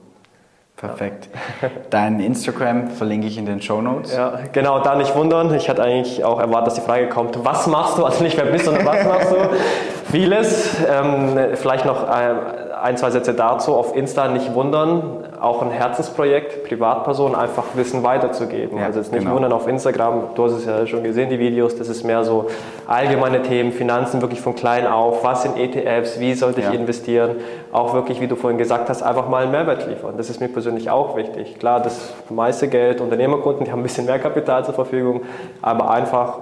Perfekt. 0.76 1.28
Dein 1.90 2.20
Instagram 2.20 2.88
verlinke 2.88 3.26
ich 3.26 3.36
in 3.36 3.44
den 3.44 3.60
Show 3.60 3.82
Notes. 3.82 4.14
Ja, 4.14 4.38
genau, 4.52 4.78
da 4.78 4.94
nicht 4.94 5.14
wundern. 5.14 5.54
Ich 5.54 5.68
hatte 5.68 5.82
eigentlich 5.82 6.24
auch 6.24 6.40
erwartet, 6.40 6.68
dass 6.68 6.74
die 6.76 6.80
Frage 6.80 7.08
kommt, 7.08 7.44
was 7.44 7.66
machst 7.66 7.98
du? 7.98 8.04
Also 8.04 8.24
nicht 8.24 8.38
wer 8.38 8.46
bist, 8.46 8.64
sondern 8.64 8.86
was 8.86 9.04
machst 9.04 9.30
du? 9.30 9.36
Vieles. 10.10 10.76
Ähm, 10.88 11.36
vielleicht 11.54 11.84
noch 11.84 12.08
äh, 12.08 12.34
ein, 12.82 12.96
zwei 12.96 13.10
Sätze 13.10 13.34
dazu. 13.34 13.74
Auf 13.74 13.96
Insta 13.96 14.28
nicht 14.28 14.54
wundern, 14.54 15.24
auch 15.40 15.62
ein 15.62 15.70
Herzensprojekt, 15.70 16.64
Privatpersonen 16.64 17.34
einfach 17.34 17.64
Wissen 17.74 18.02
weiterzugeben. 18.02 18.78
Ja, 18.78 18.86
also 18.86 19.00
jetzt 19.00 19.12
nicht 19.12 19.22
genau. 19.22 19.34
wundern 19.34 19.52
auf 19.52 19.66
Instagram, 19.66 20.34
du 20.34 20.44
hast 20.44 20.52
es 20.52 20.66
ja 20.66 20.86
schon 20.86 21.02
gesehen, 21.02 21.30
die 21.30 21.38
Videos, 21.38 21.76
das 21.76 21.88
ist 21.88 22.04
mehr 22.04 22.24
so 22.24 22.46
allgemeine 22.86 23.42
Themen, 23.42 23.72
Finanzen 23.72 24.20
wirklich 24.20 24.40
von 24.40 24.54
klein 24.54 24.86
auf, 24.86 25.24
was 25.24 25.42
sind 25.42 25.56
ETFs, 25.56 26.20
wie 26.20 26.34
sollte 26.34 26.60
ich 26.60 26.66
ja. 26.66 26.72
investieren, 26.72 27.36
auch 27.72 27.94
wirklich, 27.94 28.20
wie 28.20 28.26
du 28.26 28.36
vorhin 28.36 28.58
gesagt 28.58 28.88
hast, 28.88 29.02
einfach 29.02 29.28
mal 29.28 29.42
einen 29.42 29.52
Mehrwert 29.52 29.86
liefern. 29.86 30.14
Das 30.16 30.30
ist 30.30 30.40
mir 30.40 30.48
persönlich 30.48 30.90
auch 30.90 31.16
wichtig. 31.16 31.58
Klar, 31.58 31.80
das 31.80 32.12
meiste 32.28 32.68
Geld, 32.68 33.00
Unternehmerkunden, 33.00 33.64
die 33.64 33.72
haben 33.72 33.80
ein 33.80 33.84
bisschen 33.84 34.06
mehr 34.06 34.18
Kapital 34.18 34.64
zur 34.64 34.74
Verfügung, 34.74 35.22
aber 35.62 35.90
einfach 35.90 36.38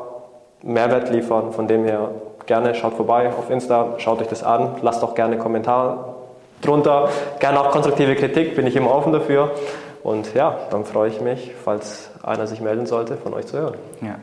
Mehrwert 0.62 1.10
liefern, 1.10 1.52
von 1.52 1.68
dem 1.68 1.84
her 1.84 2.10
gerne 2.46 2.74
schaut 2.74 2.94
vorbei 2.94 3.28
auf 3.28 3.50
Insta, 3.50 3.94
schaut 3.98 4.20
euch 4.20 4.28
das 4.28 4.42
an, 4.42 4.76
lasst 4.82 5.04
auch 5.04 5.14
gerne 5.14 5.38
Kommentare 5.38 6.17
drunter. 6.62 7.08
Gerne 7.40 7.60
auch 7.60 7.70
konstruktive 7.70 8.14
Kritik, 8.14 8.56
bin 8.56 8.66
ich 8.66 8.76
immer 8.76 8.94
offen 8.94 9.12
dafür. 9.12 9.52
Und 10.02 10.34
ja, 10.34 10.56
dann 10.70 10.84
freue 10.84 11.08
ich 11.10 11.20
mich, 11.20 11.52
falls 11.64 12.10
einer 12.22 12.46
sich 12.46 12.60
melden 12.60 12.86
sollte, 12.86 13.16
von 13.16 13.34
euch 13.34 13.46
zu 13.46 13.58
hören. 13.58 13.74
Ja. 14.00 14.16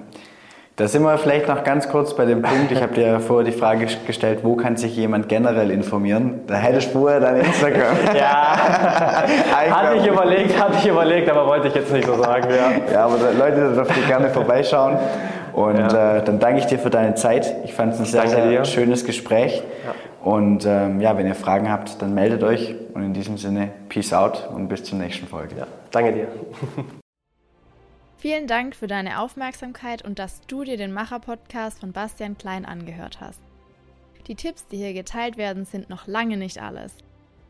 Da 0.78 0.90
sind 0.90 1.04
wir 1.04 1.18
vielleicht 1.18 1.48
noch 1.48 1.64
ganz 1.64 1.88
kurz 1.88 2.14
bei 2.18 2.26
dem 2.26 2.42
Punkt. 2.42 2.70
Ich 2.70 2.82
habe 2.82 2.94
dir 2.94 3.20
vorher 3.26 3.50
die 3.50 3.58
Frage 3.58 3.88
gestellt, 4.06 4.40
wo 4.44 4.58
kann 4.58 4.76
sich 4.76 4.96
jemand 4.98 5.30
generell 5.30 5.72
informieren? 5.72 6.42
Da 6.48 6.56
hättest 6.56 6.94
du 6.94 7.00
vorher 7.00 7.22
dein 7.22 7.38
Instagram. 7.38 7.96
ja, 8.18 8.58
hatte 9.72 9.98
ich 9.98 10.06
überlegt, 10.06 10.62
hatte 10.62 10.78
ich 10.78 10.88
überlegt, 10.88 11.30
aber 11.30 11.48
wollte 11.48 11.70
ich 11.70 11.76
jetzt 11.76 11.94
nicht 11.94 12.06
so 12.06 12.16
sagen. 12.22 12.50
Ja, 12.50 12.94
ja 12.94 13.06
aber 13.06 13.18
Leute, 13.38 13.70
da 13.70 13.70
dürft 13.70 13.96
ihr 13.96 14.06
gerne 14.06 14.30
vorbeischauen. 14.30 14.98
Und 15.54 15.78
ja. 15.78 16.18
äh, 16.18 16.24
dann 16.24 16.40
danke 16.40 16.60
ich 16.60 16.66
dir 16.66 16.78
für 16.78 16.90
deine 16.90 17.16
Zeit. 17.16 17.56
Ich 17.64 17.74
fand 17.74 17.94
es 17.94 18.00
ein 18.00 18.06
sehr, 18.06 18.28
sehr 18.28 18.66
schönes 18.66 19.06
Gespräch. 19.06 19.64
Ja. 19.86 19.94
Und 20.26 20.66
ähm, 20.66 21.02
ja, 21.02 21.16
wenn 21.20 21.28
ihr 21.28 21.36
Fragen 21.36 21.70
habt, 21.70 22.02
dann 22.02 22.16
meldet 22.16 22.42
euch. 22.42 22.74
Und 22.96 23.04
in 23.04 23.14
diesem 23.14 23.38
Sinne, 23.38 23.72
Peace 23.90 24.12
out 24.12 24.50
und 24.52 24.68
bis 24.68 24.84
zur 24.84 24.98
nächsten 24.98 25.28
Folge. 25.28 25.56
Ja, 25.56 25.68
danke 25.92 26.14
dir. 26.14 26.28
Vielen 28.18 28.48
Dank 28.48 28.76
für 28.76 28.88
deine 28.88 29.20
Aufmerksamkeit 29.20 30.04
und 30.04 30.18
dass 30.18 30.42
du 30.48 30.64
dir 30.64 30.78
den 30.78 30.94
Macher-Podcast 30.94 31.80
von 31.80 31.92
Bastian 31.92 32.40
Klein 32.40 32.66
angehört 32.66 33.22
hast. 33.22 33.40
Die 34.26 34.34
Tipps, 34.34 34.66
die 34.68 34.78
hier 34.78 34.94
geteilt 34.94 35.38
werden, 35.38 35.64
sind 35.64 35.92
noch 35.92 36.08
lange 36.08 36.38
nicht 36.38 36.60
alles. 36.60 36.96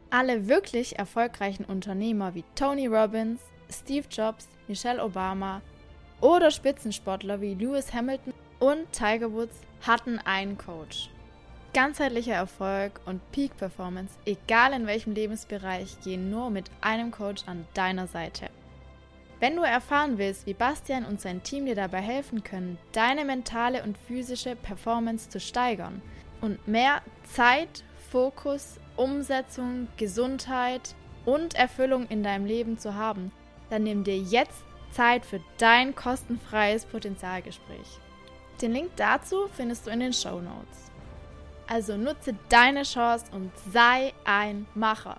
Alle 0.09 0.49
wirklich 0.49 0.99
erfolgreichen 0.99 1.63
Unternehmer 1.63 2.35
wie 2.35 2.43
Tony 2.55 2.87
Robbins, 2.87 3.39
Steve 3.71 4.07
Jobs, 4.11 4.49
Michelle 4.67 5.01
Obama 5.01 5.61
oder 6.19 6.51
Spitzensportler 6.51 7.39
wie 7.39 7.53
Lewis 7.53 7.93
Hamilton 7.93 8.33
und 8.59 8.91
Tiger 8.91 9.31
Woods 9.31 9.61
hatten 9.87 10.19
einen 10.25 10.57
Coach. 10.57 11.09
Ganzheitlicher 11.75 12.35
Erfolg 12.35 13.01
und 13.05 13.19
Peak 13.33 13.57
Performance, 13.57 14.13
egal 14.25 14.71
in 14.71 14.87
welchem 14.87 15.11
Lebensbereich, 15.11 15.99
gehen 15.99 16.29
nur 16.29 16.49
mit 16.49 16.71
einem 16.79 17.11
Coach 17.11 17.43
an 17.47 17.67
deiner 17.73 18.07
Seite. 18.07 18.49
Wenn 19.41 19.57
du 19.57 19.63
erfahren 19.63 20.17
willst, 20.17 20.45
wie 20.45 20.53
Bastian 20.53 21.03
und 21.03 21.19
sein 21.19 21.43
Team 21.43 21.65
dir 21.65 21.75
dabei 21.75 21.99
helfen 21.99 22.45
können, 22.45 22.77
deine 22.93 23.25
mentale 23.25 23.83
und 23.83 23.97
physische 23.97 24.55
Performance 24.55 25.29
zu 25.29 25.41
steigern 25.41 26.01
und 26.39 26.65
mehr 26.65 27.01
Zeit, 27.25 27.83
Fokus 28.09 28.79
Umsetzung, 28.95 29.89
Gesundheit 29.97 30.95
und 31.25 31.55
Erfüllung 31.55 32.07
in 32.07 32.23
deinem 32.23 32.45
Leben 32.45 32.77
zu 32.77 32.95
haben, 32.95 33.33
dann 33.69 33.83
nimm 33.83 34.05
dir 34.05 34.17
jetzt 34.17 34.63
Zeit 34.91 35.25
für 35.25 35.41
dein 35.57 35.93
kostenfreies 35.93 36.85
Potenzialgespräch. 36.85 37.99
Den 38.61 38.71
Link 38.71 38.91
dazu 38.95 39.49
findest 39.51 39.85
du 39.87 39.91
in 39.91 39.99
den 39.99 40.13
Show 40.13 40.39
Notes. 40.39 40.84
Also 41.67 41.97
nutze 41.97 42.35
deine 42.49 42.83
Chance 42.83 43.25
und 43.31 43.51
sei 43.73 44.13
ein 44.23 44.67
Macher. 44.75 45.17